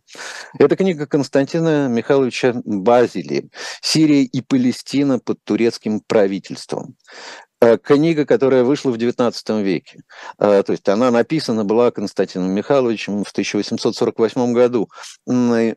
Это 0.58 0.74
книга 0.74 1.06
Константина 1.06 1.86
Михайловича 1.86 2.54
Базили 2.64 3.48
«Сирия 3.80 4.24
и 4.24 4.40
Палестина 4.40 5.20
под 5.20 5.38
турецким 5.44 6.00
правительством». 6.00 6.96
Э, 7.62 7.78
книга, 7.78 8.26
которая 8.26 8.64
вышла 8.64 8.90
в 8.90 8.96
XIX 8.96 9.62
веке. 9.62 10.00
Э, 10.40 10.64
то 10.66 10.72
есть 10.72 10.88
она 10.88 11.12
написана 11.12 11.64
была 11.64 11.92
Константином 11.92 12.50
Михайловичем 12.50 13.22
в 13.22 13.30
1848 13.30 14.52
году, 14.52 14.88
э, 15.28 15.74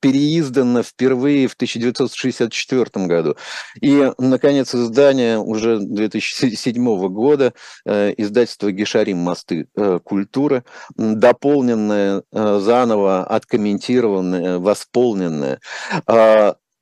переиздана 0.00 0.82
впервые 0.82 1.46
в 1.46 1.54
1964 1.54 3.06
году. 3.06 3.36
И, 3.80 4.10
наконец, 4.18 4.74
издание 4.74 5.38
уже 5.38 5.78
2007 5.78 7.08
года, 7.08 7.52
издательство 7.86 8.72
«Гешарим. 8.72 9.18
Мосты. 9.18 9.66
Культура», 10.04 10.64
дополненное, 10.96 12.22
заново 12.32 13.24
откомментированное, 13.24 14.58
восполненное 14.58 15.60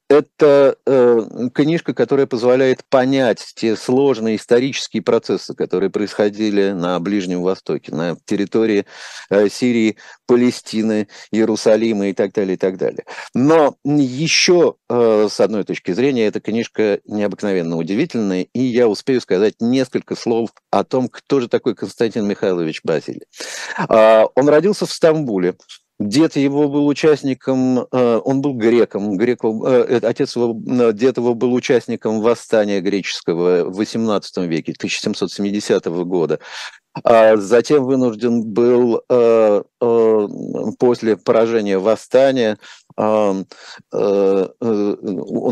это 0.08 0.76
э, 0.86 1.48
книжка, 1.52 1.92
которая 1.92 2.26
позволяет 2.26 2.84
понять 2.88 3.52
те 3.56 3.76
сложные 3.76 4.36
исторические 4.36 5.02
процессы, 5.02 5.54
которые 5.54 5.90
происходили 5.90 6.70
на 6.70 6.98
Ближнем 7.00 7.42
Востоке, 7.42 7.94
на 7.94 8.16
территории 8.24 8.86
э, 9.30 9.48
Сирии, 9.48 9.96
Палестины, 10.26 11.08
Иерусалима 11.32 12.08
и 12.08 12.12
так 12.12 12.32
далее, 12.32 12.54
и 12.54 12.56
так 12.56 12.78
далее. 12.78 13.04
Но 13.34 13.76
еще, 13.84 14.76
э, 14.88 15.28
с 15.30 15.40
одной 15.40 15.64
точки 15.64 15.92
зрения, 15.92 16.26
эта 16.26 16.40
книжка 16.40 17.00
необыкновенно 17.04 17.76
удивительная, 17.76 18.46
и 18.52 18.60
я 18.60 18.88
успею 18.88 19.20
сказать 19.20 19.54
несколько 19.60 20.14
слов 20.14 20.50
о 20.70 20.84
том, 20.84 21.08
кто 21.08 21.40
же 21.40 21.48
такой 21.48 21.74
Константин 21.74 22.26
Михайлович 22.26 22.80
Базиль. 22.84 23.24
Э, 23.88 24.24
он 24.34 24.48
родился 24.48 24.86
в 24.86 24.92
Стамбуле 24.92 25.56
Дед 25.98 26.36
его 26.36 26.68
был 26.68 26.86
участником, 26.86 27.86
э, 27.90 28.20
он 28.22 28.42
был 28.42 28.52
греком, 28.52 29.16
грек, 29.16 29.42
э, 29.42 30.00
отец 30.02 30.36
его, 30.36 30.54
э, 30.66 30.92
дед 30.92 31.16
его 31.16 31.34
был 31.34 31.54
участником 31.54 32.20
восстания 32.20 32.82
греческого 32.82 33.64
в 33.70 33.80
XVIII 33.80 34.46
веке, 34.46 34.74
1770 34.74 36.04
года. 36.04 36.38
А 37.04 37.36
затем 37.36 37.84
вынужден 37.84 38.42
был 38.42 39.02
после 40.78 41.16
поражения 41.16 41.78
восстания 41.78 42.58
он 42.96 43.44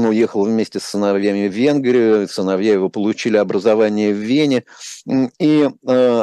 уехал 0.07 0.45
вместе 0.45 0.81
с 0.81 0.85
сыновьями 0.85 1.49
в 1.49 1.53
Венгрию, 1.53 2.27
сыновья 2.27 2.73
его 2.73 2.89
получили 2.89 3.37
образование 3.37 4.13
в 4.15 4.17
Вене, 4.17 4.65
и 5.39 5.69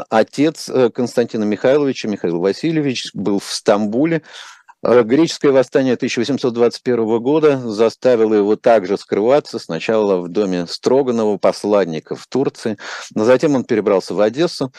отец 0.10 0.70
Константина 0.94 1.44
Михайловича, 1.44 2.08
Михаил 2.08 2.40
Васильевич, 2.40 3.12
был 3.14 3.38
в 3.40 3.46
Стамбуле, 3.46 4.24
Э, 4.24 4.61
греческое 4.84 5.52
восстание 5.52 5.94
1821 5.94 7.20
года 7.20 7.58
заставило 7.58 8.34
его 8.34 8.56
также 8.56 8.98
скрываться 8.98 9.60
сначала 9.60 10.18
в 10.22 10.30
доме 10.30 10.66
Строганова, 10.68 11.38
посланника 11.38 12.16
в 12.16 12.26
Турции, 12.28 12.78
но 13.14 13.26
затем 13.26 13.56
он 13.56 13.64
перебрался 13.64 14.14
в 14.14 14.22
Одессу. 14.22 14.74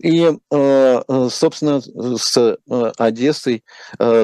И, 0.00 0.24
э, 0.24 1.02
э, 1.08 1.28
собственно, 1.30 1.80
с 1.80 2.58
Одессой 2.98 3.64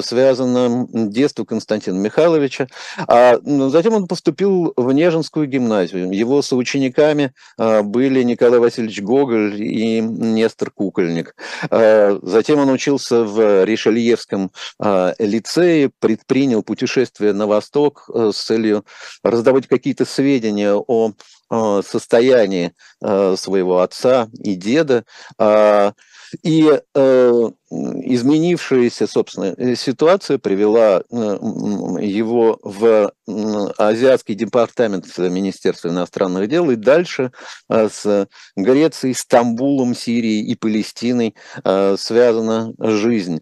связано 0.02 0.86
детство 0.92 1.44
Константина 1.44 1.96
Михайловича. 1.98 2.68
А 3.08 3.38
затем 3.42 3.94
он 3.94 4.06
поступил 4.06 4.72
в 4.76 4.92
Нежинскую 4.92 5.46
гимназию. 5.46 6.10
Его 6.10 6.42
соучениками 6.42 7.32
были 7.56 8.22
Николай 8.22 8.60
Васильевич 8.60 9.00
Гоголь 9.02 9.60
и 9.60 10.00
Нестор 10.00 10.70
Кукольник. 10.70 11.34
Затем 11.70 12.58
он 12.60 12.70
учился 12.70 13.24
в 13.24 13.64
Ришельевском 13.64 14.50
лицее 15.26 15.90
предпринял 15.98 16.62
путешествие 16.62 17.32
на 17.32 17.46
восток 17.46 18.08
э, 18.12 18.30
с 18.32 18.38
целью 18.38 18.84
раздавать 19.22 19.66
какие-то 19.66 20.04
сведения 20.04 20.74
о 20.74 21.12
состоянии 21.50 22.72
э, 23.02 23.36
своего 23.36 23.80
отца 23.80 24.28
и 24.38 24.54
деда. 24.54 25.04
А, 25.38 25.92
и 26.42 26.80
изменившаяся, 27.70 29.06
собственно, 29.06 29.54
э, 29.56 29.74
ситуация 29.74 30.38
привела 30.38 31.00
э, 31.00 31.38
его 32.00 32.58
в 32.62 33.12
Азиатский 33.26 34.34
департамент 34.34 35.06
Министерства 35.18 35.88
иностранных 35.88 36.48
дел 36.48 36.70
и 36.70 36.76
дальше 36.76 37.32
э, 37.68 37.88
с 37.88 38.28
Грецией, 38.56 39.14
Стамбулом, 39.14 39.94
Сирией 39.94 40.44
и 40.46 40.54
Палестиной 40.54 41.34
связана 41.96 42.72
жизнь 42.78 43.40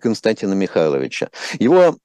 Константина 0.00 0.54
Михайловича. 0.54 1.28
Его, 1.58 1.96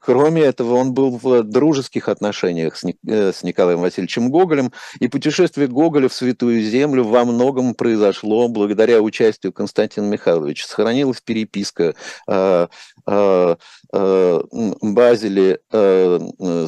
кроме 0.00 0.42
этого, 0.42 0.74
он 0.74 0.92
был 0.92 1.18
в 1.22 1.42
дружеских 1.42 2.08
отношениях 2.08 2.76
с 2.76 3.42
Николаем 3.42 3.80
Васильевичем 3.80 4.30
Гоголем 4.30 4.72
И 5.00 5.08
путешествие 5.08 5.68
Гоголя 5.68 6.08
в 6.08 6.14
Святую 6.14 6.62
Землю 6.62 7.04
во 7.04 7.24
многом 7.24 7.74
произошло 7.74 8.48
благодаря 8.48 9.00
участию 9.00 9.52
Константина 9.52 10.06
Михайловича. 10.06 10.66
Сохранилась 10.66 11.20
переписка 11.20 11.94
э, 12.28 12.68
э, 13.06 13.56
э, 13.92 14.40
Базили 14.82 15.60
э, 15.72 16.18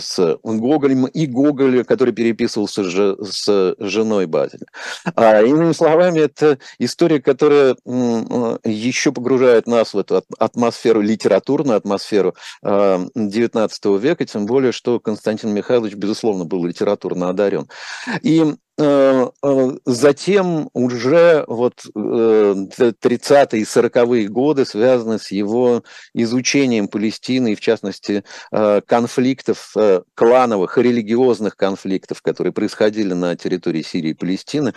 с 0.01 0.39
Гоголем 0.43 1.07
и 1.07 1.27
Гоголя, 1.27 1.85
который 1.85 2.13
переписывался 2.13 2.85
же, 2.85 3.17
с 3.23 3.77
женой 3.79 4.27
Базеля. 4.27 4.67
А, 5.15 5.43
иными 5.43 5.73
словами, 5.73 6.21
это 6.21 6.59
история, 6.79 7.21
которая 7.21 7.77
э, 7.85 8.59
еще 8.65 9.13
погружает 9.13 9.67
нас 9.67 9.95
в 9.95 9.99
эту 9.99 10.23
атмосферу, 10.39 11.01
литературную 11.01 11.77
атмосферу 11.77 12.35
XIX 12.63 13.71
э, 13.85 13.99
века, 13.99 14.25
тем 14.25 14.47
более, 14.47 14.73
что 14.73 15.01
Константин 15.01 15.53
Михайлович, 15.53 15.95
безусловно, 15.95 16.45
был 16.45 16.65
литературно 16.65 17.29
одарен. 17.29 17.69
И 18.23 18.55
затем 18.79 20.71
уже 20.73 21.45
вот 21.49 21.85
30-е 21.95 23.47
э, 23.53 23.59
и 23.59 23.63
40-е 23.65 24.29
годы 24.29 24.65
связаны 24.65 25.19
с 25.19 25.33
его 25.33 25.83
изучением 26.15 26.87
Палестины 26.87 27.53
и, 27.53 27.55
в 27.57 27.61
частности, 27.61 28.23
конфликтов 28.87 29.75
клановых 30.15 30.79
и 30.79 30.83
религиозных 30.83 31.57
конфликтов, 31.57 32.23
которые 32.23 32.53
происходили 32.53 33.15
на 33.15 33.35
территории 33.37 33.83
Сирии 33.83 34.11
и 34.11 34.15
Палестины. 34.15 34.75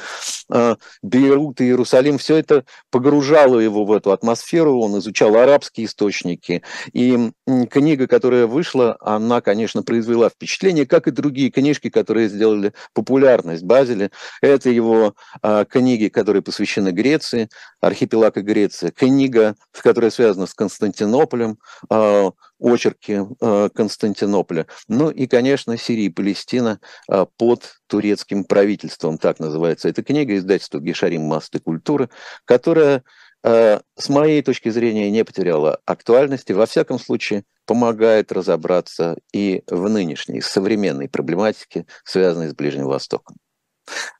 Бейрут 1.03 1.61
и 1.61 1.65
Иерусалим, 1.65 2.17
все 2.17 2.37
это 2.37 2.65
погружало 2.89 3.59
его 3.59 3.85
в 3.85 3.91
эту 3.91 4.11
атмосферу, 4.11 4.79
он 4.79 4.97
изучал 4.97 5.35
арабские 5.35 5.85
источники. 5.85 6.63
И 6.91 7.31
книга, 7.69 8.07
которая 8.07 8.47
вышла, 8.47 8.97
она, 8.99 9.41
конечно, 9.41 9.83
произвела 9.83 10.29
впечатление, 10.29 10.87
как 10.87 11.07
и 11.07 11.11
другие 11.11 11.51
книжки, 11.51 11.89
которые 11.89 12.29
сделали 12.29 12.73
популярность 12.93 13.63
базе 13.63 13.90
Базеле. 13.91 14.11
Это 14.41 14.69
его 14.69 15.15
э, 15.41 15.65
книги, 15.69 16.07
которые 16.07 16.41
посвящены 16.41 16.89
Греции, 16.89 17.49
архипелага 17.79 18.41
Греции. 18.41 18.89
Книга, 18.89 19.55
которая 19.71 20.11
связана 20.11 20.47
с 20.47 20.53
Константинополем, 20.53 21.57
э, 21.89 22.31
очерки 22.59 23.19
э, 23.39 23.69
Константинополя. 23.73 24.67
Ну 24.87 25.09
и, 25.09 25.27
конечно, 25.27 25.77
Сирия 25.77 26.05
и 26.05 26.09
Палестина 26.09 26.79
э, 27.09 27.25
под 27.37 27.75
турецким 27.87 28.43
правительством, 28.43 29.17
так 29.17 29.39
называется 29.39 29.89
эта 29.89 30.03
книга, 30.03 30.35
издательство 30.35 30.79
Гешарим 30.79 31.23
Масты 31.23 31.59
культуры, 31.59 32.09
которая 32.45 33.03
с 33.43 34.07
моей 34.07 34.43
точки 34.43 34.69
зрения, 34.69 35.09
не 35.09 35.25
потеряла 35.25 35.79
актуальности. 35.87 36.51
Во 36.51 36.67
всяком 36.67 36.99
случае, 36.99 37.43
помогает 37.65 38.31
разобраться 38.31 39.17
и 39.33 39.63
в 39.67 39.89
нынешней 39.89 40.41
современной 40.41 41.07
проблематике, 41.07 41.85
связанной 42.03 42.49
с 42.49 42.53
Ближним 42.53 42.85
Востоком. 42.85 43.37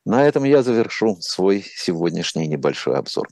На 0.06 0.28
этом 0.28 0.44
я 0.44 0.64
завершу 0.64 1.18
свой 1.22 1.62
сегодняшний 1.62 2.48
небольшой 2.48 2.98
обзор. 2.98 3.28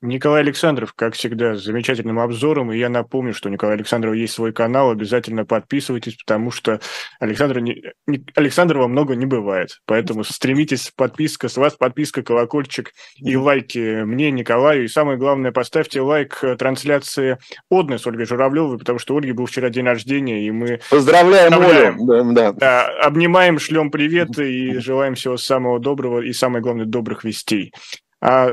Николай 0.00 0.42
Александров, 0.42 0.92
как 0.94 1.14
всегда, 1.14 1.56
с 1.56 1.64
замечательным 1.64 2.20
обзором. 2.20 2.72
И 2.72 2.78
я 2.78 2.88
напомню, 2.88 3.34
что 3.34 3.48
у 3.48 3.52
Николая 3.52 3.76
Александрова 3.76 4.14
есть 4.14 4.34
свой 4.34 4.52
канал. 4.52 4.90
Обязательно 4.90 5.44
подписывайтесь, 5.44 6.16
потому 6.16 6.52
что 6.52 6.80
Александра 7.18 7.60
не... 7.60 7.82
Александрова 8.36 8.86
много 8.86 9.16
не 9.16 9.26
бывает. 9.26 9.80
Поэтому 9.86 10.22
стремитесь, 10.22 10.92
подписка, 10.94 11.48
с 11.48 11.56
вас 11.56 11.74
подписка, 11.74 12.22
колокольчик 12.22 12.92
и 13.16 13.36
лайки 13.36 14.02
мне, 14.04 14.30
Николаю. 14.30 14.84
И 14.84 14.88
самое 14.88 15.18
главное, 15.18 15.50
поставьте 15.50 16.00
лайк 16.00 16.44
трансляции 16.58 17.38
Одны 17.68 17.98
с 17.98 18.06
Ольгой 18.06 18.26
Журавлевой, 18.26 18.78
потому 18.78 19.00
что 19.00 19.16
Ольге 19.16 19.32
был 19.32 19.46
вчера 19.46 19.68
день 19.68 19.84
рождения, 19.84 20.46
и 20.46 20.50
мы... 20.52 20.80
Поздравляем, 20.90 21.54
Олю! 21.54 22.06
Да, 22.06 22.22
да. 22.22 22.52
да, 22.52 22.86
обнимаем, 23.02 23.58
шлем 23.58 23.90
привет 23.90 24.38
и 24.38 24.78
желаем 24.78 25.16
всего 25.16 25.36
самого 25.36 25.80
доброго 25.80 26.20
и, 26.20 26.32
самое 26.32 26.62
главное, 26.62 26.86
добрых 26.86 27.24
вестей. 27.24 27.72
А 28.20 28.52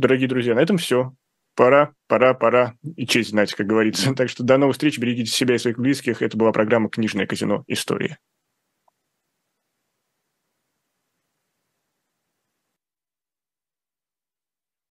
дорогие 0.00 0.28
друзья, 0.28 0.54
на 0.54 0.60
этом 0.60 0.78
все. 0.78 1.14
Пора, 1.54 1.92
пора, 2.08 2.34
пора 2.34 2.74
и 2.96 3.06
честь 3.06 3.30
знать, 3.30 3.52
как 3.54 3.66
говорится. 3.66 4.14
Так 4.14 4.28
что 4.28 4.42
до 4.42 4.56
новых 4.56 4.74
встреч, 4.74 4.98
берегите 4.98 5.30
себя 5.30 5.54
и 5.54 5.58
своих 5.58 5.78
близких. 5.78 6.22
Это 6.22 6.36
была 6.36 6.52
программа 6.52 6.88
«Книжное 6.88 7.26
казино. 7.26 7.64
История». 7.66 8.18